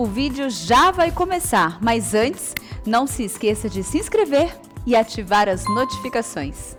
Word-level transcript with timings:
o 0.00 0.06
vídeo 0.06 0.48
já 0.48 0.90
vai 0.90 1.12
começar, 1.12 1.78
mas 1.82 2.14
antes, 2.14 2.54
não 2.86 3.06
se 3.06 3.22
esqueça 3.22 3.68
de 3.68 3.82
se 3.82 3.98
inscrever 3.98 4.50
e 4.86 4.96
ativar 4.96 5.46
as 5.46 5.62
notificações. 5.66 6.74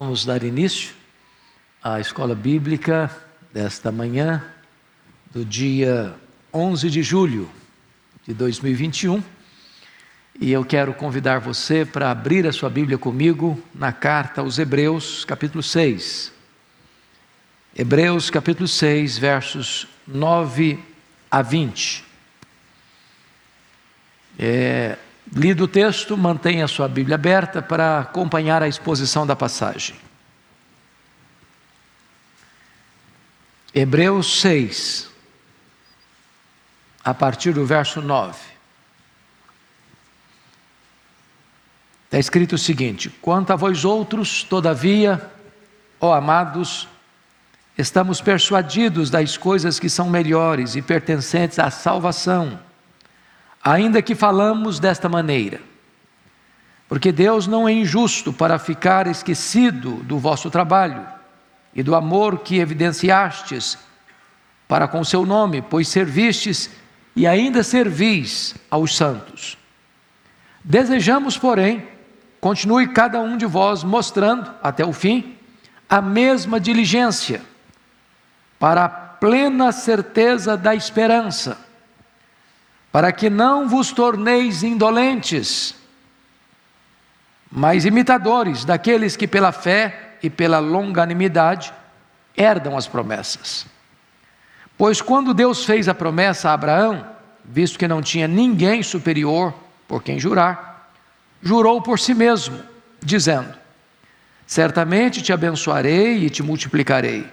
Vamos 0.00 0.24
dar 0.24 0.42
início 0.42 0.94
à 1.84 2.00
escola 2.00 2.34
bíblica 2.34 3.14
desta 3.52 3.92
manhã, 3.92 4.42
do 5.30 5.44
dia 5.44 6.14
11 6.50 6.88
de 6.88 7.02
julho 7.02 7.46
de 8.26 8.32
2021. 8.32 9.22
E 10.40 10.52
eu 10.52 10.64
quero 10.64 10.94
convidar 10.94 11.40
você 11.40 11.84
para 11.84 12.12
abrir 12.12 12.46
a 12.46 12.52
sua 12.52 12.70
Bíblia 12.70 12.96
comigo 12.96 13.60
na 13.74 13.92
carta 13.92 14.40
aos 14.40 14.56
Hebreus, 14.56 15.24
capítulo 15.24 15.64
6. 15.64 16.32
Hebreus, 17.76 18.30
capítulo 18.30 18.68
6, 18.68 19.18
versos 19.18 19.88
9 20.06 20.78
a 21.28 21.42
20. 21.42 22.04
É, 24.38 24.96
lido 25.34 25.64
o 25.64 25.68
texto, 25.68 26.16
mantenha 26.16 26.66
a 26.66 26.68
sua 26.68 26.86
Bíblia 26.86 27.16
aberta 27.16 27.60
para 27.60 27.98
acompanhar 27.98 28.62
a 28.62 28.68
exposição 28.68 29.26
da 29.26 29.34
passagem. 29.34 29.96
Hebreus 33.74 34.40
6, 34.40 35.10
a 37.02 37.12
partir 37.12 37.52
do 37.52 37.66
verso 37.66 38.00
9. 38.00 38.47
Está 42.08 42.18
escrito 42.18 42.54
o 42.54 42.58
seguinte: 42.58 43.10
Quanto 43.20 43.52
a 43.52 43.56
vós 43.56 43.84
outros, 43.84 44.42
todavia, 44.42 45.30
ó 46.00 46.14
amados, 46.14 46.88
estamos 47.76 48.22
persuadidos 48.22 49.10
das 49.10 49.36
coisas 49.36 49.78
que 49.78 49.90
são 49.90 50.08
melhores 50.08 50.74
e 50.74 50.80
pertencentes 50.80 51.58
à 51.58 51.70
salvação, 51.70 52.58
ainda 53.62 54.00
que 54.00 54.14
falamos 54.14 54.80
desta 54.80 55.06
maneira. 55.06 55.60
Porque 56.88 57.12
Deus 57.12 57.46
não 57.46 57.68
é 57.68 57.72
injusto 57.72 58.32
para 58.32 58.58
ficar 58.58 59.06
esquecido 59.06 59.96
do 59.96 60.18
vosso 60.18 60.50
trabalho 60.50 61.06
e 61.74 61.82
do 61.82 61.94
amor 61.94 62.38
que 62.38 62.58
evidenciastes 62.58 63.76
para 64.66 64.88
com 64.88 65.00
o 65.00 65.04
seu 65.04 65.26
nome, 65.26 65.60
pois 65.60 65.88
servistes 65.88 66.70
e 67.14 67.26
ainda 67.26 67.62
servis 67.62 68.54
aos 68.70 68.96
santos. 68.96 69.58
Desejamos, 70.64 71.36
porém, 71.36 71.86
Continue 72.40 72.88
cada 72.88 73.20
um 73.20 73.36
de 73.36 73.46
vós 73.46 73.82
mostrando, 73.82 74.52
até 74.62 74.84
o 74.84 74.92
fim, 74.92 75.36
a 75.88 76.00
mesma 76.00 76.60
diligência, 76.60 77.42
para 78.58 78.84
a 78.84 78.88
plena 78.88 79.72
certeza 79.72 80.56
da 80.56 80.74
esperança, 80.74 81.58
para 82.92 83.10
que 83.12 83.28
não 83.28 83.68
vos 83.68 83.90
torneis 83.92 84.62
indolentes, 84.62 85.74
mas 87.50 87.84
imitadores 87.84 88.64
daqueles 88.64 89.16
que 89.16 89.26
pela 89.26 89.50
fé 89.50 90.16
e 90.22 90.28
pela 90.28 90.58
longanimidade 90.58 91.72
herdam 92.36 92.76
as 92.76 92.86
promessas. 92.86 93.66
Pois 94.76 95.00
quando 95.00 95.34
Deus 95.34 95.64
fez 95.64 95.88
a 95.88 95.94
promessa 95.94 96.50
a 96.50 96.52
Abraão, 96.52 97.04
visto 97.44 97.78
que 97.78 97.88
não 97.88 98.00
tinha 98.00 98.28
ninguém 98.28 98.82
superior 98.82 99.52
por 99.88 100.02
quem 100.02 100.20
jurar, 100.20 100.77
jurou 101.42 101.80
por 101.82 101.98
si 101.98 102.14
mesmo, 102.14 102.60
dizendo: 103.00 103.54
Certamente 104.46 105.22
te 105.22 105.32
abençoarei 105.32 106.24
e 106.24 106.30
te 106.30 106.42
multiplicarei. 106.42 107.26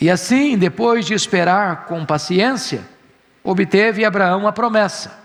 E 0.00 0.10
assim, 0.10 0.56
depois 0.56 1.04
de 1.04 1.14
esperar 1.14 1.86
com 1.86 2.04
paciência, 2.04 2.82
obteve 3.44 4.04
Abraão 4.04 4.46
a 4.46 4.52
promessa. 4.52 5.20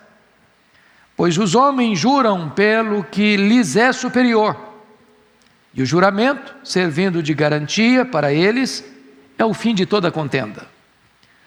Pois 1.16 1.38
os 1.38 1.56
homens 1.56 1.98
juram 1.98 2.50
pelo 2.50 3.04
que 3.04 3.38
lhes 3.38 3.76
é 3.76 3.92
superior, 3.92 4.56
e 5.74 5.82
o 5.82 5.86
juramento, 5.86 6.56
servindo 6.64 7.22
de 7.24 7.34
garantia 7.34 8.04
para 8.04 8.34
eles, 8.34 8.84
é 9.38 9.46
o 9.46 9.54
fim 9.54 9.74
de 9.74 9.86
toda 9.86 10.12
contenda. 10.12 10.66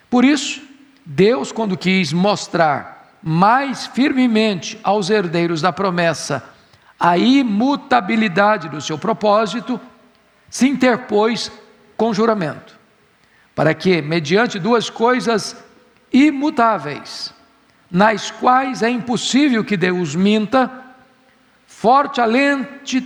Por 0.08 0.24
isso, 0.24 0.62
Deus, 1.04 1.52
quando 1.52 1.76
quis 1.76 2.12
mostrar 2.12 2.99
mais 3.22 3.86
firmemente 3.86 4.78
aos 4.82 5.10
herdeiros 5.10 5.60
da 5.60 5.72
promessa 5.72 6.42
a 7.00 7.16
imutabilidade 7.16 8.68
do 8.68 8.78
seu 8.78 8.98
propósito, 8.98 9.80
se 10.50 10.68
interpôs 10.68 11.50
com 11.96 12.12
juramento, 12.12 12.78
para 13.54 13.72
que, 13.72 14.02
mediante 14.02 14.58
duas 14.58 14.90
coisas 14.90 15.56
imutáveis, 16.12 17.32
nas 17.90 18.30
quais 18.30 18.82
é 18.82 18.90
impossível 18.90 19.64
que 19.64 19.78
Deus 19.78 20.14
minta, 20.14 20.70
forte 21.66 22.20
alento, 22.20 23.02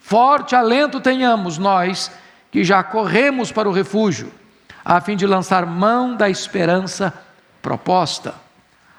forte 0.00 0.54
alento 0.54 0.98
tenhamos 0.98 1.58
nós 1.58 2.10
que 2.50 2.64
já 2.64 2.82
corremos 2.82 3.52
para 3.52 3.68
o 3.68 3.72
refúgio, 3.72 4.32
a 4.82 5.02
fim 5.02 5.16
de 5.16 5.26
lançar 5.26 5.66
mão 5.66 6.16
da 6.16 6.30
esperança 6.30 7.12
proposta 7.60 8.43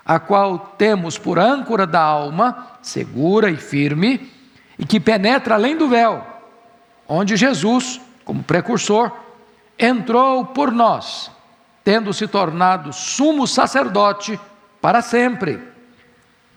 a 0.05 0.19
qual 0.19 0.59
temos 0.77 1.17
por 1.17 1.39
âncora 1.39 1.87
da 1.87 1.99
alma, 1.99 2.67
segura 2.81 3.49
e 3.49 3.57
firme, 3.57 4.31
e 4.77 4.85
que 4.85 4.99
penetra 4.99 5.55
além 5.55 5.75
do 5.75 5.89
véu, 5.89 6.25
onde 7.07 7.35
Jesus, 7.35 7.99
como 8.23 8.43
precursor, 8.43 9.11
entrou 9.79 10.45
por 10.45 10.71
nós, 10.71 11.31
tendo 11.83 12.13
se 12.13 12.27
tornado 12.27 12.93
sumo 12.93 13.47
sacerdote 13.47 14.39
para 14.79 15.01
sempre, 15.01 15.59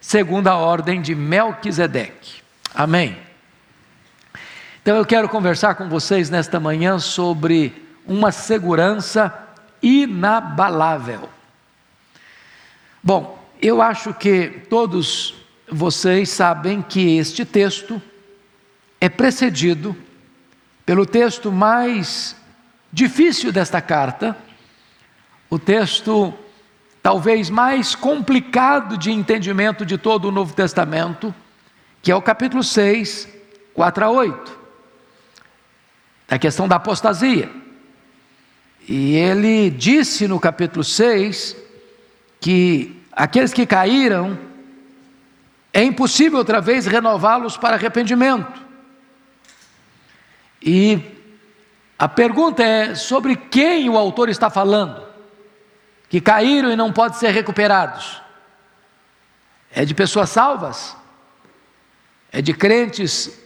segundo 0.01 0.49
a 0.49 0.57
ordem 0.57 1.01
de 1.01 1.15
Melquisedeque. 1.15 2.43
Amém. 2.75 3.17
Então 4.83 4.97
eu 4.97 5.07
quero 5.07 5.29
conversar 5.29 5.75
com 5.75 5.89
vocês 5.89 6.29
nesta 6.29 6.61
manhã 6.61 6.99
sobre 6.99 7.87
uma 8.07 8.31
segurança 8.31 9.33
inabalável. 9.83 11.29
Bom, 13.03 13.38
eu 13.61 13.83
acho 13.83 14.15
que 14.15 14.63
todos 14.71 15.35
vocês 15.71 16.31
sabem 16.31 16.81
que 16.81 17.19
este 17.19 17.45
texto 17.45 18.01
é 19.01 19.09
precedido 19.09 19.97
pelo 20.87 21.05
texto 21.05 21.53
mais 21.53 22.37
difícil 22.93 23.53
desta 23.53 23.81
carta, 23.81 24.37
o 25.51 25.59
texto 25.59 26.33
talvez 27.03 27.51
mais 27.51 27.95
complicado 27.95 28.97
de 28.97 29.11
entendimento 29.11 29.85
de 29.85 29.99
todo 29.99 30.29
o 30.29 30.33
Novo 30.33 30.55
Testamento, 30.55 31.35
que 32.01 32.11
é 32.11 32.17
o 32.17 32.23
capítulo 32.23 32.63
6, 32.63 33.29
4 33.75 34.05
a 34.05 34.11
8, 34.11 34.59
a 36.31 36.39
questão 36.39 36.69
da 36.69 36.77
apostasia. 36.77 37.51
E 38.89 39.15
ele 39.17 39.69
disse 39.69 40.27
no 40.27 40.41
capítulo 40.41 40.83
6 40.83 41.57
que 42.41 42.98
aqueles 43.19 43.53
que 43.53 43.67
caíram, 43.67 44.39
é 45.73 45.83
impossível 45.83 46.39
outra 46.39 46.61
vez 46.61 46.87
renová-los 46.87 47.56
para 47.56 47.75
arrependimento. 47.75 48.62
E 50.62 51.03
a 51.99 52.09
pergunta 52.09 52.62
é 52.62 52.95
sobre 52.95 53.34
quem 53.34 53.91
o 53.91 53.99
autor 53.99 54.29
está 54.29 54.49
falando, 54.49 55.03
que 56.09 56.21
caíram 56.21 56.71
e 56.71 56.77
não 56.77 56.93
podem 56.93 57.19
ser 57.19 57.31
recuperados. 57.31 58.23
É 59.73 59.85
de 59.85 59.95
pessoas 59.95 60.31
salvas? 60.31 60.97
É 62.31 62.41
de 62.41 62.55
crentes 62.55 63.37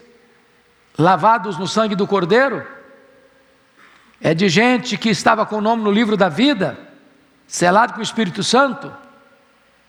lavados 0.99 1.57
no 1.57 1.67
sangue 1.67 1.97
do 1.97 2.07
Cordeiro? 2.07 2.67
É 4.21 4.35
de 4.35 4.51
gente 4.51 4.99
que 4.99 5.09
estava 5.09 5.47
com 5.47 5.57
o 5.57 5.63
nome 5.63 5.83
no 5.83 5.91
livro 5.91 6.15
da 6.15 6.29
vida, 6.29 6.79
selado 7.47 7.95
com 7.95 8.01
o 8.01 8.03
Espírito 8.03 8.45
Santo? 8.45 9.02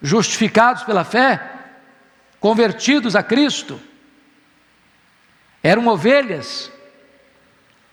Justificados 0.04 0.84
pela 0.84 1.06
fé, 1.06 1.42
convertidos 2.42 3.16
a 3.16 3.24
Cristo, 3.24 3.80
eram 5.64 5.88
ovelhas, 5.88 6.70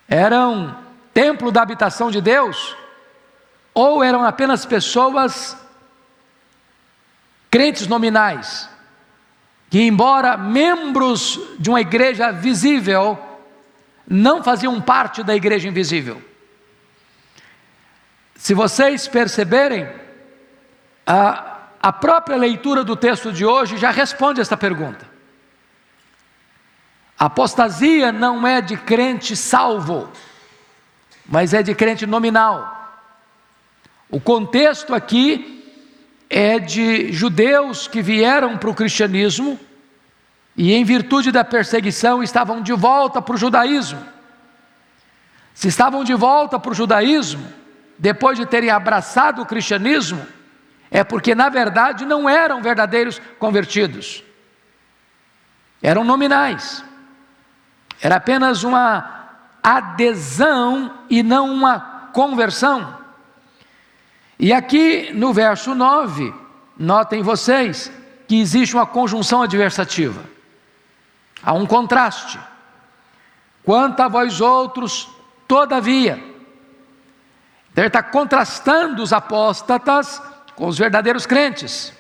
eram 0.08 0.76
templo 1.14 1.52
da 1.52 1.62
habitação 1.62 2.10
de 2.10 2.20
Deus, 2.20 2.76
ou 3.72 4.02
eram 4.02 4.24
apenas 4.24 4.66
pessoas 4.66 5.56
crentes 7.48 7.86
nominais, 7.86 8.68
que, 9.70 9.80
embora 9.80 10.36
membros 10.36 11.38
de 11.60 11.70
uma 11.70 11.80
igreja 11.80 12.32
visível, 12.32 13.16
não 14.04 14.42
faziam 14.42 14.80
parte 14.80 15.22
da 15.22 15.36
igreja 15.36 15.68
invisível. 15.68 16.20
Se 18.34 18.52
vocês 18.52 19.06
perceberem, 19.06 19.88
a, 21.06 21.49
a 21.82 21.92
própria 21.92 22.36
leitura 22.36 22.84
do 22.84 22.94
texto 22.94 23.32
de 23.32 23.46
hoje 23.46 23.78
já 23.78 23.90
responde 23.90 24.40
esta 24.40 24.56
pergunta. 24.56 25.08
apostasia 27.18 28.12
não 28.12 28.46
é 28.46 28.60
de 28.60 28.76
crente 28.76 29.34
salvo, 29.34 30.10
mas 31.26 31.54
é 31.54 31.62
de 31.62 31.74
crente 31.74 32.06
nominal. 32.06 32.76
O 34.10 34.20
contexto 34.20 34.94
aqui 34.94 35.64
é 36.28 36.58
de 36.58 37.12
judeus 37.12 37.88
que 37.88 38.02
vieram 38.02 38.58
para 38.58 38.70
o 38.70 38.74
cristianismo 38.74 39.58
e, 40.56 40.72
em 40.72 40.84
virtude 40.84 41.32
da 41.32 41.44
perseguição, 41.44 42.22
estavam 42.22 42.62
de 42.62 42.72
volta 42.72 43.22
para 43.22 43.34
o 43.34 43.38
judaísmo. 43.38 44.04
Se 45.54 45.68
estavam 45.68 46.04
de 46.04 46.14
volta 46.14 46.58
para 46.58 46.70
o 46.70 46.74
judaísmo, 46.74 47.46
depois 47.98 48.38
de 48.38 48.46
terem 48.46 48.70
abraçado 48.70 49.42
o 49.42 49.46
cristianismo, 49.46 50.26
é 50.90 51.04
porque, 51.04 51.34
na 51.34 51.48
verdade, 51.48 52.04
não 52.04 52.28
eram 52.28 52.60
verdadeiros 52.60 53.20
convertidos, 53.38 54.24
eram 55.80 56.02
nominais, 56.02 56.84
era 58.02 58.16
apenas 58.16 58.64
uma 58.64 59.28
adesão 59.62 60.98
e 61.08 61.22
não 61.22 61.52
uma 61.52 62.10
conversão. 62.12 62.98
E 64.38 64.52
aqui 64.52 65.12
no 65.12 65.32
verso 65.32 65.74
9, 65.74 66.34
notem 66.76 67.22
vocês 67.22 67.92
que 68.26 68.40
existe 68.40 68.74
uma 68.74 68.86
conjunção 68.86 69.42
adversativa, 69.42 70.22
há 71.42 71.52
um 71.52 71.66
contraste. 71.66 72.38
Quanto 73.62 74.00
a 74.00 74.08
vós 74.08 74.40
outros, 74.40 75.08
todavia, 75.46 76.30
então 77.70 77.84
ele 77.84 77.88
está 77.88 78.02
contrastando 78.02 79.02
os 79.02 79.12
apóstatas 79.12 80.20
com 80.60 80.68
os 80.68 80.76
verdadeiros 80.76 81.24
crentes, 81.24 81.90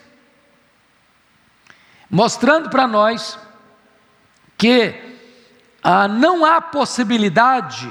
mostrando 2.10 2.68
para 2.68 2.86
nós 2.86 3.38
que 4.58 5.16
ah, 5.82 6.06
não 6.06 6.44
há 6.44 6.60
possibilidade 6.60 7.90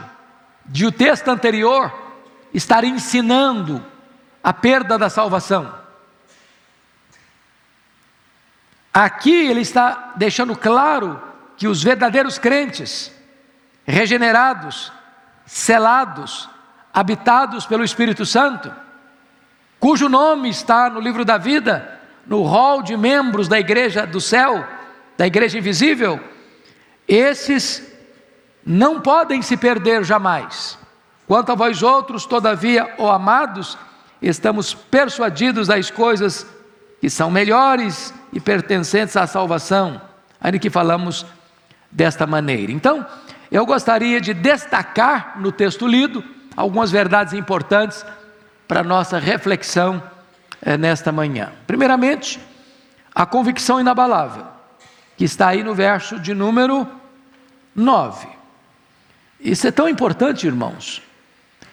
de 0.63 0.85
o 0.85 0.91
texto 0.91 1.27
anterior 1.27 1.91
estar 2.53 2.83
ensinando 2.83 3.83
a 4.43 4.53
perda 4.53 4.95
da 4.95 5.09
salvação. 5.09 5.73
Aqui 8.93 9.47
ele 9.47 9.61
está 9.61 10.13
deixando 10.17 10.55
claro 10.55 11.19
que 11.57 11.67
os 11.67 11.81
verdadeiros 11.81 12.37
crentes, 12.37 13.11
regenerados, 13.87 14.93
selados, 15.47 16.47
habitados 16.93 17.65
pelo 17.65 17.83
Espírito 17.83 18.23
Santo, 18.23 18.71
cujo 19.79 20.09
nome 20.09 20.49
está 20.49 20.89
no 20.89 20.99
livro 20.99 21.23
da 21.23 21.37
vida, 21.37 21.99
no 22.25 22.41
rol 22.43 22.81
de 22.83 22.95
membros 22.97 23.47
da 23.47 23.59
igreja 23.59 24.05
do 24.05 24.19
céu, 24.21 24.65
da 25.17 25.25
igreja 25.25 25.57
invisível, 25.57 26.19
esses 27.07 27.83
não 28.65 29.01
podem 29.01 29.41
se 29.41 29.57
perder 29.57 30.03
jamais. 30.03 30.77
Quanto 31.27 31.51
a 31.51 31.55
vós 31.55 31.81
outros, 31.81 32.25
todavia, 32.25 32.93
ó 32.97 33.11
amados, 33.11 33.77
estamos 34.21 34.73
persuadidos 34.73 35.67
das 35.67 35.89
coisas 35.89 36.45
que 36.99 37.09
são 37.09 37.31
melhores 37.31 38.13
e 38.33 38.39
pertencentes 38.39 39.15
à 39.15 39.25
salvação, 39.25 40.01
ainda 40.39 40.59
que 40.59 40.69
falamos 40.69 41.25
desta 41.91 42.27
maneira. 42.27 42.71
Então, 42.71 43.05
eu 43.51 43.65
gostaria 43.65 44.21
de 44.21 44.33
destacar 44.33 45.39
no 45.39 45.51
texto 45.51 45.87
lido 45.87 46.23
algumas 46.55 46.91
verdades 46.91 47.33
importantes 47.33 48.05
para 48.69 48.83
nossa 48.83 49.17
reflexão 49.17 50.01
é, 50.61 50.77
nesta 50.77 51.11
manhã. 51.11 51.51
Primeiramente, 51.65 52.39
a 53.15 53.25
convicção 53.25 53.79
inabalável, 53.79 54.45
que 55.17 55.25
está 55.25 55.47
aí 55.47 55.63
no 55.63 55.73
verso 55.73 56.19
de 56.19 56.35
número 56.35 56.87
9. 57.73 58.27
Isso 59.39 59.67
é 59.67 59.71
tão 59.71 59.89
importante, 59.89 60.45
irmãos, 60.45 61.01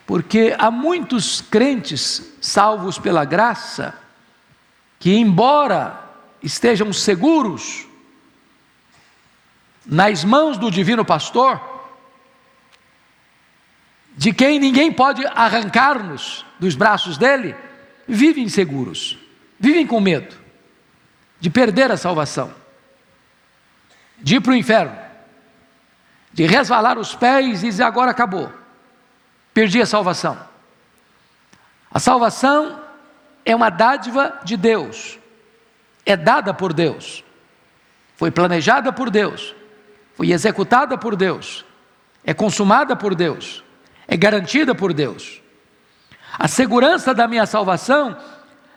porque 0.07 0.57
há 0.59 0.71
muitos 0.71 1.43
crentes 1.43 2.33
salvos 2.41 2.99
pela 2.99 3.27
graça 3.27 3.93
que, 4.99 5.15
embora 5.15 6.01
estejam 6.43 6.91
seguros 6.95 7.87
nas 9.85 10.25
mãos 10.25 10.57
do 10.57 10.71
divino 10.71 11.05
pastor, 11.05 11.61
de 14.17 14.33
quem 14.33 14.59
ninguém 14.59 14.91
pode 14.91 15.25
arrancar-nos 15.27 16.45
dos 16.59 16.75
braços 16.75 17.19
dele, 17.19 17.55
vivem 18.09 18.45
inseguros, 18.45 19.19
vivem 19.61 19.87
com 19.87 20.01
medo 20.01 20.35
de 21.39 21.51
perder 21.51 21.93
a 21.93 21.97
salvação, 21.97 22.53
de 24.19 24.37
ir 24.37 24.41
para 24.41 24.53
o 24.53 24.57
inferno, 24.57 24.97
de 26.33 26.47
resvalar 26.47 26.99
os 26.99 27.15
pés 27.15 27.63
e 27.63 27.67
dizer 27.67 27.83
agora 27.83 28.11
acabou 28.11 28.51
perdi 29.57 29.81
a 29.81 29.87
salvação. 29.87 30.39
A 31.91 31.99
salvação 31.99 32.79
é 33.43 33.57
uma 33.57 33.71
dádiva 33.71 34.39
de 34.45 34.55
Deus, 34.55 35.19
é 36.05 36.15
dada 36.15 36.53
por 36.53 36.75
Deus, 36.75 37.25
foi 38.17 38.31
planejada 38.31 38.93
por 38.93 39.09
Deus, 39.09 39.55
foi 40.15 40.31
executada 40.31 40.99
por 40.99 41.17
Deus, 41.17 41.65
é 42.23 42.35
consumada 42.35 42.95
por 42.95 43.15
Deus, 43.15 43.65
é 44.09 44.17
garantida 44.17 44.75
por 44.75 44.93
Deus. 44.93 45.41
A 46.39 46.49
segurança 46.49 47.15
da 47.15 47.27
minha 47.27 47.47
salvação 47.47 48.17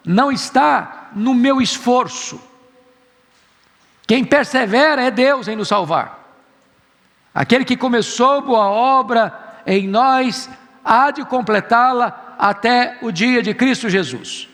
não 0.06 0.32
está 0.32 1.10
no 1.14 1.34
meu 1.34 1.62
esforço. 1.62 2.42
Quem 4.08 4.24
persevera 4.24 5.04
é 5.04 5.12
Deus 5.12 5.48
em 5.48 5.56
nos 5.56 5.68
salvar. 5.68 6.20
Aquele 7.34 7.64
que 7.64 7.78
começou 7.78 8.42
boa 8.42 8.70
obra 8.70 9.62
em 9.66 9.88
nós 9.88 10.50
há 10.84 11.12
de 11.12 11.24
completá-la 11.26 12.36
até 12.40 12.98
o 13.02 13.12
dia 13.12 13.44
de 13.44 13.54
Cristo 13.54 13.90
Jesus. 13.90 14.50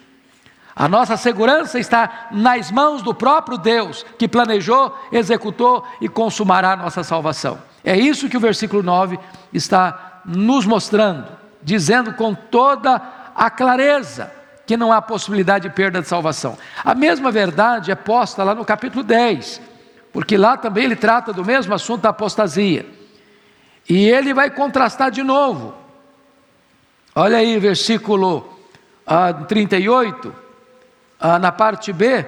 A 0.75 0.89
nossa 0.89 1.15
segurança 1.15 1.79
está 1.79 2.27
nas 2.31 2.69
mãos 2.69 3.01
do 3.01 3.13
próprio 3.13 3.57
Deus, 3.57 4.05
que 4.19 4.27
planejou, 4.27 4.93
executou 5.09 5.87
e 6.01 6.09
consumará 6.09 6.73
a 6.73 6.75
nossa 6.75 7.01
salvação. 7.01 7.57
É 7.81 7.95
isso 7.97 8.27
que 8.27 8.35
o 8.35 8.41
versículo 8.41 8.83
9 8.83 9.17
está 9.53 10.04
nos 10.25 10.65
mostrando, 10.65 11.27
dizendo 11.61 12.13
com 12.13 12.33
toda 12.33 13.01
a 13.35 13.49
clareza 13.49 14.31
que 14.65 14.75
não 14.75 14.91
há 14.91 15.01
possibilidade 15.01 15.69
de 15.69 15.75
perda 15.75 16.01
de 16.01 16.07
salvação. 16.07 16.57
A 16.83 16.95
mesma 16.95 17.31
verdade 17.31 17.91
é 17.91 17.95
posta 17.95 18.43
lá 18.43 18.55
no 18.55 18.65
capítulo 18.65 19.03
10, 19.03 19.61
porque 20.11 20.37
lá 20.37 20.57
também 20.57 20.85
ele 20.85 20.95
trata 20.95 21.31
do 21.31 21.45
mesmo 21.45 21.73
assunto 21.73 22.01
da 22.01 22.09
apostasia. 22.09 22.85
E 23.87 24.09
ele 24.09 24.33
vai 24.33 24.49
contrastar 24.49 25.11
de 25.11 25.21
novo 25.21 25.85
Olha 27.17 27.37
aí, 27.37 27.57
versículo 27.57 28.45
ah, 29.07 29.31
38, 29.31 30.35
ah, 31.17 31.39
na 31.39 31.49
parte 31.49 31.93
B, 31.93 32.25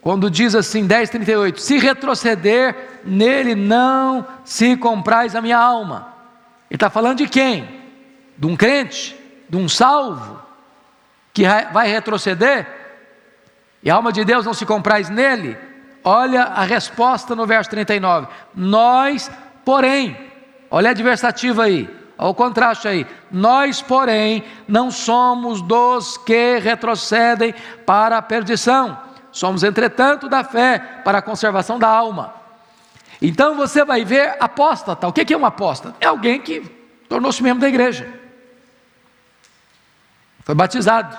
quando 0.00 0.28
diz 0.28 0.56
assim, 0.56 0.84
10, 0.84 1.08
38: 1.08 1.60
Se 1.60 1.78
retroceder, 1.78 3.00
nele 3.04 3.54
não 3.54 4.26
se 4.44 4.76
comprais 4.76 5.36
a 5.36 5.40
minha 5.40 5.56
alma. 5.56 6.11
Ele 6.72 6.76
está 6.76 6.88
falando 6.88 7.18
de 7.18 7.28
quem? 7.28 7.68
De 8.38 8.46
um 8.46 8.56
crente, 8.56 9.14
de 9.46 9.58
um 9.58 9.68
salvo, 9.68 10.40
que 11.34 11.44
vai 11.70 11.86
retroceder, 11.86 12.66
e 13.82 13.90
a 13.90 13.94
alma 13.94 14.10
de 14.10 14.24
Deus 14.24 14.46
não 14.46 14.54
se 14.54 14.64
comprais 14.64 15.10
nele. 15.10 15.58
Olha 16.02 16.44
a 16.44 16.64
resposta 16.64 17.36
no 17.36 17.46
verso 17.46 17.68
39. 17.68 18.26
Nós, 18.54 19.30
porém, 19.66 20.16
olha 20.70 20.88
a 20.88 20.92
adversativa 20.92 21.64
aí 21.64 22.02
Olha 22.16 22.30
o 22.30 22.34
contraste 22.34 22.88
aí. 22.88 23.06
Nós, 23.30 23.82
porém, 23.82 24.44
não 24.68 24.90
somos 24.90 25.60
dos 25.60 26.16
que 26.16 26.58
retrocedem 26.58 27.52
para 27.84 28.16
a 28.16 28.22
perdição. 28.22 28.96
Somos, 29.30 29.62
entretanto, 29.62 30.26
da 30.26 30.42
fé 30.42 30.78
para 31.04 31.18
a 31.18 31.22
conservação 31.22 31.78
da 31.78 31.88
alma. 31.88 32.41
Então 33.24 33.54
você 33.54 33.84
vai 33.84 34.04
ver 34.04 34.36
apóstata. 34.40 35.06
O 35.06 35.12
que 35.12 35.32
é 35.32 35.36
um 35.36 35.46
apóstata? 35.46 35.94
É 36.00 36.06
alguém 36.06 36.40
que 36.40 36.60
tornou-se 37.08 37.40
membro 37.40 37.60
da 37.60 37.68
igreja. 37.68 38.12
Foi 40.40 40.56
batizado. 40.56 41.16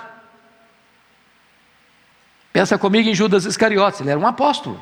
Pensa 2.52 2.76
comigo 2.76 3.08
em 3.08 3.14
Judas 3.14 3.46
Iscariotes, 3.46 4.02
ele 4.02 4.10
era 4.10 4.20
um 4.20 4.26
apóstolo. 4.26 4.80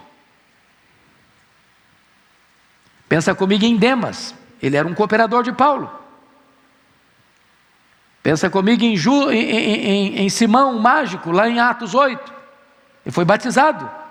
Pensa 3.09 3.35
comigo 3.37 3.65
em 3.65 3.77
Demas, 3.77 4.35
ele 4.61 4.77
era 4.77 4.89
um 4.89 4.95
cooperador 4.95 5.45
de 5.45 5.53
Paulo. 5.53 5.91
Pensa 8.21 8.51
comigo 8.51 8.83
em, 8.83 8.97
Ju, 8.97 9.31
em, 9.31 9.43
em, 9.43 10.19
em 10.23 10.29
Simão, 10.29 10.77
o 10.77 10.81
mágico, 10.81 11.31
lá 11.31 11.49
em 11.49 11.61
Atos 11.61 11.95
8. 11.95 12.35
Ele 13.07 13.13
foi 13.13 13.25
batizado. 13.25 14.02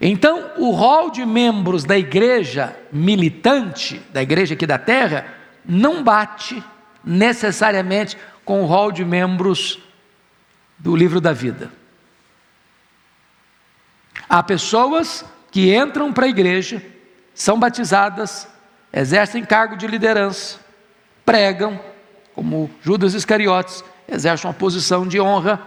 Então, 0.00 0.52
o 0.56 0.70
rol 0.70 1.10
de 1.10 1.26
membros 1.26 1.84
da 1.84 1.98
igreja 1.98 2.74
militante, 2.90 4.00
da 4.12 4.22
igreja 4.22 4.54
aqui 4.54 4.66
da 4.66 4.78
terra, 4.78 5.26
não 5.64 6.02
bate 6.02 6.62
necessariamente 7.04 8.16
com 8.44 8.62
o 8.62 8.66
rol 8.66 8.90
de 8.90 9.04
membros 9.04 9.78
do 10.78 10.96
livro 10.96 11.20
da 11.20 11.32
vida. 11.32 11.70
Há 14.28 14.42
pessoas 14.42 15.24
que 15.50 15.74
entram 15.74 16.12
para 16.12 16.26
a 16.26 16.28
igreja, 16.28 16.82
são 17.34 17.58
batizadas, 17.58 18.48
exercem 18.92 19.44
cargo 19.44 19.76
de 19.76 19.86
liderança, 19.86 20.58
pregam, 21.24 21.78
como 22.34 22.70
Judas 22.80 23.12
Iscariotes, 23.12 23.84
exercem 24.08 24.48
uma 24.48 24.54
posição 24.54 25.06
de 25.06 25.20
honra, 25.20 25.60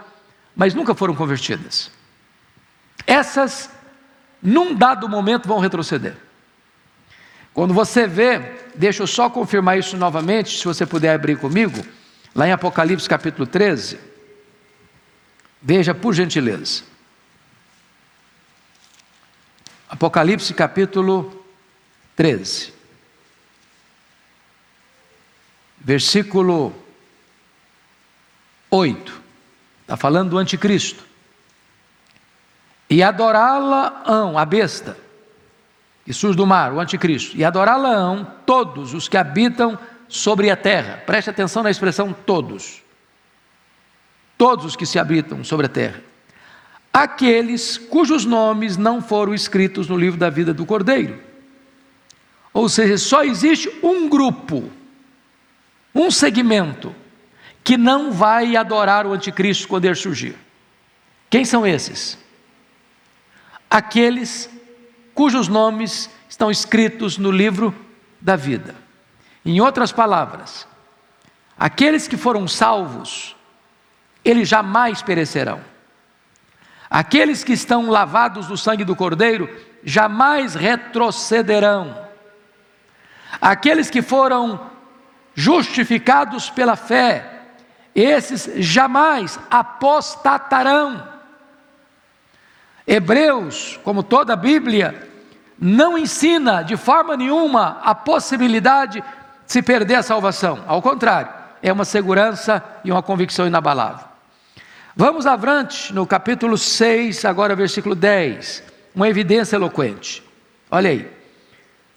mas 0.56 0.74
nunca 0.74 0.94
foram 0.94 1.14
convertidas. 1.14 1.90
Essas, 3.06 3.70
num 4.44 4.74
dado 4.74 5.08
momento, 5.08 5.48
vão 5.48 5.58
retroceder. 5.58 6.14
Quando 7.54 7.72
você 7.72 8.06
vê, 8.06 8.40
deixa 8.74 9.02
eu 9.02 9.06
só 9.06 9.30
confirmar 9.30 9.78
isso 9.78 9.96
novamente, 9.96 10.58
se 10.58 10.64
você 10.66 10.84
puder 10.84 11.14
abrir 11.14 11.38
comigo, 11.38 11.82
lá 12.34 12.46
em 12.46 12.52
Apocalipse 12.52 13.08
capítulo 13.08 13.46
13. 13.46 13.98
Veja, 15.62 15.94
por 15.94 16.12
gentileza. 16.12 16.82
Apocalipse 19.88 20.52
capítulo 20.52 21.42
13. 22.14 22.74
Versículo 25.78 26.74
8. 28.70 29.22
Está 29.82 29.96
falando 29.96 30.30
do 30.30 30.38
anticristo. 30.38 31.13
E 32.88 33.02
adorá-la-ão, 33.02 34.38
a 34.38 34.44
besta, 34.44 34.96
que 36.04 36.12
surge 36.12 36.36
do 36.36 36.46
mar, 36.46 36.72
o 36.72 36.80
anticristo, 36.80 37.36
e 37.36 37.44
adorá-la-ão 37.44 38.26
todos 38.44 38.92
os 38.92 39.08
que 39.08 39.16
habitam 39.16 39.78
sobre 40.08 40.50
a 40.50 40.56
terra. 40.56 41.02
Preste 41.06 41.30
atenção 41.30 41.62
na 41.62 41.70
expressão 41.70 42.12
todos. 42.12 42.82
Todos 44.36 44.64
os 44.64 44.76
que 44.76 44.84
se 44.84 44.98
habitam 44.98 45.42
sobre 45.42 45.66
a 45.66 45.68
terra. 45.68 46.02
Aqueles 46.92 47.76
cujos 47.76 48.24
nomes 48.24 48.76
não 48.76 49.02
foram 49.02 49.34
escritos 49.34 49.88
no 49.88 49.96
livro 49.96 50.18
da 50.18 50.30
vida 50.30 50.54
do 50.54 50.66
Cordeiro. 50.66 51.20
Ou 52.52 52.68
seja, 52.68 52.96
só 52.96 53.24
existe 53.24 53.68
um 53.82 54.08
grupo, 54.08 54.70
um 55.92 56.10
segmento, 56.10 56.94
que 57.64 57.76
não 57.76 58.12
vai 58.12 58.54
adorar 58.54 59.06
o 59.06 59.12
anticristo 59.12 59.66
quando 59.66 59.86
ele 59.86 59.94
surgir. 59.96 60.36
Quem 61.28 61.44
são 61.44 61.66
esses? 61.66 62.16
Aqueles 63.74 64.48
cujos 65.16 65.48
nomes 65.48 66.08
estão 66.28 66.48
escritos 66.48 67.18
no 67.18 67.32
livro 67.32 67.74
da 68.20 68.36
vida. 68.36 68.72
Em 69.44 69.60
outras 69.60 69.90
palavras, 69.90 70.64
aqueles 71.58 72.06
que 72.06 72.16
foram 72.16 72.46
salvos, 72.46 73.34
eles 74.24 74.48
jamais 74.48 75.02
perecerão. 75.02 75.60
Aqueles 76.88 77.42
que 77.42 77.52
estão 77.52 77.90
lavados 77.90 78.46
do 78.46 78.56
sangue 78.56 78.84
do 78.84 78.94
Cordeiro 78.94 79.50
jamais 79.82 80.54
retrocederão. 80.54 81.98
Aqueles 83.40 83.90
que 83.90 84.02
foram 84.02 84.70
justificados 85.34 86.48
pela 86.48 86.76
fé, 86.76 87.40
esses 87.92 88.48
jamais 88.64 89.36
apostatarão. 89.50 91.13
Hebreus, 92.86 93.78
como 93.82 94.02
toda 94.02 94.34
a 94.34 94.36
Bíblia, 94.36 95.08
não 95.58 95.96
ensina 95.96 96.62
de 96.62 96.76
forma 96.76 97.16
nenhuma 97.16 97.80
a 97.82 97.94
possibilidade 97.94 99.00
de 99.00 99.06
se 99.46 99.62
perder 99.62 99.96
a 99.96 100.02
salvação. 100.02 100.62
Ao 100.66 100.82
contrário, 100.82 101.30
é 101.62 101.72
uma 101.72 101.84
segurança 101.84 102.62
e 102.84 102.90
uma 102.90 103.02
convicção 103.02 103.46
inabalável. 103.46 104.06
Vamos 104.96 105.26
avante 105.26 105.92
no 105.92 106.06
capítulo 106.06 106.56
6, 106.56 107.24
agora 107.24 107.56
versículo 107.56 107.94
10, 107.94 108.62
uma 108.94 109.08
evidência 109.08 109.56
eloquente. 109.56 110.22
Olha 110.70 110.90
aí. 110.90 111.10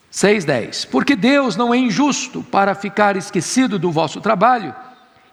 6:10. 0.09 0.85
Porque 0.85 1.15
Deus 1.15 1.55
não 1.55 1.73
é 1.73 1.77
injusto 1.77 2.41
para 2.43 2.73
ficar 2.73 3.15
esquecido 3.15 3.77
do 3.77 3.91
vosso 3.91 4.19
trabalho 4.21 4.73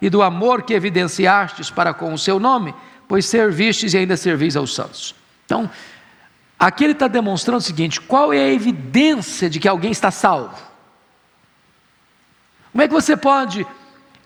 e 0.00 0.10
do 0.10 0.22
amor 0.22 0.62
que 0.62 0.74
evidenciastes 0.74 1.70
para 1.70 1.94
com 1.94 2.12
o 2.12 2.18
seu 2.18 2.38
nome, 2.38 2.74
pois 3.08 3.24
servistes 3.24 3.94
e 3.94 3.98
ainda 3.98 4.16
servis 4.16 4.56
aos 4.56 4.74
santos. 4.74 5.14
Então, 5.44 5.70
aqui 6.58 6.84
ele 6.84 6.92
está 6.92 7.08
demonstrando 7.08 7.58
o 7.58 7.62
seguinte: 7.62 8.00
qual 8.00 8.32
é 8.32 8.38
a 8.38 8.52
evidência 8.52 9.48
de 9.48 9.60
que 9.60 9.68
alguém 9.68 9.90
está 9.90 10.10
salvo? 10.10 10.56
Como 12.72 12.82
é 12.82 12.88
que 12.88 12.94
você 12.94 13.16
pode 13.16 13.66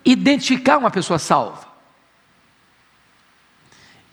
identificar 0.04 0.78
uma 0.78 0.90
pessoa 0.90 1.18
salva? 1.18 1.66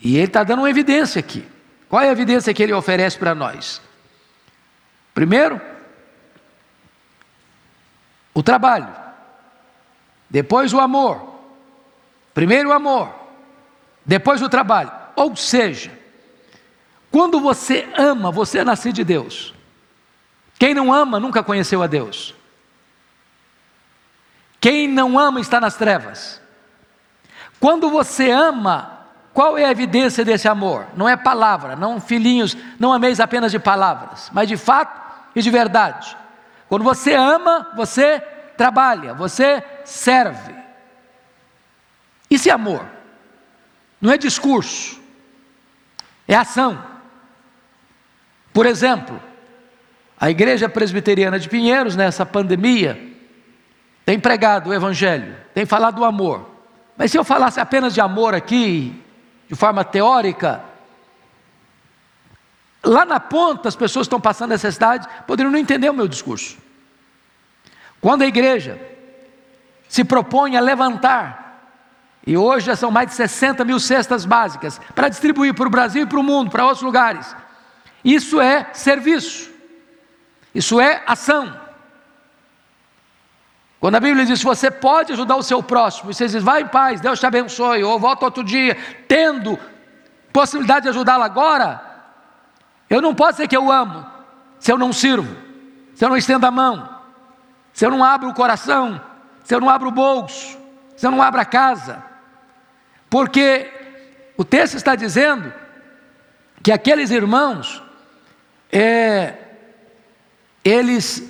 E 0.02 0.18
ele 0.18 0.26
está 0.26 0.44
dando 0.44 0.60
uma 0.60 0.70
evidência 0.70 1.20
aqui. 1.20 1.48
Qual 1.88 2.02
é 2.02 2.10
a 2.10 2.12
evidência 2.12 2.54
que 2.54 2.62
ele 2.62 2.74
oferece 2.74 3.18
para 3.18 3.34
nós? 3.34 3.82
Primeiro, 5.14 5.62
o 8.34 8.44
trabalho, 8.44 8.94
depois 10.30 10.74
o 10.74 10.80
amor. 10.80 11.34
Primeiro 12.34 12.70
o 12.70 12.74
amor, 12.74 13.16
depois 14.06 14.42
o 14.42 14.50
trabalho. 14.50 14.92
Ou 15.16 15.34
seja, 15.38 15.98
quando 17.16 17.40
você 17.40 17.88
ama, 17.98 18.30
você 18.30 18.60
é 18.60 18.92
de 18.92 19.02
Deus. 19.02 19.54
Quem 20.60 20.74
não 20.74 20.94
ama 20.94 21.18
nunca 21.18 21.42
conheceu 21.42 21.82
a 21.82 21.88
Deus. 21.88 22.36
Quem 24.60 24.86
não 24.86 25.18
ama 25.18 25.40
está 25.40 25.62
nas 25.62 25.78
trevas. 25.78 26.42
Quando 27.58 27.90
você 27.90 28.30
ama, 28.32 29.08
qual 29.34 29.58
é 29.58 29.64
a 29.64 29.72
evidência 29.72 30.26
desse 30.26 30.50
amor? 30.50 30.88
Não 30.94 31.08
é 31.08 31.16
palavra, 31.16 31.74
não 31.78 32.02
filhinhos, 32.02 32.54
não 32.78 32.92
ameis 32.92 33.22
apenas 33.22 33.50
de 33.50 33.60
palavras, 33.60 34.30
mas 34.34 34.50
de 34.50 34.58
fato 34.58 35.02
e 35.34 35.42
de 35.42 35.50
verdade. 35.50 36.18
Quando 36.68 36.84
você 36.84 37.14
ama, 37.14 37.72
você 37.78 38.20
trabalha, 38.58 39.14
você 39.14 39.64
serve. 39.86 40.54
Isso 42.30 42.50
é 42.50 42.52
amor, 42.52 42.86
não 44.02 44.12
é 44.12 44.18
discurso, 44.18 45.00
é 46.28 46.36
ação. 46.36 46.95
Por 48.56 48.66
exemplo, 48.66 49.22
a 50.18 50.30
Igreja 50.30 50.70
Presbiteriana 50.70 51.38
de 51.38 51.50
Pinheiros, 51.50 51.98
nessa 51.98 52.26
pandemia, 52.26 52.98
tem 54.06 54.18
pregado 54.18 54.70
o 54.70 54.74
Evangelho, 54.74 55.36
tem 55.54 55.66
falado 55.66 55.96
do 55.96 56.06
amor. 56.06 56.50
Mas 56.96 57.12
se 57.12 57.18
eu 57.18 57.26
falasse 57.26 57.60
apenas 57.60 57.94
de 57.94 58.00
amor 58.00 58.34
aqui, 58.34 58.98
de 59.50 59.56
forma 59.56 59.84
teórica, 59.84 60.64
lá 62.82 63.06
na 63.06 63.20
ponta 63.20 63.68
as 63.68 63.76
pessoas 63.76 64.06
estão 64.06 64.22
passando 64.22 64.52
necessidade, 64.52 65.06
poderiam 65.28 65.52
não 65.52 65.60
entender 65.60 65.90
o 65.90 65.94
meu 65.94 66.08
discurso. 66.08 66.58
Quando 68.00 68.22
a 68.22 68.26
igreja 68.26 68.80
se 69.90 70.06
propõe 70.06 70.56
a 70.56 70.62
levantar, 70.62 71.60
e 72.26 72.38
hoje 72.38 72.68
já 72.68 72.76
são 72.78 72.90
mais 72.90 73.10
de 73.10 73.16
60 73.16 73.66
mil 73.66 73.82
cestas 73.82 74.24
básicas, 74.24 74.80
para 74.96 75.10
distribuir 75.10 75.54
para 75.54 75.68
o 75.68 75.70
Brasil 75.70 76.04
e 76.04 76.08
para 76.08 76.20
o 76.22 76.24
mundo, 76.24 76.50
para 76.50 76.64
outros 76.64 76.82
lugares, 76.82 77.36
isso 78.06 78.40
é 78.40 78.70
serviço, 78.72 79.52
isso 80.54 80.80
é 80.80 81.02
ação. 81.08 81.60
Quando 83.80 83.96
a 83.96 84.00
Bíblia 84.00 84.26
diz 84.26 84.44
você 84.44 84.70
pode 84.70 85.12
ajudar 85.12 85.36
o 85.36 85.44
seu 85.44 85.64
próximo, 85.64 86.12
e 86.12 86.14
você 86.14 86.28
diz, 86.28 86.44
vai 86.44 86.62
em 86.62 86.68
paz, 86.68 87.02
Deus 87.02 87.20
te 87.20 87.26
abençoe, 87.26 87.84
ou 87.84 88.00
volta 88.00 88.26
outro 88.26 88.44
dia, 88.44 88.78
tendo 89.08 89.60
possibilidade 90.32 90.84
de 90.84 90.90
ajudá-lo 90.90 91.24
agora, 91.24 91.82
eu 92.88 93.02
não 93.02 93.16
posso 93.16 93.34
dizer 93.34 93.48
que 93.48 93.58
eu 93.58 93.72
amo, 93.72 94.06
se 94.60 94.72
eu 94.72 94.78
não 94.78 94.94
sirvo, 94.94 95.36
se 95.96 96.06
eu 96.06 96.10
não 96.10 96.18
estendo 96.18 96.46
a 96.46 96.52
mão, 96.52 96.88
se 97.74 97.86
eu 97.86 97.90
não 97.90 98.04
abro 98.04 98.30
o 98.30 98.34
coração, 98.34 99.02
se 99.44 99.54
eu 99.54 99.60
não 99.60 99.70
abro 99.70 99.90
o 99.90 99.92
bolso, 99.92 100.58
se 100.96 101.08
eu 101.08 101.12
não 101.12 101.22
abro 101.22 101.42
a 101.42 101.46
casa, 101.46 102.04
porque 103.10 103.72
o 104.38 104.44
texto 104.44 104.76
está 104.76 104.96
dizendo 104.96 105.52
que 106.62 106.72
aqueles 106.72 107.12
irmãos 107.12 107.85
é, 108.78 109.38
eles 110.64 111.24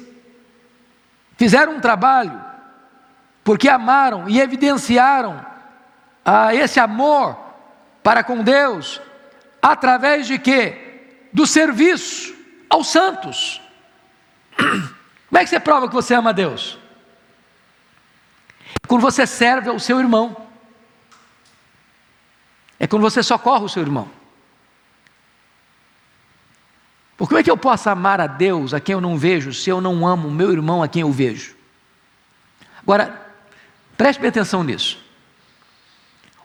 fizeram 1.37 1.75
um 1.75 1.79
trabalho 1.79 2.43
porque 3.43 3.69
amaram 3.69 4.27
e 4.27 4.41
evidenciaram 4.41 5.45
ah, 6.25 6.55
esse 6.55 6.79
amor 6.79 7.37
para 8.01 8.23
com 8.23 8.41
Deus 8.41 8.99
através 9.61 10.25
de 10.25 10.39
quê? 10.39 11.27
Do 11.31 11.45
serviço 11.45 12.35
aos 12.67 12.87
santos. 12.87 13.61
Como 14.57 15.37
é 15.37 15.43
que 15.43 15.49
você 15.49 15.59
prova 15.59 15.87
que 15.87 15.93
você 15.93 16.15
ama 16.15 16.31
a 16.31 16.33
Deus? 16.33 16.79
Quando 18.87 19.01
você 19.01 19.27
serve 19.27 19.69
ao 19.69 19.77
seu 19.77 19.99
irmão. 19.99 20.35
É 22.79 22.87
quando 22.87 23.03
você 23.03 23.21
socorre 23.21 23.65
o 23.65 23.69
seu 23.69 23.83
irmão. 23.83 24.09
Porque 27.14 27.14
como 27.27 27.39
é 27.39 27.43
que 27.43 27.51
eu 27.51 27.57
posso 27.57 27.89
amar 27.89 28.19
a 28.19 28.27
Deus 28.27 28.73
a 28.73 28.79
quem 28.79 28.93
eu 28.93 29.01
não 29.01 29.17
vejo 29.17 29.53
se 29.53 29.69
eu 29.69 29.79
não 29.79 30.05
amo 30.05 30.27
o 30.27 30.31
meu 30.31 30.51
irmão 30.51 30.83
a 30.83 30.87
quem 30.87 31.01
eu 31.01 31.11
vejo? 31.11 31.55
Agora, 32.81 33.19
preste 33.97 34.19
bem 34.19 34.29
atenção 34.29 34.63
nisso. 34.63 35.03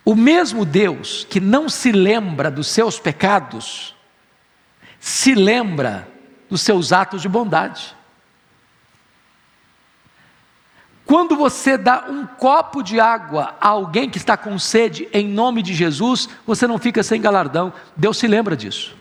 O 0.04 0.14
mesmo 0.14 0.64
Deus 0.64 1.26
que 1.28 1.40
não 1.40 1.68
se 1.68 1.92
lembra 1.92 2.50
dos 2.50 2.68
seus 2.68 2.98
pecados, 2.98 3.94
se 4.98 5.34
lembra 5.34 6.08
dos 6.48 6.62
seus 6.62 6.92
atos 6.92 7.20
de 7.20 7.28
bondade. 7.28 7.94
Quando 11.04 11.34
você 11.34 11.76
dá 11.76 12.06
um 12.08 12.24
copo 12.24 12.82
de 12.82 13.00
água 13.00 13.56
a 13.60 13.68
alguém 13.68 14.08
que 14.08 14.18
está 14.18 14.36
com 14.36 14.56
sede 14.58 15.08
em 15.12 15.26
nome 15.26 15.60
de 15.60 15.74
Jesus, 15.74 16.28
você 16.46 16.68
não 16.68 16.78
fica 16.78 17.02
sem 17.02 17.20
galardão. 17.20 17.72
Deus 17.96 18.16
se 18.16 18.28
lembra 18.28 18.56
disso. 18.56 18.99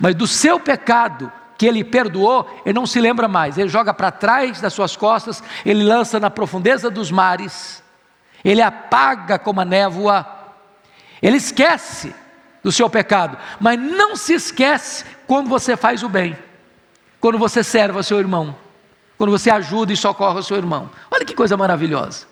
Mas 0.00 0.14
do 0.14 0.26
seu 0.26 0.58
pecado 0.58 1.32
que 1.56 1.66
ele 1.66 1.82
perdoou, 1.82 2.48
ele 2.64 2.74
não 2.74 2.86
se 2.86 3.00
lembra 3.00 3.28
mais. 3.28 3.56
Ele 3.56 3.68
joga 3.68 3.94
para 3.94 4.10
trás 4.10 4.60
das 4.60 4.72
suas 4.72 4.96
costas, 4.96 5.42
ele 5.64 5.82
lança 5.82 6.20
na 6.20 6.30
profundeza 6.30 6.90
dos 6.90 7.10
mares, 7.10 7.82
ele 8.44 8.62
apaga 8.62 9.38
como 9.38 9.60
a 9.60 9.64
névoa, 9.64 10.26
ele 11.22 11.36
esquece 11.36 12.14
do 12.62 12.70
seu 12.70 12.90
pecado, 12.90 13.38
mas 13.60 13.78
não 13.78 14.16
se 14.16 14.34
esquece 14.34 15.04
quando 15.26 15.48
você 15.48 15.76
faz 15.76 16.02
o 16.02 16.08
bem, 16.08 16.36
quando 17.20 17.38
você 17.38 17.62
serve 17.62 17.96
ao 17.96 18.02
seu 18.02 18.18
irmão, 18.18 18.56
quando 19.16 19.30
você 19.30 19.50
ajuda 19.50 19.92
e 19.92 19.96
socorre 19.96 20.40
o 20.40 20.42
seu 20.42 20.56
irmão. 20.56 20.90
Olha 21.10 21.24
que 21.24 21.34
coisa 21.34 21.56
maravilhosa. 21.56 22.26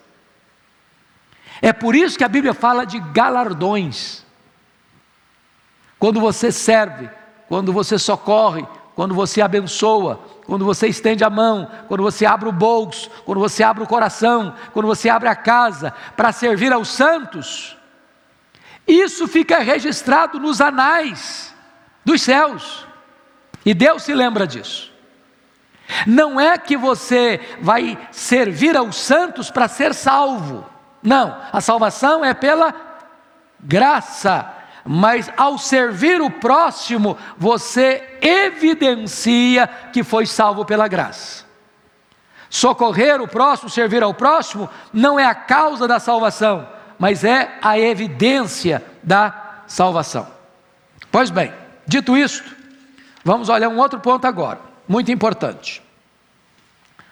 É 1.63 1.73
por 1.73 1.95
isso 1.95 2.19
que 2.19 2.25
a 2.25 2.29
Bíblia 2.29 2.53
fala 2.53 2.85
de 2.85 2.99
galardões. 2.99 4.23
Quando 5.99 6.21
você 6.21 6.53
serve, 6.53 7.09
quando 7.49 7.73
você 7.73 7.99
socorre, 7.99 8.67
quando 8.95 9.15
você 9.15 9.41
abençoa, 9.41 10.21
quando 10.47 10.65
você 10.65 10.87
estende 10.87 11.25
a 11.25 11.31
mão, 11.31 11.69
quando 11.89 12.03
você 12.03 12.25
abre 12.25 12.49
o 12.49 12.53
bolso, 12.53 13.11
quando 13.25 13.41
você 13.41 13.63
abre 13.63 13.83
o 13.83 13.87
coração, 13.87 14.55
quando 14.73 14.87
você 14.87 15.09
abre 15.09 15.29
a 15.29 15.35
casa 15.35 15.93
para 16.17 16.33
servir 16.33 16.73
aos 16.73 16.89
santos, 16.89 17.77
isso 18.87 19.27
fica 19.27 19.59
registrado 19.59 20.39
nos 20.39 20.61
anais 20.61 21.55
dos 22.05 22.23
céus. 22.23 22.87
E 23.65 23.73
Deus 23.73 24.03
se 24.03 24.15
lembra 24.15 24.47
disso. 24.47 24.93
Não 26.07 26.41
é 26.41 26.57
que 26.57 26.77
você 26.77 27.41
vai 27.61 27.99
servir 28.11 28.77
aos 28.77 28.97
santos 28.97 29.51
para 29.51 29.69
ser 29.69 29.95
salvo. 29.95 30.65
Não, 31.03 31.37
a 31.53 31.61
salvação 31.61 32.25
é 32.25 32.33
pela 32.33 32.75
graça 33.61 34.54
mas 34.85 35.31
ao 35.37 35.57
servir 35.57 36.21
o 36.21 36.31
próximo, 36.31 37.17
você 37.39 38.19
evidencia 38.21 39.67
que 39.93 40.05
foi 40.05 40.27
salvo 40.27 40.65
pela 40.65 40.87
graça. 40.87 41.45
Socorrer 42.51 43.21
o 43.21 43.27
próximo, 43.27 43.71
servir 43.71 44.03
ao 44.03 44.13
próximo, 44.13 44.69
não 44.93 45.19
é 45.19 45.25
a 45.25 45.35
causa 45.35 45.89
da 45.89 45.99
salvação, 45.99 46.69
mas 46.99 47.25
é 47.25 47.59
a 47.63 47.79
evidência 47.79 48.85
da 49.03 49.63
salvação. 49.67 50.29
Pois 51.11 51.31
bem, 51.31 51.53
dito 51.87 52.17
isto, 52.17 52.55
vamos 53.25 53.49
olhar 53.49 53.69
um 53.69 53.79
outro 53.79 53.99
ponto 53.99 54.27
agora, 54.27 54.61
muito 54.87 55.11
importante. 55.11 55.83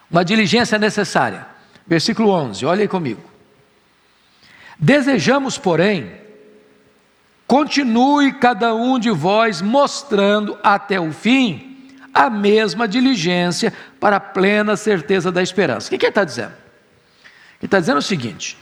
Uma 0.09 0.23
diligência 0.23 0.77
necessária. 0.77 1.47
Versículo 1.87 2.29
11, 2.29 2.65
olhem 2.65 2.87
comigo. 2.87 3.21
Desejamos, 4.77 5.57
porém, 5.57 6.22
Continue 7.53 8.33
cada 8.33 8.73
um 8.73 8.97
de 8.97 9.11
vós 9.11 9.61
mostrando 9.61 10.57
até 10.63 10.99
o 10.99 11.13
fim 11.13 11.87
a 12.11 12.27
mesma 12.27 12.87
diligência 12.87 13.71
para 13.99 14.15
a 14.15 14.19
plena 14.19 14.75
certeza 14.75 15.31
da 15.31 15.39
esperança. 15.39 15.85
O 15.85 15.89
que, 15.91 16.03
ele 16.03 16.09
está 16.09 16.23
dizendo? 16.23 16.53
Ele 17.59 17.65
está 17.65 17.79
dizendo 17.79 17.99
o 17.99 18.01
seguinte: 18.01 18.57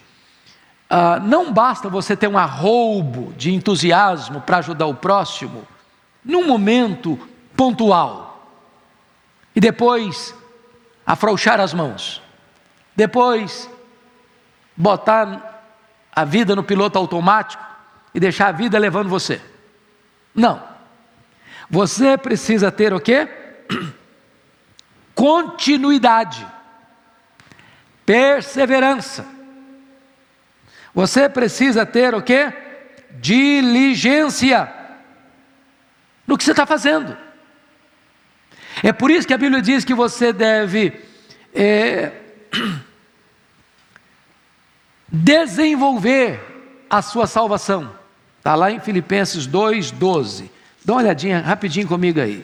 uh, 0.92 1.26
não 1.26 1.54
basta 1.54 1.88
você 1.88 2.18
ter 2.18 2.28
um 2.28 2.38
arroubo 2.38 3.32
de 3.38 3.54
entusiasmo 3.54 4.42
para 4.42 4.58
ajudar 4.58 4.88
o 4.88 4.96
próximo 4.96 5.66
num 6.22 6.46
momento 6.46 7.18
pontual 7.56 8.46
e 9.56 9.62
depois 9.62 10.36
afrouxar 11.06 11.62
as 11.62 11.74
mãos, 11.74 12.22
depois 12.94 13.70
botar 14.76 15.64
a 16.14 16.26
vida 16.26 16.58
no 16.58 16.64
piloto 16.64 17.00
automático 17.00 17.71
e 18.14 18.20
deixar 18.20 18.48
a 18.48 18.52
vida 18.52 18.78
levando 18.78 19.10
você. 19.10 19.42
Não. 20.34 20.62
Você 21.70 22.18
precisa 22.18 22.72
ter 22.72 22.94
o 22.94 23.00
quê? 23.00 23.28
Continuidade. 25.16 26.46
Perseverança. 28.06 29.26
Você 30.94 31.30
precisa 31.30 31.86
ter 31.86 32.14
o 32.14 32.22
quê? 32.22 32.54
Diligência 33.12 34.74
no 36.28 36.38
que 36.38 36.44
você 36.44 36.52
está 36.52 36.66
fazendo. 36.66 37.18
É 38.84 38.92
por 38.92 39.12
isso 39.12 39.28
que 39.28 39.34
a 39.34 39.38
Bíblia 39.38 39.62
diz 39.62 39.86
que 39.86 39.94
você 39.94 40.34
deve 40.34 41.00
é, 41.54 42.12
desenvolver 45.08 46.40
a 46.90 47.02
sua 47.02 47.28
salvação. 47.28 48.01
Está 48.42 48.56
lá 48.56 48.72
em 48.72 48.80
Filipenses 48.80 49.48
2,12. 49.48 50.50
Dá 50.84 50.94
uma 50.94 51.02
olhadinha 51.04 51.42
rapidinho 51.42 51.88
comigo 51.88 52.20
aí, 52.20 52.44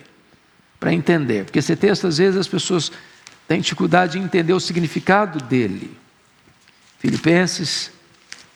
para 0.80 0.94
entender, 0.94 1.46
porque 1.46 1.58
esse 1.58 1.76
texto 1.76 2.06
às 2.06 2.20
vezes 2.20 2.40
as 2.40 2.48
pessoas 2.48 2.92
têm 3.48 3.60
dificuldade 3.60 4.12
de 4.12 4.20
entender 4.20 4.54
o 4.54 4.60
significado 4.60 5.40
dele. 5.40 5.98
Filipenses 7.00 7.92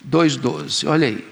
2,12, 0.08 0.88
olha 0.88 1.08
aí. 1.08 1.28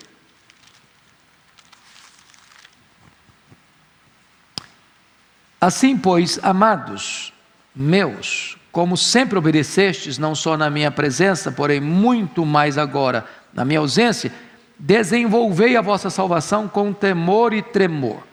Assim, 5.61 5.95
pois, 5.95 6.39
amados 6.41 7.31
meus, 7.75 8.57
como 8.71 8.97
sempre 8.97 9.37
obedecestes, 9.37 10.17
não 10.17 10.33
só 10.33 10.57
na 10.57 10.71
minha 10.71 10.89
presença, 10.89 11.51
porém 11.51 11.79
muito 11.79 12.43
mais 12.47 12.79
agora 12.79 13.27
na 13.53 13.63
minha 13.63 13.79
ausência, 13.79 14.31
desenvolvei 14.79 15.75
a 15.75 15.81
vossa 15.81 16.09
salvação 16.09 16.67
com 16.67 16.93
temor 16.93 17.53
e 17.53 17.61
tremor. 17.61 18.23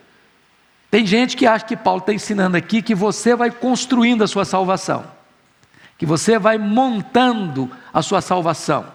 Tem 0.89 1.05
gente 1.05 1.37
que 1.37 1.47
acha 1.47 1.65
que 1.65 1.77
Paulo 1.77 1.99
está 1.99 2.13
ensinando 2.13 2.57
aqui 2.57 2.81
que 2.81 2.95
você 2.95 3.35
vai 3.35 3.51
construindo 3.51 4.23
a 4.23 4.29
sua 4.29 4.45
salvação, 4.45 5.05
que 5.99 6.07
você 6.07 6.39
vai 6.39 6.57
montando 6.57 7.69
a 7.93 8.01
sua 8.01 8.21
salvação, 8.21 8.87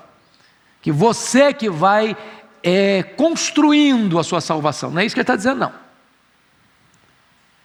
que 0.82 0.92
você 0.92 1.54
que 1.54 1.70
vai 1.70 2.16
é, 2.64 3.04
construindo 3.04 4.18
a 4.18 4.24
sua 4.24 4.40
salvação. 4.40 4.90
Não 4.90 5.02
é 5.02 5.06
isso 5.06 5.14
que 5.14 5.20
ele 5.20 5.24
está 5.24 5.36
dizendo, 5.36 5.60
não. 5.60 5.72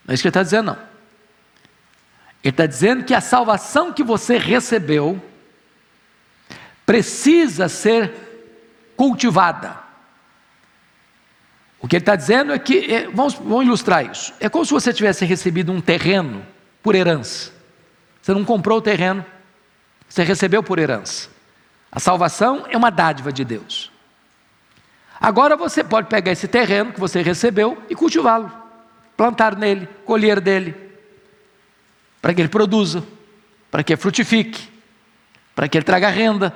Não 0.05 0.13
é 0.13 0.15
isso 0.15 0.23
que 0.23 0.29
ele 0.29 0.31
está 0.31 0.43
dizendo, 0.43 0.67
não. 0.67 0.79
Ele 2.43 2.51
está 2.51 2.67
dizendo 2.67 3.05
que 3.05 3.15
a 3.15 3.21
salvação 3.21 3.93
que 3.93 4.03
você 4.03 4.37
recebeu 4.37 5.23
precisa 6.85 7.69
ser 7.69 8.26
cultivada. 8.97 9.77
O 11.79 11.87
que 11.87 11.97
ele 11.97 12.03
está 12.03 12.17
dizendo 12.17 12.53
é 12.53 12.59
que, 12.59 12.93
é, 12.93 13.09
vamos, 13.09 13.35
vamos 13.35 13.67
ilustrar 13.67 14.05
isso, 14.11 14.33
é 14.41 14.49
como 14.49 14.65
se 14.65 14.73
você 14.73 14.93
tivesse 14.93 15.25
recebido 15.25 15.71
um 15.71 15.81
terreno 15.81 16.45
por 16.83 16.95
herança. 16.95 17.53
Você 18.23 18.33
não 18.33 18.45
comprou 18.45 18.79
o 18.79 18.83
terreno, 18.83 19.25
você 20.09 20.25
recebeu 20.25 20.63
por 20.63 20.79
herança. 20.79 21.29
A 21.93 22.01
salvação 22.01 22.67
é 22.69 22.77
uma 22.77 22.91
dádiva 22.91 23.33
de 23.33 23.45
Deus. 23.45 23.93
Agora 25.21 25.57
você 25.57 25.83
pode 25.83 26.09
pegar 26.09 26.33
esse 26.33 26.49
terreno 26.49 26.93
que 26.93 27.01
você 27.01 27.23
recebeu 27.23 27.83
e 27.89 27.95
cultivá-lo, 27.95 28.53
plantar 29.17 29.57
nele, 29.57 29.89
colher 30.05 30.41
dele, 30.41 30.75
para 32.21 32.35
que 32.35 32.41
ele 32.41 32.49
produza, 32.49 33.03
para 33.71 33.83
que 33.83 33.97
frutifique, 33.97 34.69
para 35.55 35.69
que 35.69 35.79
ele 35.79 35.85
traga 35.85 36.09
renda, 36.09 36.53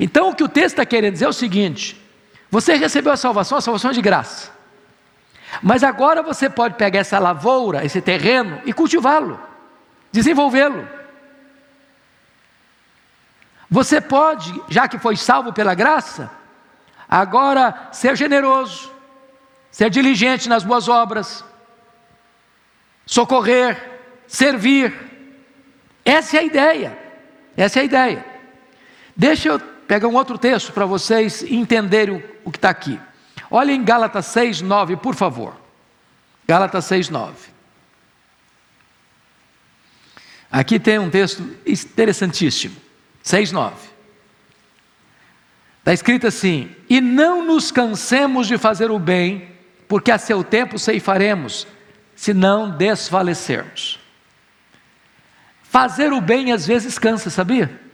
então 0.00 0.30
o 0.30 0.34
que 0.34 0.42
o 0.42 0.48
texto 0.48 0.78
está 0.78 0.86
querendo 0.86 1.12
dizer 1.12 1.26
é 1.26 1.28
o 1.28 1.32
seguinte: 1.32 2.00
você 2.50 2.74
recebeu 2.74 3.12
a 3.12 3.16
salvação, 3.18 3.58
a 3.58 3.60
salvação 3.60 3.90
é 3.90 3.94
de 3.94 4.00
graça. 4.00 4.50
Mas 5.62 5.84
agora 5.84 6.22
você 6.22 6.48
pode 6.48 6.74
pegar 6.76 7.00
essa 7.00 7.18
lavoura, 7.18 7.84
esse 7.84 8.00
terreno 8.00 8.62
e 8.64 8.72
cultivá-lo, 8.72 9.38
desenvolvê-lo. 10.10 10.88
Você 13.68 14.00
pode, 14.00 14.52
já 14.68 14.88
que 14.88 14.98
foi 14.98 15.16
salvo 15.16 15.52
pela 15.52 15.74
graça, 15.74 16.30
agora 17.08 17.88
ser 17.92 18.16
generoso, 18.16 18.90
ser 19.70 19.90
diligente 19.90 20.48
nas 20.48 20.64
boas 20.64 20.88
obras, 20.88 21.44
socorrer, 23.04 24.00
servir. 24.26 24.94
Essa 26.04 26.38
é 26.38 26.40
a 26.40 26.44
ideia. 26.44 26.98
Essa 27.56 27.80
é 27.80 27.82
a 27.82 27.84
ideia. 27.84 28.24
Deixa 29.14 29.48
eu 29.48 29.60
Pega 29.90 30.06
um 30.06 30.14
outro 30.14 30.38
texto 30.38 30.72
para 30.72 30.86
vocês 30.86 31.42
entenderem 31.42 32.22
o, 32.44 32.52
que 32.52 32.58
está 32.58 32.70
aqui. 32.70 32.96
Olha 33.50 33.72
em 33.72 33.82
Gálatas 33.82 34.26
6, 34.26 34.60
9, 34.60 34.96
por 34.98 35.16
favor. 35.16 35.60
Gálatas 36.46 36.84
6, 36.84 37.08
9. 37.08 37.34
Aqui 40.48 40.78
tem 40.78 41.00
um 41.00 41.10
texto 41.10 41.42
interessantíssimo. 41.66 42.76
6, 43.20 43.50
9. 43.50 43.74
Está 45.80 45.92
escrito 45.92 46.28
assim: 46.28 46.70
E 46.88 47.00
não 47.00 47.44
nos 47.44 47.72
cansemos 47.72 48.46
de 48.46 48.56
fazer 48.58 48.92
o 48.92 48.98
bem, 49.00 49.48
porque 49.88 50.12
a 50.12 50.18
seu 50.18 50.44
tempo 50.44 50.78
ceifaremos, 50.78 51.66
se 52.14 52.32
não 52.32 52.70
desfalecermos. 52.70 53.98
Fazer 55.64 56.12
o 56.12 56.20
bem 56.20 56.52
às 56.52 56.64
vezes 56.64 56.96
cansa, 56.96 57.28
sabia? 57.28 57.89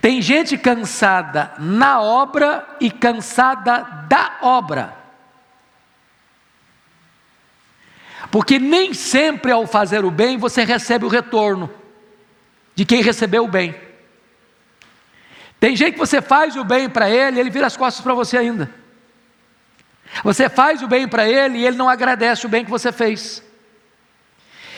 Tem 0.00 0.22
gente 0.22 0.56
cansada 0.56 1.52
na 1.58 2.00
obra 2.00 2.66
e 2.80 2.90
cansada 2.90 3.80
da 4.08 4.38
obra. 4.42 4.96
Porque 8.30 8.58
nem 8.58 8.94
sempre 8.94 9.52
ao 9.52 9.66
fazer 9.66 10.04
o 10.04 10.10
bem 10.10 10.38
você 10.38 10.64
recebe 10.64 11.04
o 11.04 11.08
retorno 11.08 11.70
de 12.74 12.84
quem 12.84 13.02
recebeu 13.02 13.44
o 13.44 13.48
bem. 13.48 13.74
Tem 15.60 15.76
gente 15.76 15.92
que 15.94 15.98
você 15.98 16.22
faz 16.22 16.56
o 16.56 16.64
bem 16.64 16.88
para 16.88 17.10
ele, 17.10 17.38
ele 17.38 17.50
vira 17.50 17.66
as 17.66 17.76
costas 17.76 18.02
para 18.02 18.14
você 18.14 18.38
ainda. 18.38 18.70
Você 20.24 20.48
faz 20.48 20.82
o 20.82 20.88
bem 20.88 21.06
para 21.06 21.28
ele 21.28 21.58
e 21.58 21.66
ele 21.66 21.76
não 21.76 21.88
agradece 21.88 22.46
o 22.46 22.48
bem 22.48 22.64
que 22.64 22.70
você 22.70 22.90
fez. 22.90 23.42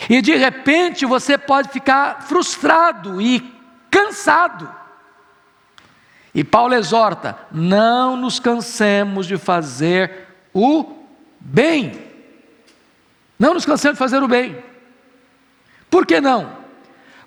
E 0.09 0.21
de 0.21 0.35
repente 0.35 1.07
você 1.07 1.39
pode 1.39 1.69
ficar 1.71 2.23
frustrado 2.23 3.21
e 3.21 3.41
cansado. 3.91 4.84
E 6.35 6.43
Paulo 6.43 6.75
exorta: 6.75 7.39
não 7.53 8.17
nos 8.17 8.41
cansemos 8.41 9.27
de 9.27 9.39
fazer 9.39 10.27
o 10.53 10.85
bem. 11.39 11.93
Não 13.39 13.55
nos 13.55 13.65
cansemos 13.65 13.97
de 13.97 13.99
fazer 13.99 14.23
o 14.23 14.29
bem. 14.29 14.57
Por 15.89 16.07
que 16.07 16.21
não? 16.21 16.65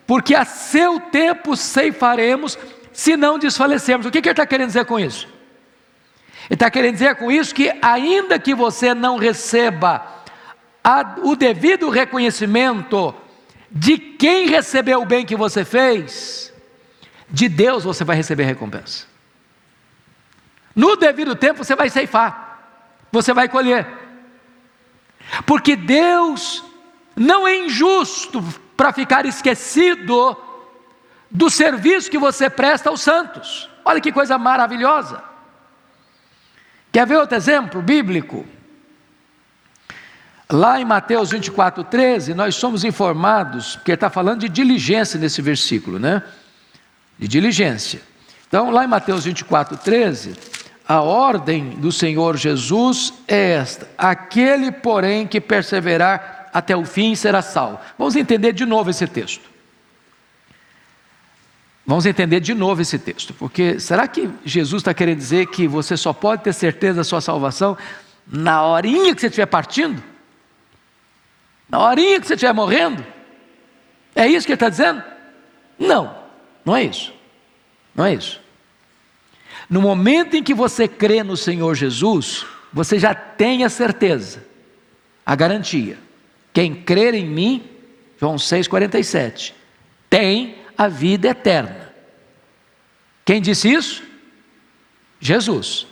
Porque 0.06 0.36
a 0.36 0.46
seu 0.46 1.00
tempo 1.00 1.56
ceifaremos, 1.56 2.58
se 2.92 3.16
não 3.16 3.38
desfalecermos. 3.38 4.06
O 4.06 4.12
que, 4.12 4.22
que 4.22 4.30
ele 4.30 4.34
está 4.34 4.46
querendo 4.46 4.68
dizer 4.68 4.86
com 4.86 5.00
isso? 5.00 5.28
Ele 6.50 6.56
está 6.56 6.72
querendo 6.72 6.94
dizer 6.94 7.16
com 7.16 7.30
isso 7.30 7.54
que, 7.54 7.72
ainda 7.82 8.40
que 8.40 8.56
você 8.56 8.94
não 8.94 9.18
receba 9.18 10.06
a, 10.84 11.18
o 11.24 11.36
devido 11.36 11.90
reconhecimento 11.90 13.14
de 13.70 13.98
quem 13.98 14.48
recebeu 14.48 15.02
o 15.02 15.06
bem 15.06 15.26
que 15.26 15.36
você 15.36 15.66
fez, 15.66 16.47
de 17.30 17.50
Deus 17.50 17.84
você 17.84 18.04
vai 18.04 18.16
receber 18.16 18.44
recompensa. 18.44 19.06
No 20.76 20.96
devido 20.96 21.36
tempo 21.36 21.64
você 21.64 21.76
vai 21.76 21.90
ceifar, 21.90 22.60
você 23.12 23.34
vai 23.34 23.50
colher. 23.50 23.88
Porque 25.46 25.76
Deus 25.76 26.64
não 27.16 27.48
é 27.48 27.58
injusto 27.58 28.44
para 28.76 28.94
ficar 28.94 29.26
esquecido 29.26 30.38
do 31.30 31.50
serviço 31.50 32.10
que 32.10 32.18
você 32.18 32.50
presta 32.50 32.90
aos 32.90 33.02
santos. 33.02 33.70
Olha 33.84 34.00
que 34.00 34.12
coisa 34.12 34.38
maravilhosa. 34.38 35.24
Quer 36.92 37.06
ver 37.06 37.18
outro 37.18 37.36
exemplo 37.36 37.82
bíblico? 37.82 38.46
Lá 40.50 40.80
em 40.80 40.86
Mateus 40.86 41.32
24, 41.32 41.84
13, 41.84 42.34
nós 42.34 42.56
somos 42.56 42.86
informados, 42.86 43.76
porque 43.76 43.92
está 43.92 44.10
falando 44.10 44.42
de 44.42 44.50
diligência 44.50 45.20
nesse 45.20 45.42
versículo, 45.42 46.00
né? 46.00 46.24
De 47.18 47.28
diligência. 47.28 48.02
Então, 48.48 48.70
lá 48.70 48.84
em 48.84 48.88
Mateus 48.88 49.26
24, 49.26 49.78
13, 49.78 50.36
a 50.88 51.02
ordem 51.02 51.72
do 51.72 51.92
Senhor 51.92 52.38
Jesus 52.38 53.14
é 53.28 53.52
esta: 53.52 53.88
aquele, 53.98 54.72
porém, 54.72 55.28
que 55.28 55.42
perseverar 55.42 56.50
até 56.54 56.76
o 56.76 56.86
fim 56.86 57.14
será 57.16 57.42
salvo. 57.42 57.80
Vamos 57.98 58.16
entender 58.16 58.54
de 58.54 58.66
novo 58.66 58.90
esse 58.90 59.06
texto. 59.06 59.48
Vamos 61.86 62.06
entender 62.06 62.42
de 62.42 62.54
novo 62.54 62.82
esse 62.82 63.00
texto, 63.00 63.34
porque 63.34 63.80
será 63.80 64.08
que 64.10 64.30
Jesus 64.44 64.82
está 64.82 64.94
querendo 64.94 65.20
dizer 65.20 65.48
que 65.48 65.66
você 65.68 65.96
só 65.96 66.12
pode 66.12 66.44
ter 66.44 66.54
certeza 66.54 66.96
da 66.96 67.04
sua 67.06 67.22
salvação 67.22 67.78
na 68.28 68.62
horinha 68.62 69.16
que 69.16 69.22
você 69.22 69.28
estiver 69.28 69.46
partindo? 69.46 70.04
Na 71.70 71.80
horinha 71.80 72.20
que 72.20 72.28
você 72.28 72.34
estiver 72.34 72.54
morrendo? 72.54 73.06
É 74.14 74.28
isso 74.28 74.46
que 74.46 74.52
ele 74.52 74.56
está 74.58 74.68
dizendo? 74.68 75.02
Não. 75.80 76.27
Não 76.68 76.76
é 76.76 76.84
isso. 76.84 77.14
Não 77.96 78.04
é 78.04 78.14
isso. 78.14 78.42
No 79.70 79.82
momento 79.82 80.36
em 80.36 80.44
que 80.44 80.54
você 80.54 80.86
crê 80.86 81.24
no 81.24 81.38
Senhor 81.38 81.74
Jesus, 81.76 82.46
você 82.74 83.00
já 83.00 83.16
tem 83.16 83.64
a 83.64 83.70
certeza, 83.70 84.46
a 85.26 85.34
garantia. 85.34 85.98
Quem 86.52 86.76
crer 86.76 87.14
em 87.14 87.26
mim, 87.26 87.70
João 88.20 88.36
6,47, 88.36 89.54
tem 90.10 90.58
a 90.78 90.90
vida 90.90 91.30
eterna. 91.30 91.94
Quem 93.24 93.42
disse 93.42 93.72
isso? 93.72 94.04
Jesus. 95.22 95.88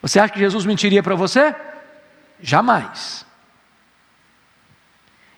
Você 0.00 0.18
acha 0.18 0.32
que 0.32 0.38
Jesus 0.38 0.64
mentiria 0.64 1.02
para 1.02 1.14
você? 1.14 1.54
Jamais. 2.40 3.26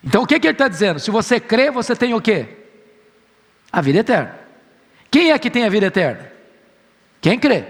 Então 0.01 0.23
o 0.23 0.27
que, 0.27 0.39
que 0.39 0.47
ele 0.47 0.53
está 0.53 0.69
dizendo? 0.69 1.01
Se 1.01 1.11
você 1.11 1.37
crê, 1.37 1.69
você 1.69 1.93
tem 1.97 2.13
o 2.13 2.21
quê? 2.21 2.66
A 3.77 3.81
vida 3.81 3.99
eterna. 3.99 4.39
Quem 5.11 5.31
é 5.31 5.37
que 5.37 5.51
tem 5.51 5.63
a 5.63 5.69
vida 5.69 5.85
eterna? 5.85 6.31
Quem 7.21 7.37
crê. 7.37 7.63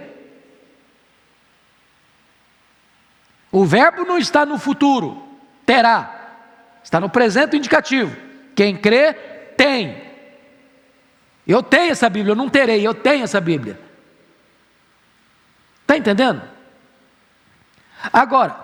O 3.52 3.65
verbo 3.65 4.06
não 4.06 4.17
está 4.17 4.46
no 4.46 4.58
futuro, 4.58 5.22
terá. 5.65 6.38
Está 6.82 7.02
no 7.02 7.10
presente 7.10 7.58
indicativo. 7.58 8.15
Quem 8.56 8.78
crê, 8.78 9.12
tem. 9.58 10.02
Eu 11.46 11.62
tenho 11.62 11.91
essa 11.91 12.10
Bíblia, 12.10 12.32
eu 12.32 12.38
não 12.38 12.48
terei, 12.48 12.88
eu 12.88 12.93
tenho 12.93 13.26
essa 13.26 13.41
Bíblia. 13.41 13.78
Está 15.82 15.98
entendendo? 15.98 16.41
Agora, 18.13 18.56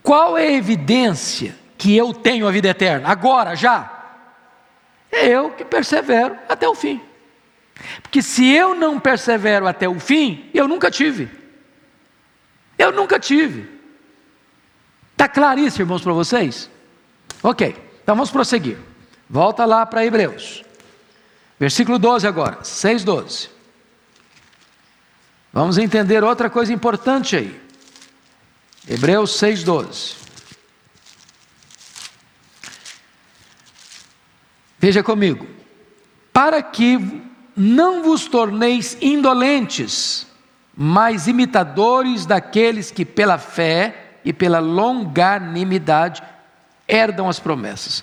qual 0.00 0.38
é 0.38 0.46
a 0.46 0.52
evidência 0.52 1.56
que 1.76 1.96
eu 1.96 2.14
tenho 2.14 2.46
a 2.46 2.52
vida 2.52 2.68
eterna? 2.68 3.08
Agora, 3.08 3.56
já. 3.56 3.96
É 5.10 5.26
eu 5.28 5.50
que 5.50 5.64
persevero 5.64 6.38
até 6.48 6.68
o 6.68 6.74
fim. 6.74 7.00
Porque 8.02 8.22
se 8.22 8.46
eu 8.46 8.74
não 8.74 9.00
persevero 9.00 9.66
até 9.66 9.88
o 9.88 9.98
fim, 9.98 10.48
eu 10.52 10.68
nunca 10.68 10.90
tive. 10.90 11.28
Eu 12.78 12.92
nunca 12.92 13.18
tive. 13.18 13.68
Está 15.12 15.28
claríssimo, 15.28 15.82
irmãos, 15.82 16.02
para 16.02 16.12
vocês? 16.12 16.70
Ok, 17.42 17.76
então 18.02 18.14
vamos 18.14 18.30
prosseguir. 18.30 18.78
Volta 19.28 19.64
lá 19.64 19.84
para 19.84 20.04
Hebreus. 20.04 20.64
Versículo 21.58 21.98
12 21.98 22.26
agora, 22.26 22.64
6, 22.64 23.04
12. 23.04 23.50
Vamos 25.52 25.78
entender 25.78 26.24
outra 26.24 26.48
coisa 26.48 26.72
importante 26.72 27.36
aí. 27.36 27.60
Hebreus 28.88 29.36
6, 29.36 29.62
12. 29.62 30.19
Veja 34.80 35.02
comigo. 35.02 35.46
Para 36.32 36.62
que 36.62 37.22
não 37.54 38.02
vos 38.02 38.24
torneis 38.24 38.96
indolentes, 39.02 40.26
mas 40.74 41.26
imitadores 41.26 42.24
daqueles 42.24 42.90
que 42.90 43.04
pela 43.04 43.36
fé 43.36 44.14
e 44.24 44.32
pela 44.32 44.58
longanimidade 44.58 46.22
herdam 46.88 47.28
as 47.28 47.38
promessas. 47.38 48.02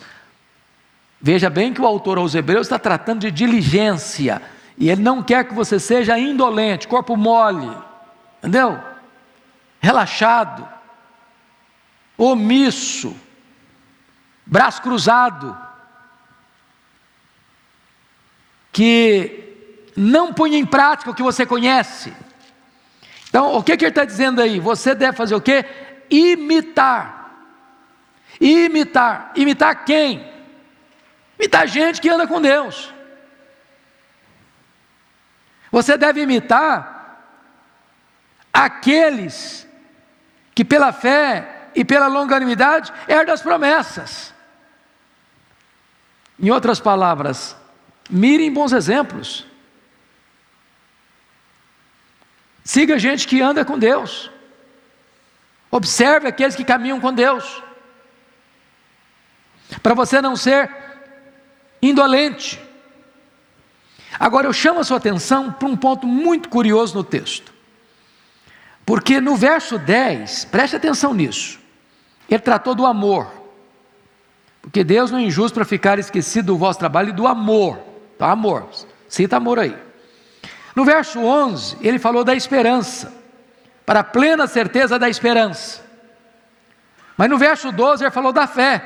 Veja 1.20 1.50
bem 1.50 1.74
que 1.74 1.82
o 1.82 1.88
autor 1.88 2.20
aos 2.20 2.36
Hebreus 2.36 2.68
está 2.68 2.78
tratando 2.78 3.22
de 3.22 3.32
diligência, 3.32 4.40
e 4.78 4.92
ele 4.92 5.02
não 5.02 5.24
quer 5.24 5.46
que 5.46 5.56
você 5.56 5.80
seja 5.80 6.20
indolente, 6.20 6.88
corpo 6.88 7.18
mole, 7.18 7.76
entendeu? 8.38 8.80
Relaxado, 9.80 10.68
omisso, 12.16 13.16
braço 14.46 14.84
cruzado 14.84 15.67
que 18.78 19.90
não 19.96 20.32
põe 20.32 20.56
em 20.56 20.64
prática 20.64 21.10
o 21.10 21.16
que 21.16 21.24
você 21.24 21.48
conhece. 21.48 22.14
Então, 23.28 23.56
o 23.56 23.64
que, 23.64 23.76
que 23.76 23.86
ele 23.86 23.90
está 23.90 24.06
dizendo 24.06 24.40
aí? 24.40 24.60
Você 24.60 24.94
deve 24.94 25.18
fazer 25.18 25.34
o 25.34 25.42
quê? 25.42 25.66
Imitar. 26.12 27.32
Imitar. 28.40 29.32
Imitar 29.36 29.84
quem? 29.84 30.32
Imitar 31.40 31.68
gente 31.68 32.00
que 32.00 32.08
anda 32.08 32.28
com 32.28 32.40
Deus. 32.40 32.94
Você 35.72 35.98
deve 35.98 36.22
imitar 36.22 37.34
aqueles 38.54 39.68
que 40.54 40.64
pela 40.64 40.94
fé 40.94 41.70
e 41.74 41.84
pela 41.84 42.06
longanimidade 42.06 42.94
herdam 43.08 43.34
as 43.34 43.42
promessas. 43.42 44.36
Em 46.40 46.52
outras 46.52 46.80
palavras, 46.80 47.58
Mirem 48.10 48.52
bons 48.52 48.72
exemplos. 48.72 49.46
Siga 52.64 53.00
gente 53.00 53.28
que 53.28 53.42
anda 53.42 53.64
com 53.64 53.80
Deus. 53.80 54.30
Observe 55.72 56.28
aqueles 56.28 56.56
que 56.56 56.64
caminham 56.64 57.00
com 57.00 57.14
Deus. 57.14 57.64
Para 59.82 59.94
você 59.94 60.22
não 60.22 60.36
ser 60.36 60.70
indolente. 61.82 62.62
Agora 64.20 64.48
eu 64.48 64.54
chamo 64.54 64.80
a 64.80 64.84
sua 64.84 64.98
atenção 64.98 65.52
para 65.52 65.68
um 65.68 65.76
ponto 65.76 66.08
muito 66.08 66.50
curioso 66.50 66.96
no 66.96 67.04
texto. 67.04 67.54
Porque 68.86 69.20
no 69.20 69.36
verso 69.36 69.78
10, 69.78 70.46
preste 70.46 70.76
atenção 70.76 71.14
nisso. 71.14 71.60
Ele 72.30 72.40
tratou 72.40 72.74
do 72.74 72.86
amor. 72.86 73.32
Porque 74.62 74.84
Deus 74.84 75.12
não 75.12 75.20
é 75.20 75.24
injusto 75.24 75.56
para 75.56 75.66
ficar 75.66 76.00
esquecido 76.00 76.48
do 76.48 76.58
vosso 76.58 76.80
trabalho 76.80 77.10
e 77.10 77.14
do 77.14 77.28
amor. 77.28 77.87
Tá, 78.18 78.32
amor. 78.32 78.68
Cita 79.08 79.38
amor 79.38 79.60
aí. 79.60 79.78
No 80.76 80.86
verso 80.86 81.20
11, 81.20 81.78
ele 81.82 81.98
falou 81.98 82.24
da 82.24 82.36
esperança, 82.36 83.14
para 83.86 84.02
a 84.02 84.04
plena 84.04 84.46
certeza 84.46 85.00
da 85.00 85.10
esperança. 85.10 85.82
Mas 87.16 87.30
no 87.30 87.38
verso 87.38 87.72
12, 87.72 88.04
ele 88.04 88.12
falou 88.12 88.32
da 88.32 88.46
fé, 88.46 88.84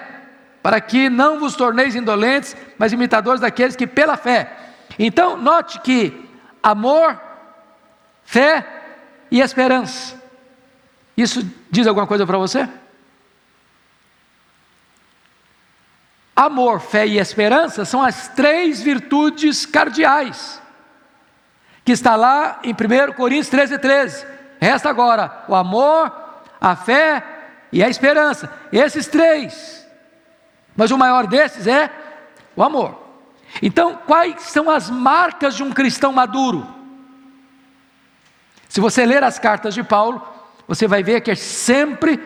para 0.63 0.79
que 0.79 1.09
não 1.09 1.39
vos 1.39 1.55
torneis 1.55 1.95
indolentes, 1.95 2.55
mas 2.77 2.93
imitadores 2.93 3.41
daqueles 3.41 3.75
que 3.75 3.85
pela 3.85 4.15
fé. 4.15 4.55
Então, 4.97 5.35
note 5.35 5.81
que 5.81 6.29
amor, 6.63 7.19
fé 8.23 8.65
e 9.29 9.41
esperança. 9.41 10.15
Isso 11.17 11.45
diz 11.69 11.87
alguma 11.87 12.07
coisa 12.07 12.25
para 12.25 12.37
você? 12.37 12.69
Amor, 16.41 16.79
fé 16.79 17.05
e 17.05 17.19
esperança 17.19 17.85
são 17.85 18.01
as 18.01 18.27
três 18.29 18.81
virtudes 18.81 19.63
cardeais, 19.63 20.59
que 21.85 21.91
está 21.91 22.15
lá 22.15 22.59
em 22.63 22.73
1 22.73 23.13
Coríntios 23.13 23.49
13, 23.49 23.77
13. 23.77 24.25
Resta 24.59 24.89
agora 24.89 25.43
o 25.47 25.53
amor, 25.53 26.11
a 26.59 26.75
fé 26.75 27.23
e 27.71 27.83
a 27.83 27.89
esperança. 27.89 28.51
Esses 28.73 29.05
três. 29.05 29.87
Mas 30.75 30.89
o 30.89 30.97
maior 30.97 31.27
desses 31.27 31.67
é 31.67 31.91
o 32.55 32.63
amor. 32.63 32.99
Então, 33.61 33.99
quais 34.07 34.41
são 34.41 34.67
as 34.67 34.89
marcas 34.89 35.53
de 35.55 35.61
um 35.61 35.71
cristão 35.71 36.11
maduro? 36.11 36.67
Se 38.67 38.81
você 38.81 39.05
ler 39.05 39.23
as 39.23 39.37
cartas 39.37 39.75
de 39.75 39.83
Paulo, 39.83 40.27
você 40.67 40.87
vai 40.87 41.03
ver 41.03 41.21
que 41.21 41.35
sempre 41.35 42.19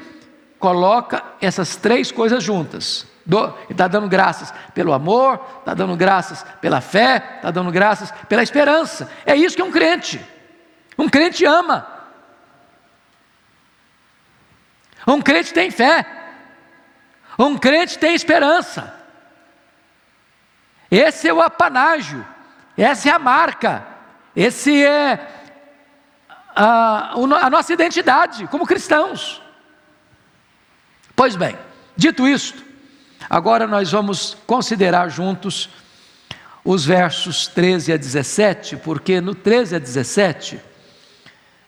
coloca 0.57 1.21
essas 1.41 1.75
três 1.75 2.13
coisas 2.13 2.41
juntas. 2.41 3.13
Está 3.69 3.87
dando 3.87 4.07
graças 4.07 4.53
pelo 4.73 4.93
amor, 4.93 5.43
está 5.59 5.73
dando 5.73 5.95
graças 5.95 6.43
pela 6.61 6.79
fé, 6.79 7.37
está 7.37 7.49
dando 7.49 7.71
graças 7.71 8.11
pela 8.29 8.43
esperança. 8.43 9.09
É 9.25 9.35
isso 9.35 9.55
que 9.55 9.61
é 9.61 9.65
um 9.65 9.71
crente. 9.71 10.23
Um 10.97 11.09
crente 11.09 11.43
ama. 11.43 11.87
Um 15.07 15.21
crente 15.21 15.53
tem 15.53 15.71
fé. 15.71 16.05
Um 17.37 17.57
crente 17.57 17.97
tem 17.97 18.13
esperança. 18.13 18.93
Esse 20.89 21.27
é 21.27 21.33
o 21.33 21.41
apanágio. 21.41 22.25
Essa 22.77 23.09
é 23.09 23.11
a 23.11 23.19
marca. 23.19 23.85
Esse 24.35 24.85
é 24.85 25.27
a, 26.55 27.13
a 27.13 27.49
nossa 27.49 27.73
identidade 27.73 28.47
como 28.47 28.65
cristãos. 28.65 29.41
Pois 31.15 31.35
bem, 31.35 31.57
dito 31.95 32.27
isto, 32.27 32.64
Agora 33.29 33.65
nós 33.67 33.91
vamos 33.91 34.37
considerar 34.45 35.09
juntos 35.09 35.69
os 36.63 36.85
versos 36.85 37.47
13 37.47 37.93
a 37.93 37.97
17, 37.97 38.77
porque 38.77 39.21
no 39.21 39.35
13 39.35 39.75
a 39.75 39.79
17 39.79 40.59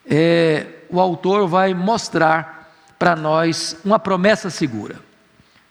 é, 0.09 0.65
o 0.89 0.99
autor 0.99 1.47
vai 1.47 1.73
mostrar 1.73 2.73
para 2.97 3.15
nós 3.15 3.77
uma 3.85 3.99
promessa 3.99 4.49
segura. 4.49 4.99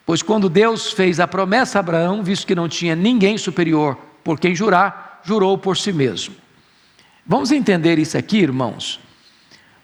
Pois 0.04 0.22
quando 0.22 0.48
Deus 0.48 0.92
fez 0.92 1.18
a 1.18 1.26
promessa 1.26 1.78
a 1.78 1.80
Abraão, 1.80 2.22
visto 2.22 2.46
que 2.46 2.54
não 2.54 2.68
tinha 2.68 2.94
ninguém 2.94 3.36
superior 3.36 3.98
por 4.22 4.38
quem 4.38 4.54
jurar, 4.54 5.20
jurou 5.24 5.58
por 5.58 5.76
si 5.76 5.92
mesmo. 5.92 6.34
Vamos 7.26 7.50
entender 7.50 7.98
isso 7.98 8.16
aqui, 8.16 8.38
irmãos, 8.38 9.00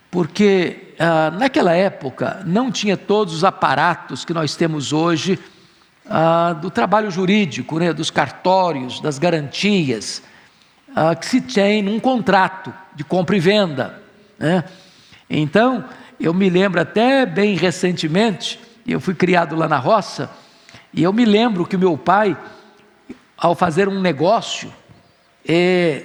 porque 0.08 0.94
ah, 0.98 1.32
naquela 1.32 1.72
época 1.72 2.42
não 2.46 2.70
tinha 2.70 2.96
todos 2.96 3.34
os 3.34 3.42
aparatos 3.42 4.24
que 4.24 4.32
nós 4.32 4.54
temos 4.54 4.92
hoje 4.92 5.36
ah, 6.08 6.52
do 6.54 6.70
trabalho 6.70 7.10
jurídico, 7.10 7.78
né, 7.78 7.92
dos 7.92 8.10
cartórios, 8.10 9.00
das 9.00 9.18
garantias 9.18 10.22
ah, 10.94 11.14
que 11.14 11.26
se 11.26 11.40
tem 11.40 11.82
num 11.82 11.98
contrato 12.00 12.72
de 12.94 13.04
compra 13.04 13.36
e 13.36 13.40
venda. 13.40 14.02
Né? 14.38 14.64
Então, 15.28 15.84
eu 16.20 16.34
me 16.34 16.50
lembro 16.50 16.80
até 16.80 17.24
bem 17.24 17.56
recentemente, 17.56 18.60
eu 18.86 19.00
fui 19.00 19.14
criado 19.14 19.56
lá 19.56 19.68
na 19.68 19.78
roça, 19.78 20.30
e 20.92 21.02
eu 21.02 21.12
me 21.12 21.24
lembro 21.24 21.66
que 21.66 21.76
o 21.76 21.78
meu 21.78 21.96
pai, 21.96 22.36
ao 23.36 23.54
fazer 23.54 23.88
um 23.88 24.00
negócio, 24.00 24.72
eh, 25.48 26.04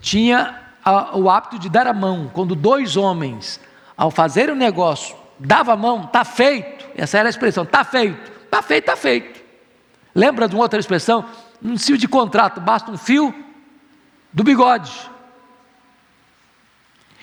tinha 0.00 0.60
a, 0.84 1.16
o 1.16 1.30
hábito 1.30 1.58
de 1.58 1.68
dar 1.68 1.86
a 1.86 1.94
mão. 1.94 2.30
Quando 2.32 2.54
dois 2.54 2.96
homens, 2.96 3.60
ao 3.96 4.10
fazer 4.10 4.50
um 4.50 4.54
negócio, 4.54 5.16
dava 5.38 5.72
a 5.72 5.76
mão, 5.76 6.04
está 6.04 6.24
feito, 6.24 6.86
essa 6.96 7.18
era 7.18 7.28
a 7.28 7.30
expressão, 7.30 7.64
está 7.64 7.84
feito. 7.84 8.37
Está 8.48 8.62
feito, 8.62 8.84
está 8.84 8.96
feito. 8.96 9.40
Lembra 10.14 10.48
de 10.48 10.54
uma 10.54 10.62
outra 10.62 10.80
expressão? 10.80 11.26
Um 11.62 11.78
fio 11.78 11.98
de 11.98 12.08
contrato, 12.08 12.60
basta 12.60 12.90
um 12.90 12.96
fio 12.96 13.34
do 14.32 14.42
bigode. 14.42 15.10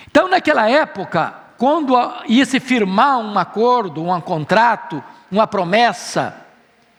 Então, 0.07 0.29
naquela 0.29 0.69
época, 0.69 1.33
quando 1.57 1.95
ia 2.27 2.45
se 2.45 2.59
firmar 2.59 3.17
um 3.17 3.37
acordo, 3.39 4.03
um 4.03 4.21
contrato, 4.21 5.03
uma 5.31 5.47
promessa, 5.47 6.45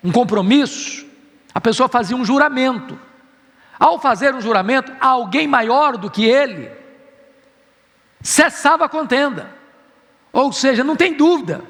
um 0.02 0.10
compromisso, 0.10 1.06
a 1.54 1.60
pessoa 1.60 1.88
fazia 1.88 2.16
um 2.16 2.24
juramento. 2.24 2.98
Ao 3.78 4.00
fazer 4.00 4.34
um 4.34 4.40
juramento, 4.40 4.92
alguém 5.00 5.46
maior 5.46 5.96
do 5.96 6.10
que 6.10 6.24
ele 6.24 6.70
cessava 8.20 8.86
a 8.86 8.88
contenda. 8.88 9.54
Ou 10.32 10.52
seja, 10.52 10.82
não 10.82 10.96
tem 10.96 11.14
dúvida, 11.14 11.62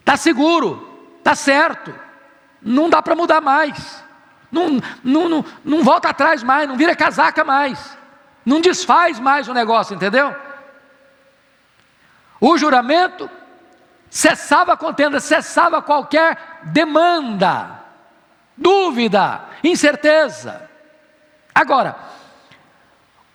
está 0.00 0.16
seguro, 0.16 0.85
Está 1.26 1.34
certo. 1.34 1.92
Não 2.62 2.88
dá 2.88 3.02
para 3.02 3.16
mudar 3.16 3.40
mais. 3.40 4.00
Não, 4.48 4.80
não, 5.02 5.28
não, 5.28 5.44
não 5.64 5.82
volta 5.82 6.08
atrás 6.08 6.40
mais, 6.40 6.68
não 6.68 6.76
vira 6.76 6.94
casaca 6.94 7.42
mais. 7.42 7.98
Não 8.44 8.60
desfaz 8.60 9.18
mais 9.18 9.48
o 9.48 9.52
negócio, 9.52 9.96
entendeu? 9.96 10.32
O 12.40 12.56
juramento 12.56 13.28
cessava 14.08 14.74
a 14.74 14.76
contenda, 14.76 15.18
cessava 15.18 15.82
qualquer 15.82 16.60
demanda, 16.62 17.80
dúvida, 18.56 19.40
incerteza. 19.64 20.70
Agora, 21.52 21.96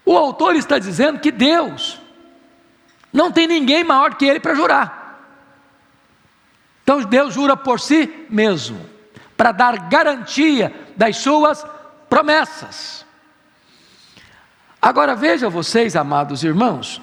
o 0.06 0.18
autor 0.18 0.56
está 0.56 0.80
dizendo 0.80 1.20
que 1.20 1.30
Deus 1.30 2.00
não 3.12 3.34
tem 3.34 3.48
ninguém 3.48 3.84
maior 3.84 4.16
que 4.16 4.24
ele 4.26 4.40
para 4.40 4.56
jurar. 4.56 5.01
Então 6.92 7.06
Deus 7.06 7.34
jura 7.34 7.56
por 7.56 7.80
si 7.80 8.26
mesmo, 8.30 8.78
para 9.38 9.54
dar 9.54 9.88
garantia 9.88 10.74
das 10.98 11.16
suas 11.16 11.66
promessas. 12.10 13.06
Agora 14.82 15.16
veja 15.16 15.50
vocês, 15.50 15.96
amados 15.96 16.44
irmãos, 16.44 17.02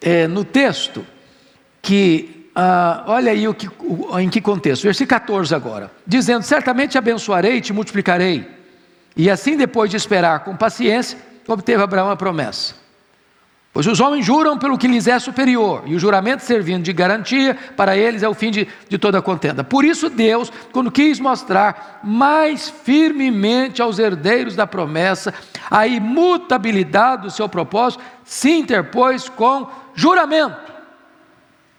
é, 0.00 0.28
no 0.28 0.44
texto, 0.44 1.04
que, 1.82 2.48
ah, 2.54 3.02
olha 3.08 3.32
aí 3.32 3.48
o 3.48 3.54
que, 3.54 3.68
o, 3.80 4.16
em 4.20 4.30
que 4.30 4.40
contexto, 4.40 4.84
versículo 4.84 5.18
14 5.18 5.52
agora, 5.52 5.90
dizendo: 6.06 6.44
Certamente 6.44 6.96
abençoarei 6.96 7.56
e 7.56 7.60
te 7.60 7.72
multiplicarei. 7.72 8.48
E 9.16 9.28
assim, 9.28 9.56
depois 9.56 9.90
de 9.90 9.96
esperar 9.96 10.44
com 10.44 10.56
paciência, 10.56 11.18
obteve 11.48 11.82
Abraão 11.82 12.08
a 12.08 12.14
promessa. 12.14 12.83
Pois 13.74 13.88
os 13.88 13.98
homens 13.98 14.24
juram 14.24 14.56
pelo 14.56 14.78
que 14.78 14.86
lhes 14.86 15.08
é 15.08 15.18
superior, 15.18 15.82
e 15.84 15.96
o 15.96 15.98
juramento 15.98 16.44
servindo 16.44 16.84
de 16.84 16.92
garantia 16.92 17.58
para 17.76 17.96
eles 17.96 18.22
é 18.22 18.28
o 18.28 18.32
fim 18.32 18.52
de, 18.52 18.68
de 18.88 18.96
toda 18.98 19.20
contenda. 19.20 19.64
Por 19.64 19.84
isso, 19.84 20.08
Deus, 20.08 20.52
quando 20.72 20.92
quis 20.92 21.18
mostrar 21.18 21.98
mais 22.04 22.68
firmemente 22.70 23.82
aos 23.82 23.98
herdeiros 23.98 24.54
da 24.54 24.64
promessa 24.64 25.34
a 25.68 25.88
imutabilidade 25.88 27.22
do 27.22 27.32
seu 27.32 27.48
propósito, 27.48 28.00
se 28.24 28.52
interpôs 28.52 29.28
com 29.28 29.68
juramento. 29.92 30.72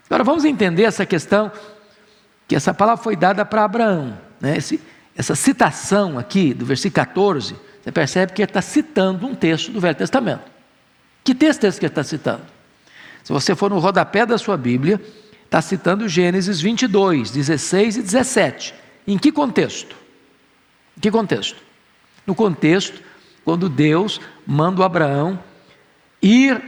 Agora 0.07 0.25
vamos 0.25 0.43
entender 0.43 0.83
essa 0.83 1.05
questão, 1.05 1.49
que 2.45 2.57
essa 2.57 2.73
palavra 2.73 3.01
foi 3.01 3.15
dada 3.15 3.45
para 3.45 3.63
Abraão. 3.63 4.17
Né? 4.41 4.57
Esse, 4.57 4.81
essa 5.15 5.33
citação 5.33 6.19
aqui 6.19 6.53
do 6.53 6.65
versículo 6.65 7.05
14, 7.05 7.55
você 7.81 7.89
percebe 7.89 8.33
que 8.33 8.41
ele 8.41 8.49
está 8.49 8.61
citando 8.61 9.25
um 9.25 9.33
texto 9.33 9.71
do 9.71 9.79
Velho 9.79 9.95
Testamento. 9.95 10.54
Que 11.25 11.33
texto 11.33 11.63
é 11.63 11.67
esse 11.67 11.79
que 11.79 11.87
ele 11.87 11.91
está 11.91 12.03
citando? 12.03 12.43
Se 13.23 13.33
você 13.33 13.55
for 13.55 13.71
no 13.71 13.79
rodapé 13.79 14.27
da 14.27 14.37
sua 14.37 14.55
Bíblia, 14.55 15.01
está 15.43 15.59
citando 15.59 16.07
Gênesis 16.07 16.61
22, 16.61 17.31
16 17.31 17.97
e 17.97 18.01
17. 18.03 18.75
Em 19.07 19.17
que 19.17 19.31
contexto? 19.31 19.95
Em 20.95 21.01
que 21.01 21.09
contexto? 21.09 21.57
No 22.27 22.35
contexto, 22.35 23.01
quando 23.43 23.67
Deus 23.67 24.21
manda 24.45 24.85
Abraão 24.85 25.43
ir 26.21 26.63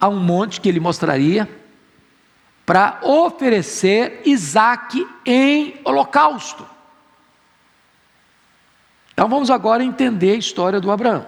a 0.00 0.08
um 0.08 0.18
monte 0.18 0.58
que 0.62 0.70
ele 0.70 0.80
mostraria 0.80 1.46
para 2.64 3.00
oferecer 3.02 4.22
Isaac 4.24 5.06
em 5.26 5.78
holocausto. 5.84 6.66
Então 9.12 9.28
vamos 9.28 9.50
agora 9.50 9.84
entender 9.84 10.32
a 10.32 10.36
história 10.36 10.80
do 10.80 10.90
Abraão. 10.90 11.26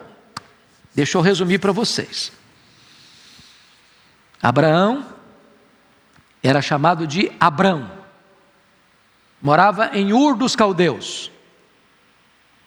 Deixa 0.94 1.18
eu 1.18 1.22
resumir 1.22 1.58
para 1.58 1.72
vocês. 1.72 2.39
Abraão 4.42 5.06
era 6.42 6.62
chamado 6.62 7.06
de 7.06 7.30
Abrão, 7.38 7.90
morava 9.40 9.90
em 9.92 10.12
Ur 10.12 10.36
dos 10.36 10.56
Caldeus, 10.56 11.30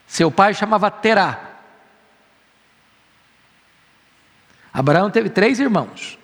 Seu 0.06 0.30
pai 0.30 0.54
chamava 0.54 0.92
Terá. 0.92 1.50
Abraão 4.72 5.10
teve 5.10 5.30
três 5.30 5.60
irmãos: 5.60 6.20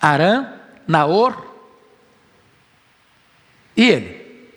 Arã, 0.00 0.52
Naor 0.86 1.50
e 3.76 3.88
ele. 3.88 4.50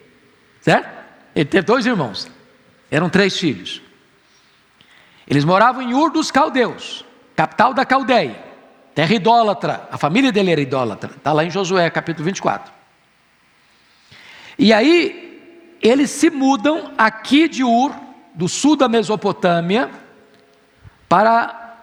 Certo? 0.61 0.89
Ele 1.35 1.45
teve 1.45 1.65
dois 1.65 1.85
irmãos. 1.85 2.29
Eram 2.91 3.09
três 3.09 3.37
filhos. 3.37 3.81
Eles 5.27 5.45
moravam 5.45 5.81
em 5.81 5.93
Ur 5.93 6.11
dos 6.11 6.29
Caldeus, 6.29 7.05
capital 7.35 7.73
da 7.73 7.85
Caldeia, 7.85 8.52
terra 8.93 9.13
idólatra. 9.13 9.87
A 9.91 9.97
família 9.97 10.31
dele 10.31 10.51
era 10.51 10.61
idólatra. 10.61 11.11
Está 11.15 11.33
lá 11.33 11.43
em 11.43 11.49
Josué, 11.49 11.89
capítulo 11.89 12.25
24. 12.25 12.71
E 14.57 14.71
aí, 14.71 15.77
eles 15.81 16.09
se 16.11 16.29
mudam 16.29 16.93
aqui 16.97 17.47
de 17.47 17.63
Ur, 17.63 17.93
do 18.33 18.47
sul 18.47 18.75
da 18.75 18.87
Mesopotâmia, 18.87 19.89
para 21.09 21.77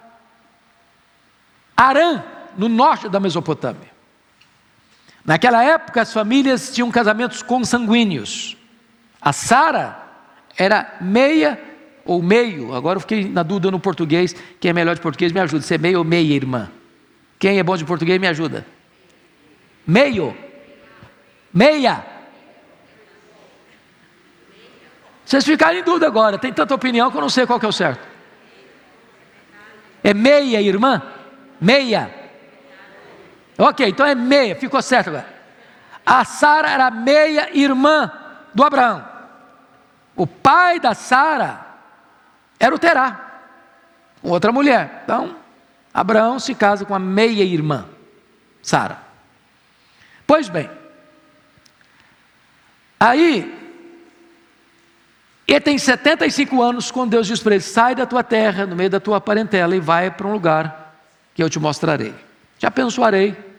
Arã, 1.76 2.22
no 2.56 2.68
norte 2.68 3.08
da 3.08 3.20
Mesopotâmia. 3.20 3.90
Naquela 5.24 5.62
época, 5.62 6.00
as 6.00 6.12
famílias 6.12 6.72
tinham 6.72 6.90
casamentos 6.90 7.42
consanguíneos. 7.42 8.56
A 9.20 9.32
Sara 9.32 10.02
era 10.56 10.96
meia 11.00 11.60
ou 12.04 12.22
meio, 12.22 12.74
agora 12.74 12.96
eu 12.96 13.00
fiquei 13.00 13.28
na 13.28 13.42
dúvida 13.42 13.70
no 13.70 13.78
português, 13.78 14.34
quem 14.58 14.70
é 14.70 14.72
melhor 14.72 14.94
de 14.94 15.00
português 15.00 15.30
me 15.30 15.40
ajuda, 15.40 15.62
se 15.62 15.74
é 15.74 15.78
meio 15.78 15.98
ou 15.98 16.04
meia 16.04 16.34
irmã. 16.34 16.70
Quem 17.40 17.58
é 17.58 17.62
bom 17.62 17.74
de 17.74 17.86
português 17.86 18.20
me 18.20 18.28
ajuda. 18.28 18.66
Meio. 19.86 20.36
Meia. 21.52 22.04
Vocês 25.24 25.44
ficaram 25.44 25.78
em 25.78 25.82
dúvida 25.82 26.06
agora, 26.06 26.38
tem 26.38 26.52
tanta 26.52 26.74
opinião 26.74 27.10
que 27.10 27.16
eu 27.16 27.20
não 27.20 27.30
sei 27.30 27.46
qual 27.46 27.58
que 27.58 27.64
é 27.64 27.68
o 27.68 27.72
certo. 27.72 28.06
É 30.04 30.12
meia 30.12 30.60
irmã? 30.60 31.02
Meia. 31.58 32.14
Ok, 33.56 33.88
então 33.88 34.04
é 34.04 34.14
meia, 34.14 34.54
ficou 34.56 34.82
certo 34.82 35.08
agora. 35.08 35.40
A 36.04 36.24
Sara 36.24 36.68
era 36.68 36.90
meia 36.90 37.56
irmã 37.56 38.12
do 38.52 38.62
Abraão. 38.62 39.06
O 40.14 40.26
pai 40.26 40.78
da 40.78 40.92
Sara 40.92 41.64
era 42.58 42.74
o 42.74 42.78
Terá, 42.78 43.40
outra 44.22 44.52
mulher. 44.52 45.02
Então, 45.04 45.39
Abraão 45.92 46.38
se 46.38 46.54
casa 46.54 46.84
com 46.84 46.94
a 46.94 46.98
meia 46.98 47.42
irmã, 47.42 47.86
Sara. 48.62 48.98
Pois 50.26 50.48
bem, 50.48 50.70
aí, 52.98 53.58
ele 55.46 55.60
tem 55.60 55.76
75 55.76 56.62
anos 56.62 56.90
quando 56.90 57.10
Deus 57.10 57.26
diz 57.26 57.40
para 57.40 57.54
ele: 57.54 57.64
sai 57.64 57.94
da 57.94 58.06
tua 58.06 58.22
terra, 58.22 58.66
no 58.66 58.76
meio 58.76 58.90
da 58.90 59.00
tua 59.00 59.20
parentela, 59.20 59.74
e 59.74 59.80
vai 59.80 60.10
para 60.10 60.26
um 60.26 60.32
lugar 60.32 60.94
que 61.34 61.42
eu 61.42 61.50
te 61.50 61.58
mostrarei. 61.58 62.14
Te 62.58 62.66
abençoarei 62.66 63.49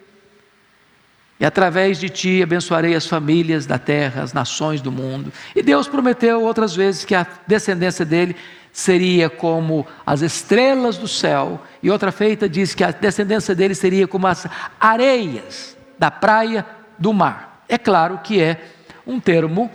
e 1.42 1.46
através 1.46 2.00
de 2.00 2.08
ti 2.08 2.44
abençoarei 2.44 2.94
as 2.94 3.08
famílias 3.08 3.66
da 3.66 3.80
terra, 3.80 4.22
as 4.22 4.32
nações 4.32 4.80
do 4.80 4.92
mundo. 4.92 5.34
E 5.56 5.64
Deus 5.64 5.88
prometeu 5.88 6.44
outras 6.44 6.76
vezes 6.76 7.04
que 7.04 7.16
a 7.16 7.26
descendência 7.48 8.06
dele 8.06 8.36
seria 8.72 9.28
como 9.28 9.88
as 10.06 10.22
estrelas 10.22 10.98
do 10.98 11.08
céu, 11.08 11.60
e 11.82 11.90
outra 11.90 12.12
feita 12.12 12.48
diz 12.48 12.76
que 12.76 12.84
a 12.84 12.92
descendência 12.92 13.56
dele 13.56 13.74
seria 13.74 14.08
como 14.08 14.28
as 14.28 14.46
areias 14.80 15.76
da 15.98 16.12
praia 16.12 16.64
do 17.00 17.12
mar. 17.12 17.64
É 17.68 17.78
claro 17.80 18.20
que 18.24 18.40
é 18.40 18.62
um 19.06 19.20
termo 19.20 19.72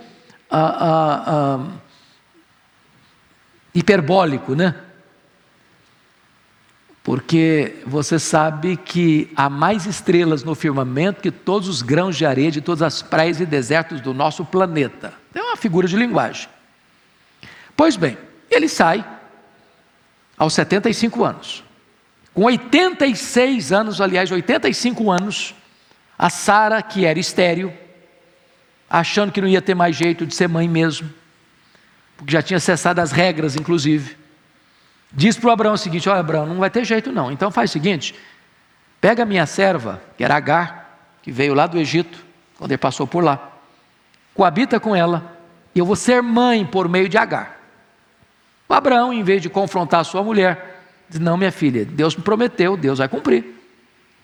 ah, 0.49 0.77
ah, 0.79 1.23
ah, 1.27 1.67
hiperbólico, 3.75 4.55
né? 4.55 4.73
Porque 7.07 7.75
você 7.85 8.19
sabe 8.19 8.75
que 8.75 9.31
há 9.33 9.49
mais 9.49 9.85
estrelas 9.85 10.43
no 10.43 10.53
firmamento 10.53 11.21
que 11.21 11.31
todos 11.31 11.69
os 11.69 11.81
grãos 11.81 12.17
de 12.17 12.25
areia 12.25 12.51
de 12.51 12.59
todas 12.59 12.81
as 12.81 13.01
praias 13.01 13.39
e 13.39 13.45
desertos 13.45 14.01
do 14.01 14.13
nosso 14.13 14.43
planeta. 14.43 15.13
É 15.33 15.41
uma 15.41 15.55
figura 15.55 15.87
de 15.87 15.95
linguagem. 15.95 16.49
Pois 17.77 17.95
bem, 17.95 18.17
ele 18.51 18.67
sai 18.67 19.05
aos 20.37 20.53
75 20.53 21.23
anos. 21.23 21.63
Com 22.33 22.43
86 22.43 23.71
anos, 23.71 24.01
aliás, 24.01 24.29
85 24.29 25.09
anos, 25.09 25.55
a 26.19 26.29
Sara, 26.29 26.81
que 26.81 27.05
era 27.05 27.17
estéril, 27.17 27.71
achando 28.89 29.31
que 29.31 29.39
não 29.39 29.47
ia 29.47 29.61
ter 29.61 29.75
mais 29.75 29.95
jeito 29.95 30.25
de 30.25 30.35
ser 30.35 30.49
mãe 30.49 30.67
mesmo, 30.67 31.09
porque 32.17 32.33
já 32.33 32.41
tinha 32.41 32.59
cessado 32.59 32.99
as 32.99 33.13
regras, 33.13 33.55
inclusive 33.55 34.26
Diz 35.11 35.37
para 35.37 35.49
o 35.49 35.51
Abraão 35.51 35.73
o 35.73 35.77
seguinte: 35.77 36.09
Olha, 36.09 36.19
Abraão, 36.19 36.45
não 36.45 36.57
vai 36.57 36.69
ter 36.69 36.83
jeito 36.83 37.11
não. 37.11 37.31
Então 37.31 37.51
faz 37.51 37.69
o 37.69 37.73
seguinte: 37.73 38.15
pega 38.99 39.23
a 39.23 39.25
minha 39.25 39.45
serva, 39.45 40.01
que 40.17 40.23
era 40.23 40.35
Agar, 40.35 40.97
que 41.21 41.31
veio 41.31 41.53
lá 41.53 41.67
do 41.67 41.77
Egito, 41.77 42.23
quando 42.57 42.71
ele 42.71 42.77
passou 42.77 43.07
por 43.07 43.23
lá, 43.23 43.51
coabita 44.33 44.79
com 44.79 44.95
ela, 44.95 45.37
e 45.73 45.79
eu 45.79 45.85
vou 45.85 45.95
ser 45.95 46.21
mãe 46.21 46.65
por 46.65 46.89
meio 46.89 47.07
de 47.07 47.17
Agar. 47.17 47.57
O 48.67 48.73
Abraão, 48.73 49.13
em 49.13 49.23
vez 49.23 49.41
de 49.41 49.49
confrontar 49.49 50.01
a 50.01 50.03
sua 50.03 50.21
mulher, 50.21 50.81
diz: 51.09 51.19
Não, 51.19 51.37
minha 51.37 51.51
filha, 51.51 51.85
Deus 51.85 52.15
me 52.15 52.23
prometeu, 52.23 52.75
Deus 52.75 52.99
vai 52.99 53.07
cumprir. 53.07 53.55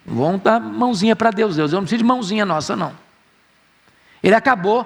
Vão 0.05 0.37
dar 0.37 0.59
mãozinha 0.59 1.15
para 1.15 1.31
Deus, 1.31 1.55
Deus, 1.55 1.71
eu 1.71 1.77
não 1.77 1.83
preciso 1.83 1.99
de 1.99 2.03
mãozinha 2.03 2.45
nossa, 2.45 2.75
não. 2.75 2.93
Ele 4.21 4.35
acabou 4.35 4.85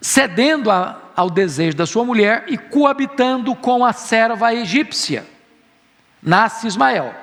cedendo 0.00 0.70
a, 0.70 1.00
ao 1.16 1.30
desejo 1.30 1.76
da 1.76 1.86
sua 1.86 2.04
mulher 2.04 2.44
e 2.46 2.58
coabitando 2.58 3.54
com 3.54 3.84
a 3.84 3.92
serva 3.94 4.52
egípcia. 4.52 5.26
Nasce 6.22 6.66
Ismael, 6.66 7.14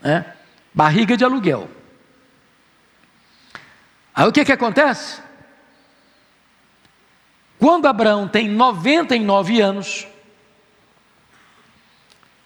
né? 0.00 0.24
barriga 0.72 1.16
de 1.16 1.24
aluguel. 1.24 1.68
Aí 4.14 4.28
o 4.28 4.32
que, 4.32 4.44
que 4.44 4.52
acontece? 4.52 5.20
Quando 7.58 7.86
Abraão 7.86 8.28
tem 8.28 8.48
99 8.48 9.60
anos, 9.60 10.06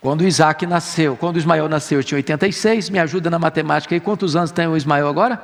quando 0.00 0.26
Isaac 0.26 0.64
nasceu, 0.66 1.16
quando 1.16 1.38
Ismael 1.38 1.68
nasceu, 1.68 2.02
tinha 2.04 2.16
86, 2.16 2.90
me 2.90 2.98
ajuda 2.98 3.28
na 3.28 3.38
matemática 3.38 3.94
aí, 3.94 4.00
quantos 4.00 4.36
anos 4.36 4.52
tem 4.52 4.66
o 4.66 4.76
Ismael 4.76 5.08
agora? 5.08 5.42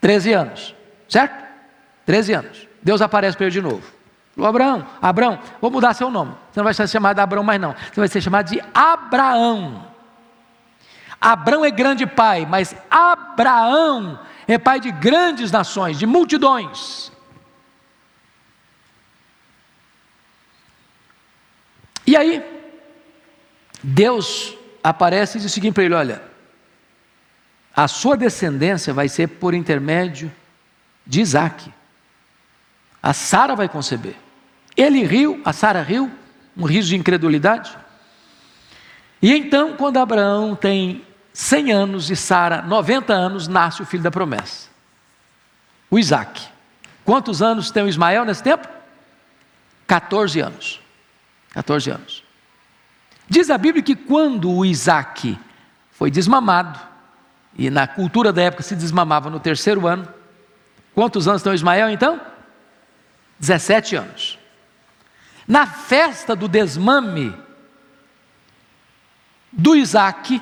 13 0.00 0.32
anos, 0.32 0.74
certo? 1.08 1.44
13 2.06 2.32
anos. 2.32 2.69
Deus 2.82 3.00
aparece 3.00 3.36
para 3.36 3.46
ele 3.46 3.52
de 3.52 3.62
novo. 3.62 3.82
Abraão, 4.38 4.86
Abraão, 5.02 5.38
vou 5.60 5.70
mudar 5.70 5.92
seu 5.94 6.10
nome. 6.10 6.32
Você 6.50 6.60
não 6.60 6.64
vai 6.64 6.72
ser 6.72 6.88
chamado 6.88 7.16
de 7.16 7.20
Abraão 7.20 7.44
mais 7.44 7.60
não. 7.60 7.72
Você 7.72 8.00
vai 8.00 8.08
ser 8.08 8.20
chamado 8.20 8.48
de 8.48 8.62
Abraão. 8.72 9.86
Abraão 11.20 11.64
é 11.64 11.70
grande 11.70 12.06
pai, 12.06 12.46
mas 12.46 12.74
Abraão 12.90 14.18
é 14.48 14.56
pai 14.56 14.80
de 14.80 14.90
grandes 14.90 15.52
nações, 15.52 15.98
de 15.98 16.06
multidões. 16.06 17.12
E 22.06 22.16
aí, 22.16 22.42
Deus 23.82 24.56
aparece 24.82 25.36
e 25.36 25.40
diz 25.40 25.50
o 25.50 25.54
seguinte 25.54 25.74
para 25.74 25.84
ele: 25.84 25.94
olha, 25.94 26.22
a 27.76 27.86
sua 27.86 28.16
descendência 28.16 28.92
vai 28.94 29.08
ser 29.08 29.28
por 29.28 29.54
intermédio 29.54 30.32
de 31.06 31.20
Isaac. 31.20 31.72
A 33.02 33.12
Sara 33.12 33.56
vai 33.56 33.68
conceber. 33.68 34.16
Ele 34.76 35.04
riu, 35.04 35.40
a 35.44 35.52
Sara 35.52 35.82
riu, 35.82 36.10
um 36.56 36.64
riso 36.64 36.88
de 36.88 36.96
incredulidade. 36.96 37.76
E 39.22 39.34
então, 39.34 39.76
quando 39.76 39.98
Abraão 39.98 40.54
tem 40.54 41.04
100 41.32 41.72
anos 41.72 42.10
e 42.10 42.16
Sara 42.16 42.62
90 42.62 43.12
anos, 43.12 43.48
nasce 43.48 43.82
o 43.82 43.86
filho 43.86 44.02
da 44.02 44.10
promessa, 44.10 44.68
o 45.90 45.98
Isaac. 45.98 46.48
Quantos 47.04 47.42
anos 47.42 47.70
tem 47.70 47.82
o 47.82 47.88
Ismael 47.88 48.24
nesse 48.24 48.42
tempo? 48.42 48.68
14 49.86 50.40
anos. 50.40 50.80
14 51.50 51.90
anos. 51.90 52.24
Diz 53.28 53.50
a 53.50 53.58
Bíblia 53.58 53.82
que 53.82 53.96
quando 53.96 54.50
o 54.50 54.64
Isaac 54.64 55.38
foi 55.92 56.10
desmamado, 56.10 56.78
e 57.56 57.68
na 57.68 57.86
cultura 57.86 58.32
da 58.32 58.42
época 58.42 58.62
se 58.62 58.74
desmamava 58.74 59.28
no 59.28 59.40
terceiro 59.40 59.86
ano, 59.86 60.08
quantos 60.94 61.26
anos 61.28 61.42
tem 61.42 61.52
o 61.52 61.54
Ismael 61.54 61.90
então? 61.90 62.20
17 63.40 63.96
anos. 63.96 64.38
Na 65.48 65.66
festa 65.66 66.36
do 66.36 66.46
desmame 66.46 67.34
do 69.50 69.74
Isaac, 69.74 70.40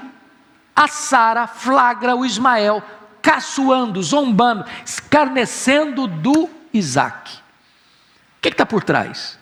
a 0.74 0.88
Sara 0.88 1.46
flagra 1.46 2.14
o 2.14 2.26
Ismael 2.26 2.82
caçoando, 3.22 4.02
zombando, 4.02 4.64
escarnecendo 4.84 6.06
do 6.06 6.50
Isaac. 6.74 7.36
O 7.36 8.40
que 8.42 8.48
está 8.48 8.66
por 8.66 8.82
trás? 8.84 9.38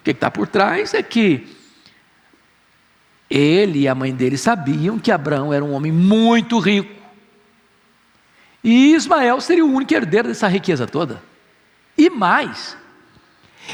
O 0.00 0.04
que 0.04 0.10
está 0.10 0.30
por 0.30 0.46
trás 0.46 0.92
é 0.92 1.02
que 1.02 1.56
ele 3.30 3.80
e 3.80 3.88
a 3.88 3.94
mãe 3.94 4.14
dele 4.14 4.36
sabiam 4.36 4.98
que 4.98 5.10
Abraão 5.10 5.52
era 5.52 5.64
um 5.64 5.72
homem 5.72 5.90
muito 5.90 6.58
rico. 6.58 6.94
E 8.62 8.94
Ismael 8.94 9.40
seria 9.40 9.64
o 9.64 9.72
único 9.72 9.94
herdeiro 9.94 10.28
dessa 10.28 10.48
riqueza 10.48 10.86
toda. 10.86 11.22
E 11.96 12.10
mais, 12.10 12.76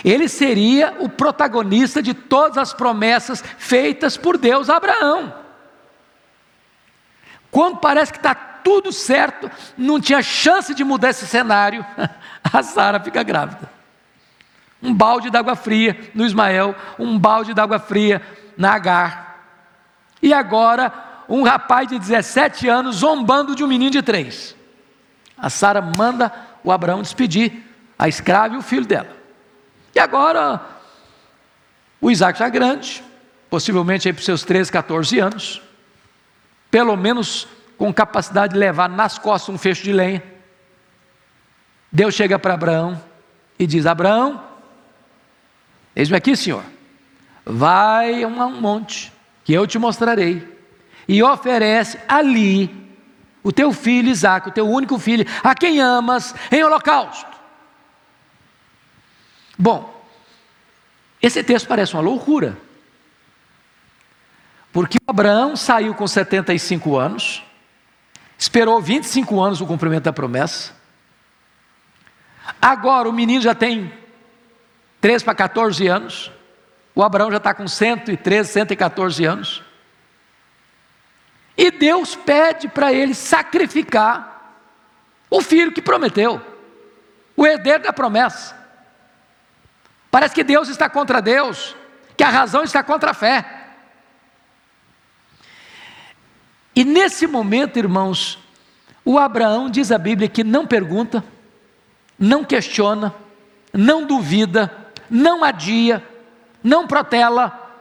Ele 0.04 0.28
seria 0.28 0.96
o 1.00 1.08
protagonista 1.08 2.02
de 2.02 2.14
todas 2.14 2.56
as 2.56 2.72
promessas 2.72 3.42
feitas 3.58 4.16
por 4.16 4.38
Deus 4.38 4.70
a 4.70 4.76
Abraão. 4.76 5.34
Quando 7.50 7.76
parece 7.78 8.12
que 8.12 8.18
está 8.18 8.34
tudo 8.34 8.92
certo, 8.92 9.50
não 9.76 10.00
tinha 10.00 10.22
chance 10.22 10.74
de 10.74 10.82
mudar 10.82 11.10
esse 11.10 11.26
cenário, 11.26 11.84
a 12.52 12.62
Sara 12.62 12.98
fica 12.98 13.22
grávida. 13.22 13.70
Um 14.82 14.94
balde 14.94 15.30
d'água 15.30 15.54
fria 15.54 16.10
no 16.14 16.24
Ismael, 16.24 16.74
um 16.98 17.18
balde 17.18 17.54
d'água 17.54 17.78
fria 17.78 18.22
na 18.56 18.72
Agar. 18.74 19.32
E 20.20 20.32
agora, 20.32 20.92
um 21.28 21.42
rapaz 21.42 21.88
de 21.88 21.98
17 21.98 22.68
anos 22.68 22.96
zombando 22.96 23.54
de 23.54 23.62
um 23.62 23.68
menino 23.68 23.90
de 23.90 24.02
três. 24.02 24.56
A 25.36 25.50
Sara 25.50 25.80
manda 25.80 26.32
o 26.64 26.72
Abraão 26.72 27.02
despedir 27.02 27.62
a 28.02 28.08
escrava 28.08 28.56
e 28.56 28.58
o 28.58 28.62
filho 28.62 28.84
dela. 28.84 29.16
E 29.94 30.00
agora, 30.00 30.60
o 32.00 32.10
Isaac 32.10 32.36
já 32.36 32.48
grande, 32.48 33.00
possivelmente 33.48 34.08
aí 34.08 34.12
para 34.12 34.18
os 34.18 34.24
seus 34.24 34.42
13, 34.42 34.72
14 34.72 35.20
anos, 35.20 35.62
pelo 36.68 36.96
menos 36.96 37.46
com 37.78 37.94
capacidade 37.94 38.54
de 38.54 38.58
levar 38.58 38.88
nas 38.88 39.18
costas 39.18 39.54
um 39.54 39.56
fecho 39.56 39.84
de 39.84 39.92
lenha. 39.92 40.20
Deus 41.92 42.12
chega 42.12 42.40
para 42.40 42.54
Abraão 42.54 43.00
e 43.56 43.68
diz: 43.68 43.86
Abraão, 43.86 44.42
eis-me 45.94 46.16
aqui, 46.16 46.34
senhor, 46.34 46.64
vai 47.46 48.24
a 48.24 48.26
um 48.26 48.60
monte 48.60 49.12
que 49.44 49.52
eu 49.52 49.64
te 49.64 49.78
mostrarei, 49.78 50.58
e 51.06 51.22
oferece 51.22 52.00
ali 52.08 52.68
o 53.44 53.52
teu 53.52 53.72
filho 53.72 54.08
Isaac, 54.08 54.48
o 54.48 54.52
teu 54.52 54.68
único 54.68 54.98
filho, 54.98 55.24
a 55.44 55.54
quem 55.54 55.78
amas, 55.78 56.34
em 56.50 56.64
holocausto. 56.64 57.41
Bom, 59.58 60.02
esse 61.20 61.42
texto 61.44 61.66
parece 61.66 61.94
uma 61.94 62.02
loucura. 62.02 62.58
Porque 64.72 64.98
Abraão 65.06 65.54
saiu 65.54 65.94
com 65.94 66.06
75 66.06 66.96
anos, 66.96 67.42
esperou 68.38 68.80
25 68.80 69.40
anos 69.40 69.60
o 69.60 69.66
cumprimento 69.66 70.04
da 70.04 70.12
promessa. 70.12 70.72
Agora 72.60 73.08
o 73.08 73.12
menino 73.12 73.42
já 73.42 73.54
tem 73.54 73.92
13 75.00 75.24
para 75.24 75.34
14 75.34 75.86
anos. 75.86 76.32
O 76.94 77.02
Abraão 77.02 77.30
já 77.30 77.36
está 77.36 77.52
com 77.54 77.68
113, 77.68 78.50
114 78.50 79.24
anos. 79.24 79.62
E 81.56 81.70
Deus 81.70 82.16
pede 82.16 82.68
para 82.68 82.92
ele 82.92 83.14
sacrificar 83.14 84.56
o 85.28 85.40
filho 85.40 85.72
que 85.72 85.82
prometeu, 85.82 86.40
o 87.36 87.46
herdeiro 87.46 87.82
da 87.82 87.92
promessa. 87.92 88.61
Parece 90.12 90.34
que 90.34 90.44
Deus 90.44 90.68
está 90.68 90.90
contra 90.90 91.22
Deus, 91.22 91.74
que 92.18 92.22
a 92.22 92.28
razão 92.28 92.62
está 92.62 92.82
contra 92.82 93.12
a 93.12 93.14
fé. 93.14 93.46
E 96.76 96.84
nesse 96.84 97.26
momento, 97.26 97.78
irmãos, 97.78 98.38
o 99.06 99.18
Abraão 99.18 99.70
diz 99.70 99.90
a 99.90 99.96
Bíblia 99.96 100.28
que 100.28 100.44
não 100.44 100.66
pergunta, 100.66 101.24
não 102.18 102.44
questiona, 102.44 103.14
não 103.72 104.06
duvida, 104.06 104.70
não 105.08 105.42
adia, 105.42 106.06
não 106.62 106.86
protela, 106.86 107.72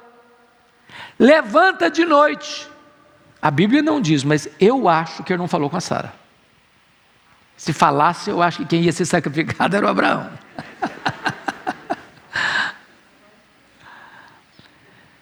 levanta 1.19 1.91
de 1.91 2.05
noite. 2.05 2.65
A 3.41 3.51
Bíblia 3.51 3.82
não 3.82 3.99
diz, 3.99 4.23
mas 4.23 4.47
eu 4.57 4.88
acho 4.88 5.21
que 5.21 5.34
ele 5.34 5.41
não 5.41 5.49
falou 5.49 5.69
com 5.69 5.75
a 5.75 5.82
Sara. 5.82 6.13
Se 7.57 7.73
falasse, 7.73 8.29
eu 8.29 8.41
acho 8.41 8.59
que 8.59 8.65
quem 8.67 8.84
ia 8.84 8.93
ser 8.93 9.03
sacrificado 9.03 9.75
era 9.75 9.86
o 9.86 9.89
Abraão. 9.89 10.32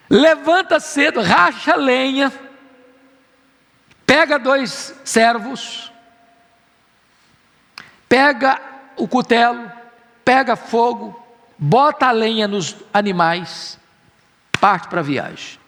Levanta 0.09 0.79
cedo, 0.79 1.21
racha 1.21 1.75
lenha 1.75 2.31
pega 4.09 4.39
dois 4.39 4.95
servos, 5.05 5.91
pega 8.07 8.59
o 8.97 9.07
cutelo, 9.07 9.71
pega 10.25 10.55
fogo, 10.55 11.15
bota 11.55 12.07
a 12.07 12.11
lenha 12.11 12.47
nos 12.47 12.75
animais, 12.91 13.79
parte 14.59 14.87
para 14.87 15.01
a 15.01 15.03
viagem. 15.03 15.59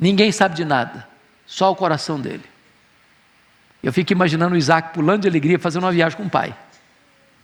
Ninguém 0.00 0.32
sabe 0.32 0.54
de 0.54 0.64
nada, 0.64 1.06
só 1.44 1.70
o 1.70 1.76
coração 1.76 2.18
dele. 2.18 2.44
Eu 3.82 3.92
fico 3.92 4.10
imaginando 4.10 4.54
o 4.54 4.58
Isaac 4.58 4.94
pulando 4.94 5.20
de 5.20 5.28
alegria, 5.28 5.58
fazendo 5.58 5.82
uma 5.82 5.92
viagem 5.92 6.16
com 6.16 6.24
o 6.24 6.30
pai. 6.30 6.56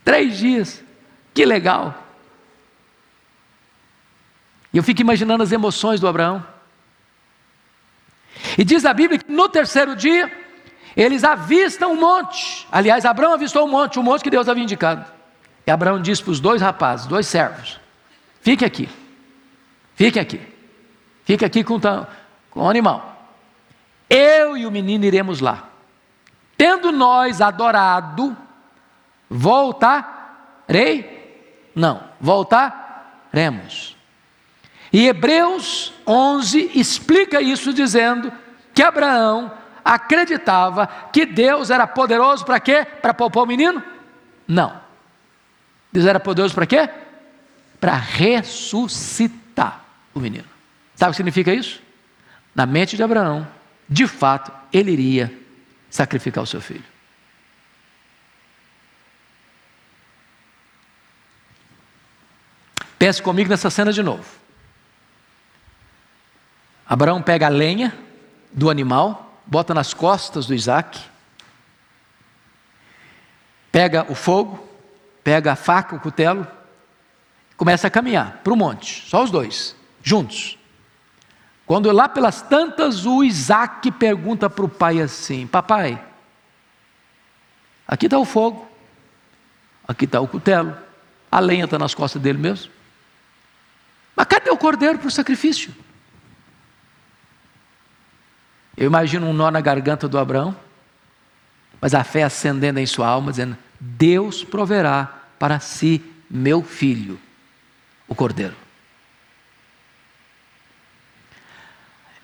Três 0.03 0.35
dias, 0.39 0.83
que 1.31 1.45
legal. 1.45 2.00
E 4.73 4.77
eu 4.77 4.83
fico 4.83 5.01
imaginando 5.01 5.43
as 5.43 5.51
emoções 5.51 5.99
do 5.99 6.07
Abraão. 6.07 6.45
E 8.57 8.63
diz 8.63 8.85
a 8.85 8.93
Bíblia 8.93 9.19
que 9.19 9.31
no 9.31 9.49
terceiro 9.49 9.95
dia, 9.95 10.31
eles 10.95 11.23
avistam 11.23 11.93
um 11.93 11.99
monte. 11.99 12.67
Aliás, 12.71 13.05
Abraão 13.05 13.33
avistou 13.33 13.65
um 13.65 13.69
monte, 13.69 13.99
um 13.99 14.03
monte 14.03 14.23
que 14.23 14.29
Deus 14.29 14.47
havia 14.47 14.63
indicado. 14.63 15.05
E 15.65 15.71
Abraão 15.71 16.01
disse 16.01 16.23
para 16.23 16.31
os 16.31 16.39
dois 16.39 16.61
rapazes, 16.61 17.05
dois 17.05 17.27
servos: 17.27 17.79
Fique 18.41 18.65
aqui, 18.65 18.89
fique 19.95 20.19
aqui, 20.19 20.41
fique 21.23 21.45
aqui 21.45 21.63
com, 21.63 21.79
com 21.79 22.61
o 22.61 22.69
animal. 22.69 23.11
Eu 24.09 24.57
e 24.57 24.65
o 24.65 24.71
menino 24.71 25.05
iremos 25.05 25.39
lá. 25.39 25.69
Tendo 26.57 26.91
nós 26.91 27.41
adorado, 27.41 28.35
voltarei? 29.29 30.11
Não, 31.73 32.03
voltaremos. 32.19 33.95
E 34.91 35.07
Hebreus 35.07 35.93
11 36.05 36.71
explica 36.75 37.41
isso 37.41 37.73
dizendo 37.73 38.31
que 38.73 38.83
Abraão 38.83 39.51
acreditava 39.83 40.87
que 41.11 41.25
Deus 41.25 41.69
era 41.69 41.87
poderoso 41.87 42.45
para 42.45 42.59
quê? 42.59 42.85
Para 42.85 43.13
poupar 43.13 43.43
o 43.43 43.47
menino? 43.47 43.81
Não. 44.47 44.79
Deus 45.91 46.05
era 46.05 46.19
poderoso 46.19 46.53
para 46.53 46.65
quê? 46.65 46.89
Para 47.79 47.95
ressuscitar 47.95 49.83
o 50.13 50.19
menino. 50.19 50.45
Sabe 50.95 51.09
o 51.09 51.13
que 51.13 51.17
significa 51.17 51.53
isso? 51.53 51.81
Na 52.53 52.65
mente 52.65 52.95
de 52.95 53.03
Abraão, 53.03 53.47
de 53.87 54.05
fato, 54.07 54.51
ele 54.73 54.91
iria 54.91 55.33
sacrificar 55.89 56.43
o 56.43 56.47
seu 56.47 56.61
filho. 56.61 56.83
Pense 62.99 63.21
comigo 63.21 63.49
nessa 63.49 63.69
cena 63.69 63.91
de 63.91 64.03
novo. 64.03 64.40
Abraão 66.91 67.21
pega 67.21 67.45
a 67.45 67.49
lenha 67.49 67.97
do 68.51 68.69
animal, 68.69 69.39
bota 69.45 69.73
nas 69.73 69.93
costas 69.93 70.45
do 70.45 70.53
Isaac, 70.53 70.99
pega 73.71 74.05
o 74.11 74.13
fogo, 74.13 74.67
pega 75.23 75.53
a 75.53 75.55
faca, 75.55 75.95
o 75.95 76.01
cutelo, 76.01 76.45
começa 77.55 77.87
a 77.87 77.89
caminhar 77.89 78.41
para 78.43 78.51
o 78.51 78.57
monte, 78.57 79.07
só 79.07 79.23
os 79.23 79.31
dois, 79.31 79.73
juntos. 80.03 80.57
Quando 81.65 81.89
lá 81.93 82.09
pelas 82.09 82.41
tantas, 82.41 83.05
o 83.05 83.23
Isaac 83.23 83.89
pergunta 83.91 84.49
para 84.49 84.65
o 84.65 84.67
pai 84.67 84.99
assim: 84.99 85.47
Papai, 85.47 85.97
aqui 87.87 88.07
está 88.07 88.19
o 88.19 88.25
fogo, 88.25 88.69
aqui 89.87 90.03
está 90.03 90.19
o 90.19 90.27
cutelo, 90.27 90.75
a 91.31 91.39
lenha 91.39 91.63
está 91.63 91.79
nas 91.79 91.95
costas 91.95 92.21
dele 92.21 92.37
mesmo. 92.37 92.69
Mas 94.13 94.27
cadê 94.27 94.49
o 94.49 94.57
cordeiro 94.57 94.99
para 94.99 95.07
o 95.07 95.11
sacrifício? 95.11 95.73
Eu 98.75 98.87
imagino 98.87 99.27
um 99.27 99.33
nó 99.33 99.51
na 99.51 99.61
garganta 99.61 100.07
do 100.07 100.17
Abraão, 100.17 100.55
mas 101.79 101.93
a 101.93 102.03
fé 102.03 102.23
acendendo 102.23 102.79
em 102.79 102.85
sua 102.85 103.07
alma, 103.07 103.31
dizendo: 103.31 103.57
Deus 103.79 104.43
proverá 104.43 105.21
para 105.37 105.59
si 105.59 106.01
meu 106.29 106.63
filho, 106.63 107.19
o 108.07 108.15
cordeiro. 108.15 108.55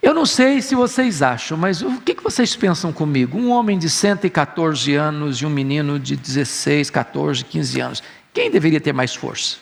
Eu 0.01 0.13
não 0.13 0.25
sei 0.25 0.61
se 0.61 0.75
vocês 0.75 1.21
acham, 1.21 1.57
mas 1.57 1.81
o 1.81 1.99
que 1.99 2.15
vocês 2.21 2.55
pensam 2.55 2.93
comigo? 2.93 3.37
Um 3.37 3.49
homem 3.49 3.77
de 3.77 3.89
114 3.89 4.95
anos 4.95 5.41
e 5.41 5.45
um 5.45 5.49
menino 5.49 5.99
de 5.99 6.15
16, 6.15 6.89
14, 6.89 7.43
15 7.43 7.81
anos. 7.81 8.03
Quem 8.33 8.49
deveria 8.49 8.79
ter 8.79 8.93
mais 8.93 9.15
força? 9.15 9.57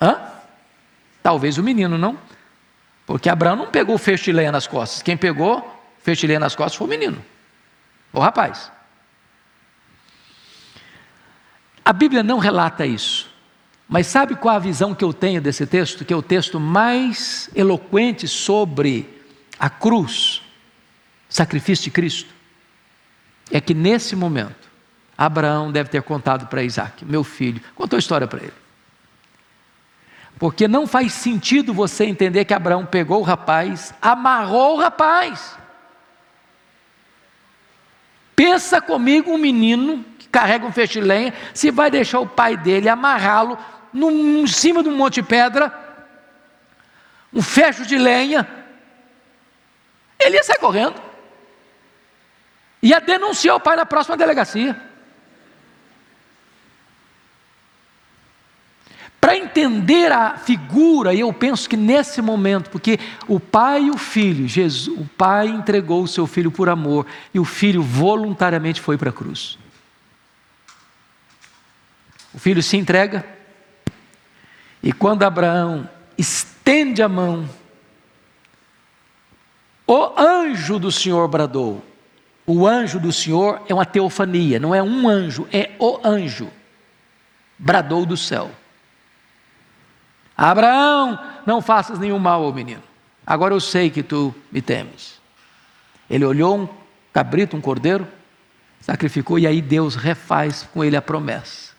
Hã? 0.00 0.18
Talvez 1.22 1.58
o 1.58 1.62
menino, 1.62 1.98
não? 1.98 2.18
Porque 3.10 3.28
Abraão 3.28 3.56
não 3.56 3.66
pegou 3.66 3.96
o 3.96 3.98
feixe 3.98 4.26
de 4.26 4.32
lenha 4.32 4.52
nas 4.52 4.68
costas. 4.68 5.02
Quem 5.02 5.16
pegou 5.16 5.58
o 5.58 6.00
feixe 6.00 6.20
de 6.20 6.28
lenha 6.28 6.38
nas 6.38 6.54
costas 6.54 6.76
foi 6.76 6.86
o 6.86 6.90
menino, 6.90 7.20
o 8.12 8.20
rapaz. 8.20 8.70
A 11.84 11.92
Bíblia 11.92 12.22
não 12.22 12.38
relata 12.38 12.86
isso. 12.86 13.28
Mas 13.88 14.06
sabe 14.06 14.36
qual 14.36 14.54
a 14.54 14.60
visão 14.60 14.94
que 14.94 15.02
eu 15.02 15.12
tenho 15.12 15.42
desse 15.42 15.66
texto? 15.66 16.04
Que 16.04 16.14
é 16.14 16.16
o 16.16 16.22
texto 16.22 16.60
mais 16.60 17.50
eloquente 17.52 18.28
sobre 18.28 19.20
a 19.58 19.68
cruz, 19.68 20.40
sacrifício 21.28 21.86
de 21.86 21.90
Cristo. 21.90 22.32
É 23.50 23.60
que 23.60 23.74
nesse 23.74 24.14
momento, 24.14 24.70
Abraão 25.18 25.72
deve 25.72 25.90
ter 25.90 26.02
contado 26.04 26.46
para 26.46 26.62
Isaac, 26.62 27.04
meu 27.04 27.24
filho, 27.24 27.60
contou 27.74 27.96
a 27.96 27.98
história 27.98 28.28
para 28.28 28.38
ele. 28.38 28.59
Porque 30.40 30.66
não 30.66 30.86
faz 30.86 31.12
sentido 31.12 31.74
você 31.74 32.06
entender 32.06 32.46
que 32.46 32.54
Abraão 32.54 32.86
pegou 32.86 33.20
o 33.20 33.22
rapaz, 33.22 33.92
amarrou 34.00 34.76
o 34.76 34.80
rapaz. 34.80 35.54
Pensa 38.34 38.80
comigo 38.80 39.30
um 39.30 39.36
menino 39.36 40.02
que 40.18 40.26
carrega 40.28 40.64
um 40.64 40.72
feixe 40.72 40.94
de 40.94 41.06
lenha, 41.06 41.34
se 41.52 41.70
vai 41.70 41.90
deixar 41.90 42.20
o 42.20 42.26
pai 42.26 42.56
dele 42.56 42.88
amarrá-lo 42.88 43.58
em 43.92 44.46
cima 44.46 44.82
de 44.82 44.88
um 44.88 44.96
monte 44.96 45.16
de 45.16 45.24
pedra, 45.24 45.78
um 47.34 47.42
fecho 47.42 47.84
de 47.84 47.98
lenha, 47.98 48.48
ele 50.18 50.36
ia 50.36 50.42
sair 50.42 50.58
correndo. 50.58 51.02
Ia 52.82 52.98
denunciar 52.98 53.56
o 53.56 53.60
pai 53.60 53.76
na 53.76 53.84
próxima 53.84 54.16
delegacia. 54.16 54.89
Para 59.20 59.36
entender 59.36 60.10
a 60.10 60.38
figura, 60.38 61.14
eu 61.14 61.30
penso 61.32 61.68
que 61.68 61.76
nesse 61.76 62.22
momento, 62.22 62.70
porque 62.70 62.98
o 63.28 63.38
pai 63.38 63.84
e 63.84 63.90
o 63.90 63.98
filho, 63.98 64.48
Jesus, 64.48 64.88
o 64.98 65.04
pai 65.04 65.48
entregou 65.48 66.02
o 66.02 66.08
seu 66.08 66.26
filho 66.26 66.50
por 66.50 66.70
amor 66.70 67.06
e 67.34 67.38
o 67.38 67.44
filho 67.44 67.82
voluntariamente 67.82 68.80
foi 68.80 68.96
para 68.96 69.10
a 69.10 69.12
cruz. 69.12 69.58
O 72.32 72.38
filho 72.38 72.62
se 72.62 72.76
entrega, 72.76 73.24
e 74.82 74.92
quando 74.92 75.24
Abraão 75.24 75.88
estende 76.16 77.02
a 77.02 77.08
mão, 77.08 77.48
o 79.86 80.12
anjo 80.18 80.78
do 80.78 80.90
Senhor 80.90 81.28
bradou. 81.28 81.84
O 82.46 82.66
anjo 82.66 82.98
do 82.98 83.12
Senhor 83.12 83.62
é 83.68 83.74
uma 83.74 83.84
teofania, 83.84 84.58
não 84.58 84.74
é 84.74 84.82
um 84.82 85.08
anjo, 85.08 85.46
é 85.52 85.72
o 85.78 86.00
anjo. 86.02 86.50
Bradou 87.58 88.06
do 88.06 88.16
céu. 88.16 88.50
Abraão, 90.48 91.18
não 91.44 91.60
faças 91.60 91.98
nenhum 91.98 92.18
mal 92.18 92.42
ao 92.42 92.50
menino. 92.50 92.82
Agora 93.26 93.52
eu 93.52 93.60
sei 93.60 93.90
que 93.90 94.02
tu 94.02 94.34
me 94.50 94.62
temes. 94.62 95.20
Ele 96.08 96.24
olhou 96.24 96.60
um 96.60 96.68
cabrito, 97.12 97.58
um 97.58 97.60
cordeiro, 97.60 98.08
sacrificou 98.80 99.38
e 99.38 99.46
aí 99.46 99.60
Deus 99.60 99.94
refaz 99.94 100.66
com 100.72 100.82
ele 100.82 100.96
a 100.96 101.02
promessa. 101.02 101.74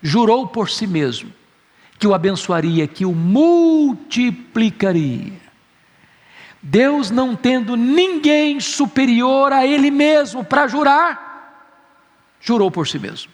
Jurou 0.00 0.46
por 0.46 0.70
si 0.70 0.86
mesmo 0.86 1.32
que 1.98 2.06
o 2.06 2.14
abençoaria, 2.14 2.86
que 2.86 3.04
o 3.04 3.12
multiplicaria. 3.12 5.32
Deus 6.62 7.10
não 7.10 7.34
tendo 7.34 7.76
ninguém 7.76 8.60
superior 8.60 9.52
a 9.52 9.66
ele 9.66 9.90
mesmo 9.90 10.44
para 10.44 10.68
jurar, 10.68 11.66
jurou 12.40 12.70
por 12.70 12.86
si 12.86 13.00
mesmo. 13.00 13.32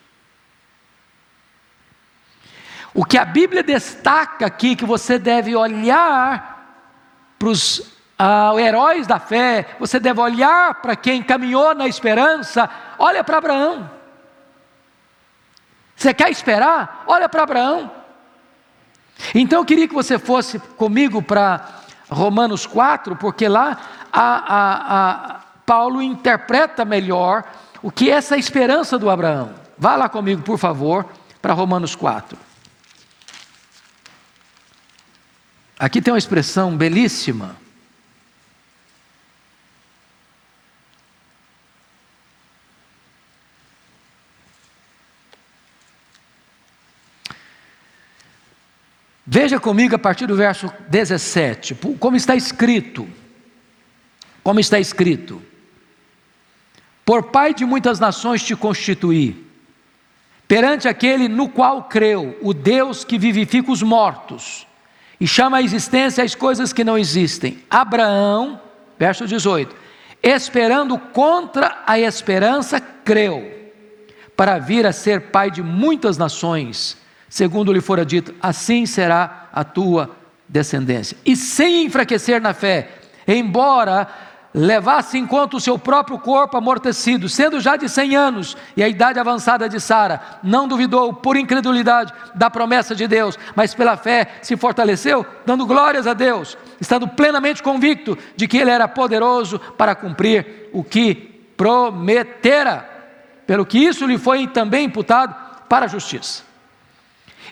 O 2.95 3.05
que 3.05 3.19
a 3.19 3.25
Bíblia 3.25 3.63
destaca 3.63 4.47
aqui, 4.47 4.77
que 4.77 4.85
você 4.85 5.19
deve 5.19 5.57
olhar 5.57 6.55
para 7.37 7.49
os 7.49 7.93
ah, 8.17 8.53
heróis 8.57 9.05
da 9.05 9.19
fé, 9.19 9.67
você 9.81 9.99
deve 9.99 10.21
olhar 10.21 10.77
para 10.77 10.95
quem 10.95 11.21
caminhou 11.21 11.75
na 11.75 11.89
esperança, 11.89 12.71
olha 12.97 13.25
para 13.25 13.39
Abraão. 13.39 13.91
Você 15.97 16.15
quer 16.15 16.31
esperar? 16.31 17.03
Olha 17.09 17.29
para 17.29 17.43
Abraão. 17.43 17.91
Então 19.35 19.61
eu 19.61 19.65
queria 19.65 19.89
que 19.89 19.95
você 19.95 20.19
fosse 20.19 20.59
comigo 20.59 21.21
para 21.21 21.81
Romanos 22.09 22.67
4, 22.67 23.17
porque 23.17 23.49
lá 23.49 23.79
a, 24.13 24.55
a, 24.55 25.35
a 25.35 25.41
Paulo 25.67 26.01
interpreta 26.01 26.85
melhor 26.85 27.45
o 27.83 27.91
que 27.91 28.11
é 28.11 28.15
essa 28.15 28.37
esperança 28.37 28.99
do 28.99 29.11
Abraão. 29.11 29.51
Vá 29.77 29.97
lá 29.97 30.09
comigo, 30.09 30.43
por 30.43 30.59
favor, 30.59 31.07
para 31.43 31.53
Romanos 31.53 31.97
4. 31.97 32.54
Aqui 35.85 36.01
tem 36.01 36.14
uma 36.14 36.18
expressão 36.18 36.74
belíssima. 36.74 37.57
Veja 49.26 49.61
comigo 49.61 49.95
a 49.95 49.99
partir 49.99 50.26
do 50.26 50.35
verso 50.35 50.72
17, 50.89 51.74
como 52.01 52.16
está 52.16 52.35
escrito. 52.35 53.07
Como 54.43 54.59
está 54.59 54.80
escrito: 54.80 55.43
Por 57.05 57.24
pai 57.24 57.53
de 57.53 57.66
muitas 57.66 58.01
nações 58.01 58.43
te 58.43 58.57
constituí, 58.57 59.47
perante 60.49 60.89
aquele 60.89 61.28
no 61.28 61.47
qual 61.47 61.85
creu, 61.85 62.39
o 62.41 62.55
Deus 62.55 63.05
que 63.05 63.18
vivifica 63.18 63.70
os 63.70 63.82
mortos 63.82 64.66
e 65.21 65.27
chama 65.27 65.59
à 65.59 65.62
existência 65.62 66.25
as 66.25 66.35
coisas 66.35 66.73
que 66.73 66.85
não 66.85 66.99
existem. 66.99 67.59
Abraão, 67.71 68.61
verso 68.99 69.27
18: 69.27 69.75
esperando 70.23 70.99
contra 70.99 71.83
a 71.87 71.99
esperança, 71.99 72.81
creu, 72.81 73.53
para 74.37 74.59
vir 74.59 74.87
a 74.87 74.93
ser 74.93 75.31
pai 75.31 75.51
de 75.51 75.62
muitas 75.62 76.19
nações, 76.19 76.97
segundo 77.29 77.73
lhe 77.73 77.81
fora 77.81 78.05
dito: 78.05 78.35
assim 78.41 78.87
será 78.87 79.49
a 79.53 79.62
tua 79.62 80.17
descendência. 80.49 81.17
E 81.25 81.37
sem 81.37 81.85
enfraquecer 81.85 82.41
na 82.41 82.55
fé, 82.55 82.89
embora 83.27 84.09
levasse 84.55 85.19
em 85.19 85.27
conta 85.27 85.57
o 85.57 85.61
seu 85.61 85.77
próprio 85.77 86.17
corpo 86.17 86.57
amortecido, 86.57 87.29
sendo 87.29 87.61
já 87.61 87.77
de 87.77 87.89
cem 87.89 88.15
anos, 88.15 88.57
e 88.77 88.85
a 88.85 88.89
idade 88.89 89.19
avançada 89.19 89.69
de 89.69 89.81
Sara, 89.81 90.23
não 90.45 90.69
duvidou 90.69 91.13
por 91.13 91.37
incredulidade 91.37 92.13
da 92.37 92.49
promessa 92.49 92.95
de 92.95 93.09
Deus, 93.09 93.37
mas 93.57 93.75
pela 93.75 93.97
fé 93.97 94.39
se 94.43 94.57
fortaleceu, 94.57 95.27
dando 95.45 95.67
glórias 95.67 96.07
a 96.07 96.15
Deus, 96.15 96.57
estando 96.81 97.09
plenamente 97.09 97.65
convicto 97.65 98.17
de 98.37 98.47
que 98.47 98.59
Ele 98.59 98.71
era 98.71 98.87
poderoso 98.87 99.59
para 99.59 99.97
cumprir 99.97 100.71
o 100.73 100.85
que 100.85 101.15
prometera, 101.57 102.89
pelo 103.49 103.67
que 103.67 103.79
isso 103.79 104.07
lhe 104.07 104.17
foi 104.17 104.47
também 104.47 104.85
imputado 104.85 105.35
para 105.69 105.87
a 105.87 105.89
justiça. 105.89 106.45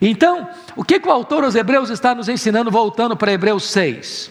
Então, 0.01 0.49
o 0.77 0.85
que, 0.85 1.01
que 1.01 1.09
o 1.09 1.13
autor 1.13 1.43
aos 1.43 1.55
Hebreus 1.55 1.91
está 1.91 2.15
nos 2.15 2.29
ensinando, 2.29 2.71
voltando 2.71 3.17
para 3.17 3.33
Hebreus 3.33 3.65
6? 3.71 4.31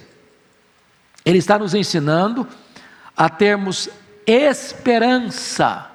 Ele 1.24 1.38
está 1.38 1.60
nos 1.60 1.76
ensinando 1.76 2.48
a 3.22 3.30
termos 3.30 3.88
esperança 4.26 5.92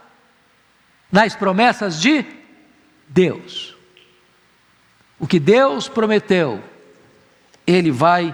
nas 1.11 1.35
promessas 1.35 2.01
de 2.01 2.24
Deus. 3.09 3.77
O 5.18 5.27
que 5.27 5.41
Deus 5.41 5.89
prometeu, 5.89 6.62
Ele 7.66 7.91
vai 7.91 8.33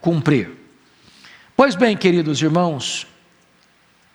cumprir. 0.00 0.50
Pois 1.54 1.74
bem, 1.74 1.98
queridos 1.98 2.40
irmãos, 2.40 3.06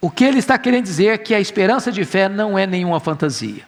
o 0.02 0.10
que 0.10 0.24
ele 0.24 0.40
está 0.40 0.58
querendo 0.58 0.86
dizer 0.86 1.10
é 1.10 1.18
que 1.20 1.36
a 1.36 1.40
esperança 1.40 1.92
de 1.92 2.04
fé 2.04 2.28
não 2.28 2.58
é 2.58 2.66
nenhuma 2.66 3.00
fantasia. 3.00 3.64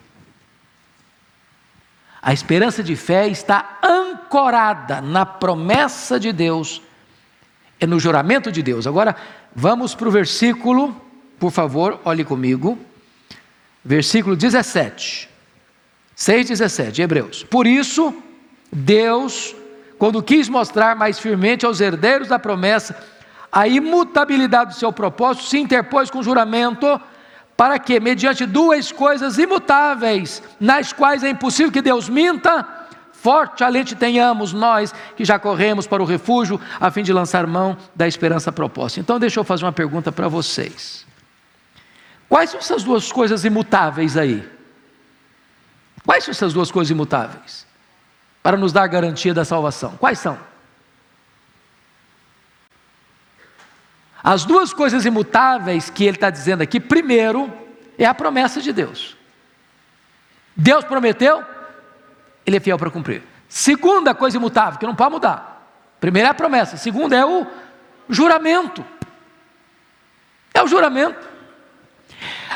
A 2.20 2.32
esperança 2.32 2.82
de 2.82 2.96
fé 2.96 3.28
está 3.28 3.78
ancorada 3.80 5.00
na 5.00 5.24
promessa 5.24 6.18
de 6.18 6.32
Deus 6.32 6.82
é 7.78 7.86
no 7.86 8.00
juramento 8.00 8.50
de 8.50 8.62
Deus. 8.62 8.86
Agora, 8.86 9.14
vamos 9.56 9.94
para 9.94 10.08
o 10.08 10.12
versículo, 10.12 10.94
por 11.40 11.50
favor, 11.50 11.98
olhe 12.04 12.22
comigo. 12.22 12.78
Versículo 13.82 14.36
17. 14.36 15.30
6,17, 16.16 16.98
Hebreus. 16.98 17.42
Por 17.44 17.66
isso, 17.66 18.14
Deus, 18.70 19.54
quando 19.98 20.22
quis 20.22 20.48
mostrar 20.48 20.94
mais 20.94 21.18
firmemente 21.18 21.64
aos 21.64 21.80
herdeiros 21.80 22.28
da 22.28 22.38
promessa 22.38 22.96
a 23.50 23.66
imutabilidade 23.66 24.74
do 24.74 24.78
seu 24.78 24.92
propósito, 24.92 25.46
se 25.46 25.58
interpôs 25.58 26.10
com 26.10 26.22
juramento, 26.22 27.00
para 27.56 27.78
que, 27.78 27.98
mediante 27.98 28.44
duas 28.44 28.92
coisas 28.92 29.38
imutáveis, 29.38 30.42
nas 30.60 30.92
quais 30.92 31.24
é 31.24 31.30
impossível 31.30 31.72
que 31.72 31.80
Deus 31.80 32.08
minta, 32.08 32.85
forte 33.20 33.64
alente 33.64 33.96
tenhamos 33.96 34.52
nós 34.52 34.94
que 35.16 35.24
já 35.24 35.38
corremos 35.38 35.86
para 35.86 36.02
o 36.02 36.06
refúgio 36.06 36.60
a 36.80 36.90
fim 36.90 37.02
de 37.02 37.12
lançar 37.12 37.46
mão 37.46 37.76
da 37.94 38.06
esperança 38.06 38.52
proposta. 38.52 39.00
Então, 39.00 39.18
deixa 39.18 39.40
eu 39.40 39.44
fazer 39.44 39.64
uma 39.64 39.72
pergunta 39.72 40.12
para 40.12 40.28
vocês. 40.28 41.06
Quais 42.28 42.50
são 42.50 42.60
essas 42.60 42.82
duas 42.82 43.10
coisas 43.10 43.44
imutáveis 43.44 44.16
aí? 44.16 44.46
Quais 46.04 46.24
são 46.24 46.32
essas 46.32 46.52
duas 46.52 46.70
coisas 46.70 46.90
imutáveis? 46.90 47.66
Para 48.42 48.56
nos 48.56 48.72
dar 48.72 48.86
garantia 48.86 49.34
da 49.34 49.44
salvação. 49.44 49.96
Quais 49.96 50.18
são? 50.18 50.38
As 54.22 54.44
duas 54.44 54.72
coisas 54.72 55.04
imutáveis 55.04 55.88
que 55.88 56.04
ele 56.04 56.16
está 56.16 56.30
dizendo 56.30 56.62
aqui, 56.62 56.80
primeiro, 56.80 57.52
é 57.98 58.04
a 58.04 58.14
promessa 58.14 58.60
de 58.60 58.72
Deus. 58.72 59.16
Deus 60.56 60.84
prometeu, 60.84 61.44
ele 62.46 62.56
é 62.56 62.60
fiel 62.60 62.78
para 62.78 62.90
cumprir. 62.90 63.22
Segunda 63.48 64.14
coisa 64.14 64.36
imutável, 64.36 64.78
que 64.78 64.86
não 64.86 64.94
pode 64.94 65.10
mudar. 65.10 65.56
Primeira 66.00 66.28
é 66.28 66.30
a 66.30 66.34
promessa, 66.34 66.76
segunda 66.76 67.16
é 67.16 67.24
o 67.24 67.46
juramento. 68.08 68.84
É 70.54 70.62
o 70.62 70.68
juramento. 70.68 71.28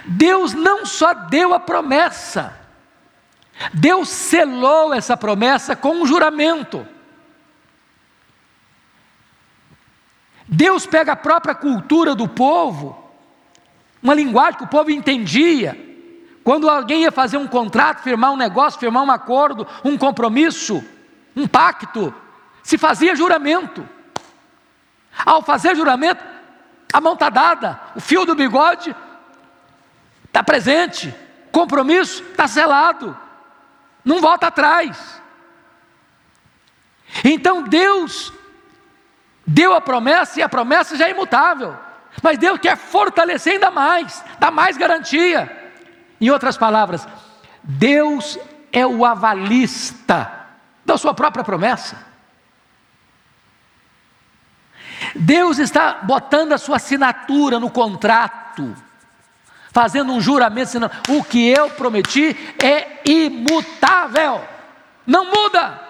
Deus 0.07 0.55
não 0.55 0.87
só 0.87 1.13
deu 1.13 1.53
a 1.53 1.61
promessa, 1.61 2.57
Deus 3.75 4.09
selou 4.09 4.95
essa 4.95 5.17
promessa 5.17 5.77
com 5.77 5.97
um 5.97 6.07
juramento. 6.07 6.87
Deus 10.47 10.87
pega 10.87 11.13
a 11.13 11.17
própria 11.17 11.55
cultura 11.55 12.15
do 12.15 12.27
povo, 12.27 13.11
uma 14.03 14.15
linguagem 14.15 14.59
que 14.59 14.65
o 14.65 14.69
povo 14.69 14.91
entendia. 14.91 15.90
Quando 16.51 16.69
alguém 16.69 17.03
ia 17.03 17.13
fazer 17.13 17.37
um 17.37 17.47
contrato, 17.47 18.03
firmar 18.03 18.33
um 18.33 18.37
negócio, 18.37 18.81
firmar 18.81 19.05
um 19.05 19.11
acordo, 19.13 19.65
um 19.85 19.97
compromisso, 19.97 20.85
um 21.37 21.47
pacto, 21.47 22.13
se 22.61 22.77
fazia 22.77 23.15
juramento. 23.15 23.89
Ao 25.25 25.43
fazer 25.43 25.77
juramento, 25.77 26.25
a 26.93 27.01
mão 27.01 27.13
está 27.13 27.31
dada, 27.31 27.81
o 27.95 28.01
fio 28.01 28.25
do 28.25 28.35
bigode 28.35 28.97
está 30.25 30.43
presente, 30.43 31.15
compromisso 31.53 32.21
está 32.25 32.49
selado, 32.49 33.17
não 34.05 34.21
volta 34.21 34.49
atrás. 34.49 35.23
Então 37.23 37.63
Deus 37.63 38.33
deu 39.47 39.73
a 39.73 39.81
promessa 39.81 40.41
e 40.41 40.43
a 40.43 40.49
promessa 40.49 40.97
já 40.97 41.07
é 41.07 41.13
imutável, 41.13 41.77
mas 42.21 42.39
Deus 42.39 42.59
quer 42.59 42.77
fortalecer 42.77 43.53
ainda 43.53 43.71
mais, 43.71 44.25
dar 44.41 44.51
mais 44.51 44.77
garantia. 44.77 45.60
Em 46.21 46.31
outras 46.31 46.57
palavras, 46.57 47.07
Deus 47.63 48.39
é 48.73 48.87
o 48.87 49.05
avalista 49.05 50.31
da 50.85 50.99
sua 50.99 51.15
própria 51.15 51.45
promessa. 51.45 51.97
Deus 55.15 55.59
está 55.59 55.95
botando 56.03 56.53
a 56.53 56.59
sua 56.59 56.77
assinatura 56.77 57.59
no 57.59 57.71
contrato 57.71 58.77
fazendo 59.73 60.13
um 60.13 60.21
juramento, 60.21 60.67
dizendo: 60.67 60.91
o 61.09 61.25
que 61.25 61.49
eu 61.49 61.71
prometi 61.71 62.37
é 62.63 63.01
imutável, 63.05 64.47
não 65.07 65.25
muda. 65.25 65.89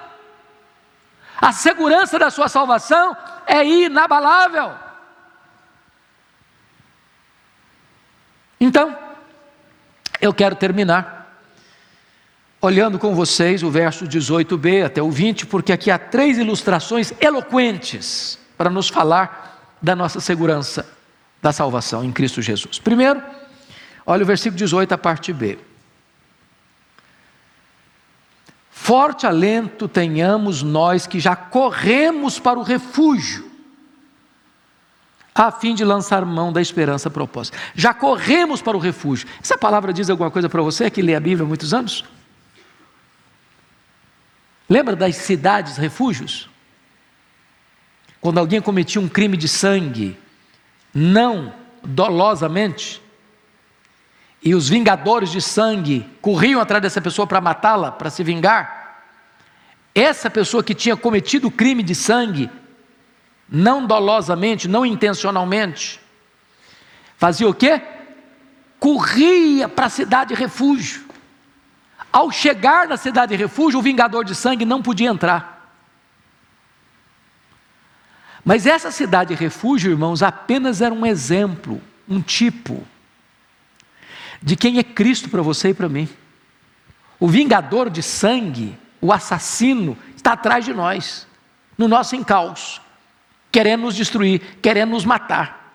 A 1.41 1.53
segurança 1.53 2.19
da 2.19 2.31
sua 2.31 2.49
salvação 2.49 3.17
é 3.47 3.65
inabalável. 3.65 4.75
Então, 8.61 8.97
eu 10.21 10.33
quero 10.35 10.55
terminar 10.55 11.19
olhando 12.61 12.99
com 12.99 13.15
vocês 13.15 13.63
o 13.63 13.71
verso 13.71 14.07
18b 14.07 14.85
até 14.85 15.03
o 15.03 15.11
20, 15.11 15.47
porque 15.47 15.73
aqui 15.73 15.91
há 15.91 15.99
três 15.99 16.37
ilustrações 16.37 17.13
eloquentes 17.21 18.39
para 18.57 18.69
nos 18.69 18.89
falar 18.89 19.77
da 19.81 19.97
nossa 19.97 20.21
segurança 20.21 20.87
da 21.41 21.53
salvação 21.53 22.05
em 22.05 22.13
Cristo 22.13 22.43
Jesus. 22.43 22.79
Primeiro, 22.79 23.23
Olha 24.07 24.23
o 24.23 24.27
versículo 24.27 24.57
18, 24.57 24.93
a 24.93 24.99
parte 24.99 25.33
B. 25.33 25.59
Forte 28.71 29.27
alento 29.27 29.87
tenhamos 29.87 30.63
nós 30.63 31.07
que 31.07 31.21
já 31.21 31.37
corremos 31.37 32.39
para 32.39 32.59
o 32.59 32.63
refúgio, 32.63 33.50
a 35.47 35.51
fim 35.51 35.75
de 35.75 35.85
lançar 35.85 36.23
mão 36.25 36.53
da 36.53 36.61
esperança 36.61 37.09
proposta. 37.09 37.57
Já 37.75 37.95
corremos 37.95 38.61
para 38.61 38.77
o 38.77 38.81
refúgio. 38.81 39.27
Essa 39.43 39.57
palavra 39.57 39.91
diz 39.91 40.11
alguma 40.11 40.31
coisa 40.31 40.51
para 40.51 40.61
você 40.61 40.91
que 40.91 41.01
lê 41.01 41.15
a 41.15 41.21
Bíblia 41.21 41.45
há 41.45 41.49
muitos 41.49 41.73
anos? 41.73 42.05
Lembra 44.69 44.95
das 44.95 45.17
cidades 45.17 45.79
refúgios? 45.79 46.49
Quando 48.21 48.37
alguém 48.37 48.61
cometia 48.61 49.01
um 49.01 49.09
crime 49.09 49.35
de 49.35 49.49
sangue, 49.49 50.19
não 50.93 51.55
dolosamente, 51.83 53.01
e 54.43 54.55
os 54.55 54.69
vingadores 54.69 55.31
de 55.31 55.41
sangue 55.41 56.07
corriam 56.21 56.61
atrás 56.61 56.83
dessa 56.83 57.01
pessoa 57.01 57.27
para 57.27 57.41
matá-la, 57.41 57.91
para 57.91 58.11
se 58.11 58.23
vingar, 58.23 59.05
essa 59.95 60.29
pessoa 60.29 60.63
que 60.63 60.75
tinha 60.75 60.97
cometido 60.97 61.49
o 61.49 61.51
crime 61.51 61.83
de 61.83 61.95
sangue, 61.95 62.51
não 63.51 63.85
dolosamente, 63.87 64.69
não 64.69 64.87
intencionalmente, 64.87 66.01
fazia 67.17 67.49
o 67.49 67.55
quê? 67.55 67.83
Corria 68.79 69.69
para 69.69 69.87
a 69.87 69.91
cidade 69.91 70.35
de 70.35 70.41
refúgio. 70.41 71.05
Ao 72.13 72.31
chegar 72.31 72.87
na 72.89 72.97
cidade 72.97 73.37
de 73.37 73.43
refúgio, 73.43 73.79
o 73.79 73.83
vingador 73.83 74.25
de 74.25 74.35
sangue 74.35 74.65
não 74.65 74.83
podia 74.83 75.09
entrar. 75.09 75.61
Mas 78.45 78.67
essa 78.67 78.91
cidade 78.91 79.35
de 79.35 79.41
refúgio, 79.41 79.91
irmãos, 79.91 80.23
apenas 80.23 80.81
era 80.81 80.95
um 80.95 81.05
exemplo, 81.05 81.81
um 82.09 82.21
tipo 82.21 82.87
de 84.43 84.57
quem 84.57 84.79
é 84.79 84.83
Cristo 84.83 85.29
para 85.29 85.43
você 85.43 85.71
e 85.71 85.75
para 85.75 85.89
mim. 85.89 86.09
O 87.19 87.29
vingador 87.29 87.91
de 87.91 88.03
sangue, 88.03 88.79
o 89.01 89.13
assassino, 89.13 89.97
está 90.17 90.33
atrás 90.33 90.65
de 90.65 90.73
nós, 90.73 91.27
no 91.77 91.87
nosso 91.87 92.17
encalço, 92.17 92.81
querendo 93.51 93.83
nos 93.83 93.95
destruir, 93.95 94.59
querendo 94.63 94.91
nos 94.91 95.05
matar. 95.05 95.75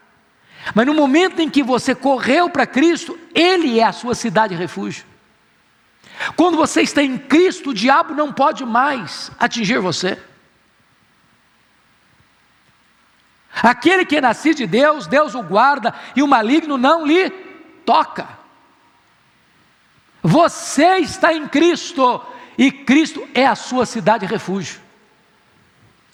Mas 0.74 0.86
no 0.86 0.94
momento 0.94 1.42
em 1.42 1.50
que 1.50 1.62
você 1.62 1.94
correu 1.94 2.50
para 2.50 2.66
Cristo, 2.66 3.20
Ele 3.34 3.80
é 3.80 3.84
a 3.84 3.92
sua 3.92 4.16
cidade 4.16 4.56
de 4.56 4.60
refúgio. 4.60 5.06
Quando 6.36 6.58
você 6.58 6.82
está 6.82 7.04
em 7.04 7.18
Cristo, 7.18 7.70
o 7.70 7.74
diabo 7.74 8.14
não 8.14 8.32
pode 8.32 8.66
mais 8.66 9.32
atingir 9.38 9.80
você. 9.80 10.18
Aquele 13.62 14.06
que 14.06 14.18
é 14.18 14.22
nascido 14.22 14.58
de 14.58 14.68
Deus, 14.68 15.08
Deus 15.08 15.36
o 15.36 15.44
guarda 15.44 15.94
e 16.16 16.22
o 16.22 16.28
maligno 16.28 16.78
não 16.78 17.06
lhe 17.06 17.30
toca. 17.86 18.28
Você 20.22 20.98
está 20.98 21.34
em 21.34 21.48
Cristo 21.48 22.22
e 22.58 22.72
Cristo 22.72 23.28
é 23.34 23.46
a 23.46 23.56
sua 23.56 23.86
cidade 23.86 24.26
refúgio. 24.26 24.82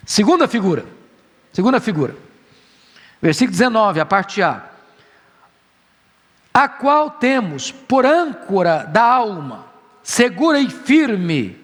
Segunda 0.06 0.48
figura. 0.48 1.01
Segunda 1.52 1.80
figura. 1.80 2.16
Versículo 3.22 3.52
19, 3.52 4.00
a 4.00 4.06
parte 4.06 4.42
A. 4.42 4.64
A 6.54 6.68
qual 6.68 7.12
temos 7.12 7.72
por 7.72 8.06
âncora 8.06 8.84
da 8.84 9.04
alma, 9.04 9.66
segura 10.04 10.60
e 10.60 10.70
firme, 10.70 11.60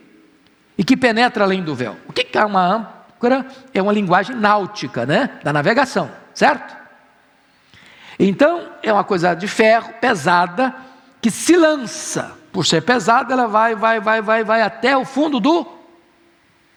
e 0.78 0.84
que 0.84 0.96
penetra 0.96 1.44
além 1.44 1.64
do 1.64 1.76
véu. 1.76 1.98
O 2.08 2.14
que 2.14 2.38
é 2.38 2.46
uma 2.46 2.62
âncora? 2.62 3.46
É 3.74 3.82
uma 3.82 3.92
linguagem 3.92 4.36
náutica, 4.36 5.06
né? 5.06 5.40
Da 5.44 5.52
navegação, 5.52 6.12
certo? 6.34 6.76
Então, 8.20 8.70
é 8.82 8.94
uma 8.94 9.04
coisa 9.04 9.34
de 9.34 9.48
ferro, 9.48 9.94
pesada, 10.00 10.74
que 11.22 11.30
se 11.30 11.56
lança 11.56 12.36
por 12.52 12.66
ser 12.66 12.82
pesada, 12.82 13.34
ela 13.34 13.48
vai, 13.48 13.76
vai, 13.76 14.00
vai, 14.00 14.22
vai, 14.22 14.44
vai 14.44 14.62
até 14.62 14.98
o 14.98 15.06
fundo 15.06 15.40
do 15.40 15.68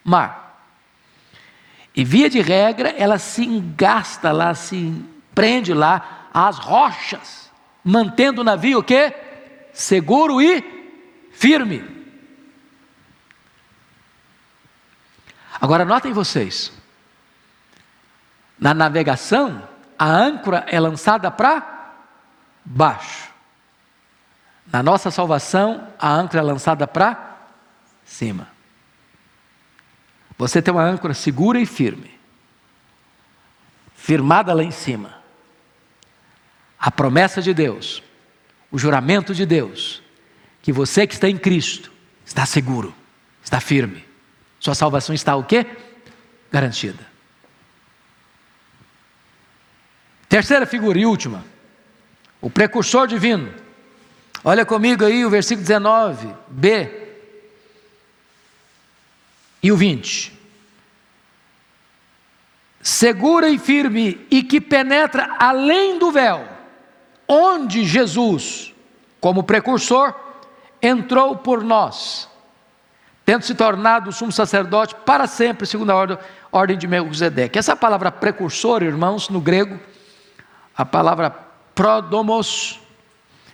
mar. 0.04 0.39
E 1.95 2.05
via 2.05 2.30
de 2.30 2.41
regra, 2.41 2.91
ela 2.91 3.18
se 3.18 3.45
engasta 3.45 4.30
lá, 4.30 4.55
se 4.55 5.05
prende 5.34 5.74
lá 5.74 6.28
às 6.32 6.59
rochas, 6.59 7.51
mantendo 7.84 8.43
o 8.43 8.45
navio 8.45 8.78
o 8.78 8.82
quê? 8.82 9.14
Seguro 9.72 10.41
e 10.41 10.62
firme. 11.32 11.99
Agora 15.61 15.84
notem 15.84 16.12
vocês, 16.12 16.72
na 18.59 18.72
navegação, 18.72 19.62
a 19.99 20.07
âncora 20.07 20.64
é 20.68 20.78
lançada 20.80 21.30
para 21.30 21.95
baixo. 22.64 23.30
Na 24.72 24.82
nossa 24.82 25.11
salvação, 25.11 25.88
a 25.99 26.09
âncora 26.11 26.38
é 26.38 26.43
lançada 26.43 26.86
para 26.86 27.36
cima. 28.05 28.49
Você 30.41 30.62
tem 30.62 30.72
uma 30.72 30.82
âncora 30.82 31.12
segura 31.12 31.61
e 31.61 31.66
firme, 31.66 32.18
firmada 33.95 34.55
lá 34.55 34.64
em 34.64 34.70
cima. 34.70 35.18
A 36.78 36.91
promessa 36.91 37.43
de 37.43 37.53
Deus, 37.53 38.03
o 38.70 38.78
juramento 38.78 39.34
de 39.34 39.45
Deus, 39.45 40.03
que 40.62 40.72
você 40.72 41.07
que 41.07 41.12
está 41.12 41.28
em 41.28 41.36
Cristo 41.36 41.93
está 42.24 42.47
seguro, 42.47 42.95
está 43.45 43.61
firme. 43.61 44.03
Sua 44.59 44.74
salvação 44.74 45.14
está 45.14 45.36
o 45.36 45.45
quê? 45.45 45.66
Garantida. 46.51 47.07
Terceira 50.26 50.64
figura 50.64 50.99
e 50.99 51.05
última, 51.05 51.45
o 52.41 52.49
precursor 52.49 53.07
divino. 53.07 53.53
Olha 54.43 54.64
comigo 54.64 55.05
aí 55.05 55.22
o 55.22 55.28
versículo 55.28 55.66
19, 55.66 56.34
B 56.49 56.99
e 59.62 59.70
o 59.70 59.76
20. 59.76 60.38
Segura 62.82 63.48
e 63.48 63.58
firme 63.58 64.26
e 64.30 64.42
que 64.42 64.61
penetra 64.61 65.36
além 65.38 65.98
do 65.98 66.11
véu, 66.11 66.48
onde 67.28 67.84
Jesus, 67.84 68.74
como 69.20 69.42
precursor, 69.42 70.14
entrou 70.80 71.36
por 71.36 71.62
nós, 71.62 72.28
tendo 73.24 73.44
se 73.44 73.54
tornado 73.54 74.11
sumo 74.12 74.32
sacerdote 74.32 74.94
para 75.04 75.26
sempre, 75.26 75.66
segundo 75.66 75.90
a 75.90 75.94
ordem, 75.94 76.18
ordem 76.50 76.78
de 76.78 76.86
Melquisedeque. 76.86 77.58
Essa 77.58 77.76
palavra 77.76 78.11
precursor, 78.11 78.82
irmãos, 78.82 79.28
no 79.28 79.40
grego, 79.40 79.78
a 80.74 80.84
palavra 80.86 81.30
prodomos, 81.74 82.80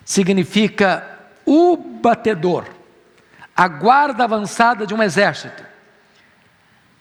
significa 0.05 1.19
o 1.45 1.77
batedor, 1.77 2.65
a 3.57 3.67
guarda 3.67 4.23
avançada 4.23 4.87
de 4.87 4.95
um 4.95 5.03
exército. 5.03 5.65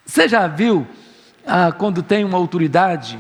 Você 0.06 0.28
já 0.28 0.47
viu 0.47 0.88
ah, 1.45 1.72
quando 1.72 2.03
tem 2.03 2.24
uma 2.24 2.38
autoridade 2.38 3.20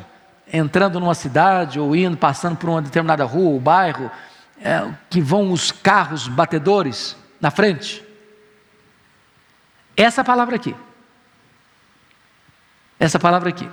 entrando 0.51 0.99
numa 0.99 1.15
cidade 1.15 1.79
ou 1.79 1.95
indo, 1.95 2.15
passando 2.15 2.55
por 2.55 2.69
uma 2.69 2.81
determinada 2.81 3.25
rua 3.25 3.53
ou 3.53 3.59
bairro, 3.59 4.11
é, 4.61 4.89
que 5.09 5.19
vão 5.19 5.51
os 5.51 5.71
carros 5.71 6.27
batedores 6.27 7.17
na 7.41 7.51
frente? 7.51 8.05
Essa 9.97 10.23
palavra 10.23 10.55
aqui. 10.55 10.75
Essa 12.99 13.19
palavra 13.19 13.49
aqui. 13.49 13.69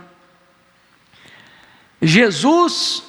Jesus 2.00 3.04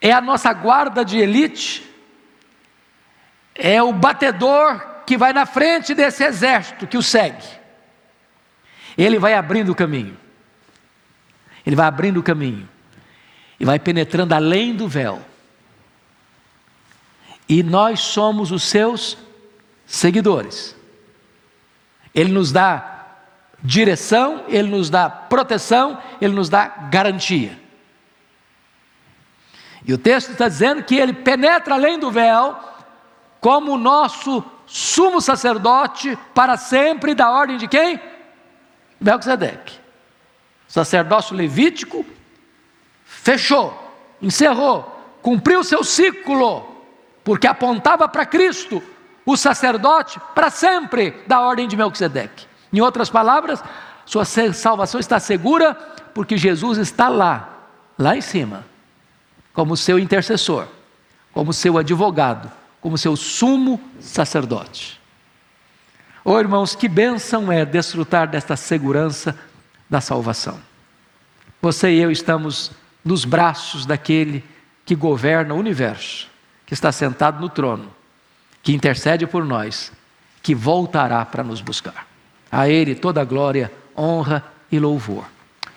é 0.00 0.12
a 0.12 0.20
nossa 0.20 0.52
guarda 0.52 1.02
de 1.02 1.18
elite, 1.18 1.90
é 3.54 3.82
o 3.82 3.92
batedor 3.92 4.84
que 5.06 5.16
vai 5.16 5.32
na 5.32 5.46
frente 5.46 5.94
desse 5.94 6.22
exército 6.24 6.86
que 6.86 6.98
o 6.98 7.02
segue. 7.02 7.63
Ele 8.96 9.18
vai 9.18 9.34
abrindo 9.34 9.72
o 9.72 9.74
caminho, 9.74 10.16
ele 11.66 11.74
vai 11.74 11.86
abrindo 11.86 12.20
o 12.20 12.22
caminho, 12.22 12.68
e 13.58 13.64
vai 13.64 13.78
penetrando 13.78 14.34
além 14.34 14.74
do 14.74 14.86
véu. 14.86 15.20
E 17.48 17.62
nós 17.62 18.00
somos 18.00 18.50
os 18.50 18.62
seus 18.62 19.18
seguidores. 19.86 20.76
Ele 22.14 22.32
nos 22.32 22.52
dá 22.52 22.94
direção, 23.64 24.44
Ele 24.46 24.68
nos 24.68 24.90
dá 24.90 25.08
proteção, 25.08 25.98
Ele 26.20 26.34
nos 26.34 26.50
dá 26.50 26.66
garantia. 26.66 27.58
E 29.86 29.92
o 29.92 29.98
texto 29.98 30.32
está 30.32 30.48
dizendo 30.48 30.82
que 30.82 30.94
Ele 30.94 31.14
penetra 31.14 31.74
além 31.74 31.98
do 31.98 32.10
véu, 32.10 32.58
como 33.40 33.72
o 33.72 33.78
nosso 33.78 34.44
sumo 34.66 35.20
sacerdote 35.20 36.18
para 36.34 36.56
sempre, 36.56 37.14
da 37.14 37.30
ordem 37.30 37.56
de 37.56 37.66
quem? 37.66 38.00
Melquisedeque. 39.00 39.78
Sacerdócio 40.68 41.36
levítico 41.36 42.04
fechou, 43.04 43.72
encerrou, 44.20 45.16
cumpriu 45.22 45.62
seu 45.62 45.84
ciclo, 45.84 46.64
porque 47.22 47.46
apontava 47.46 48.08
para 48.08 48.26
Cristo, 48.26 48.82
o 49.24 49.36
sacerdote 49.36 50.20
para 50.34 50.50
sempre 50.50 51.22
da 51.26 51.40
ordem 51.40 51.68
de 51.68 51.76
Melquisedeque. 51.76 52.46
Em 52.72 52.80
outras 52.80 53.08
palavras, 53.08 53.62
sua 54.04 54.24
salvação 54.24 55.00
está 55.00 55.18
segura 55.18 55.74
porque 56.12 56.36
Jesus 56.36 56.78
está 56.78 57.08
lá, 57.08 57.48
lá 57.98 58.16
em 58.16 58.20
cima, 58.20 58.64
como 59.52 59.76
seu 59.76 59.98
intercessor, 59.98 60.66
como 61.32 61.52
seu 61.52 61.78
advogado, 61.78 62.50
como 62.80 62.98
seu 62.98 63.16
sumo 63.16 63.80
sacerdote. 64.00 65.00
Oh, 66.26 66.40
irmãos, 66.40 66.74
que 66.74 66.88
bênção 66.88 67.52
é 67.52 67.66
desfrutar 67.66 68.26
desta 68.26 68.56
segurança 68.56 69.36
da 69.90 70.00
salvação. 70.00 70.58
Você 71.60 71.90
e 71.90 72.00
eu 72.00 72.10
estamos 72.10 72.72
nos 73.04 73.26
braços 73.26 73.84
daquele 73.84 74.42
que 74.86 74.94
governa 74.94 75.52
o 75.52 75.58
universo, 75.58 76.26
que 76.64 76.72
está 76.72 76.90
sentado 76.90 77.38
no 77.42 77.50
trono, 77.50 77.92
que 78.62 78.72
intercede 78.72 79.26
por 79.26 79.44
nós, 79.44 79.92
que 80.42 80.54
voltará 80.54 81.22
para 81.26 81.44
nos 81.44 81.60
buscar. 81.60 82.06
A 82.50 82.70
Ele 82.70 82.94
toda 82.94 83.20
a 83.20 83.24
glória, 83.24 83.70
honra 83.94 84.42
e 84.72 84.78
louvor. 84.78 85.26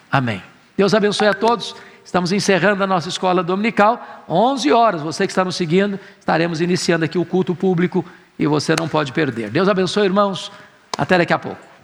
Amém. 0.09 0.41
Deus 0.77 0.93
abençoe 0.93 1.27
a 1.27 1.33
todos. 1.33 1.75
Estamos 2.05 2.31
encerrando 2.31 2.81
a 2.81 2.87
nossa 2.87 3.09
escola 3.09 3.43
dominical, 3.43 4.23
11 4.29 4.71
horas. 4.71 5.01
Você 5.01 5.27
que 5.27 5.31
está 5.31 5.43
nos 5.43 5.57
seguindo, 5.57 5.99
estaremos 6.17 6.61
iniciando 6.61 7.03
aqui 7.03 7.17
o 7.17 7.25
culto 7.25 7.53
público 7.53 8.05
e 8.37 8.45
você 8.45 8.75
não 8.77 8.87
pode 8.87 9.11
perder. 9.11 9.49
Deus 9.49 9.67
abençoe, 9.67 10.05
irmãos. 10.05 10.51
Até 10.97 11.17
daqui 11.17 11.33
a 11.33 11.39
pouco. 11.39 11.76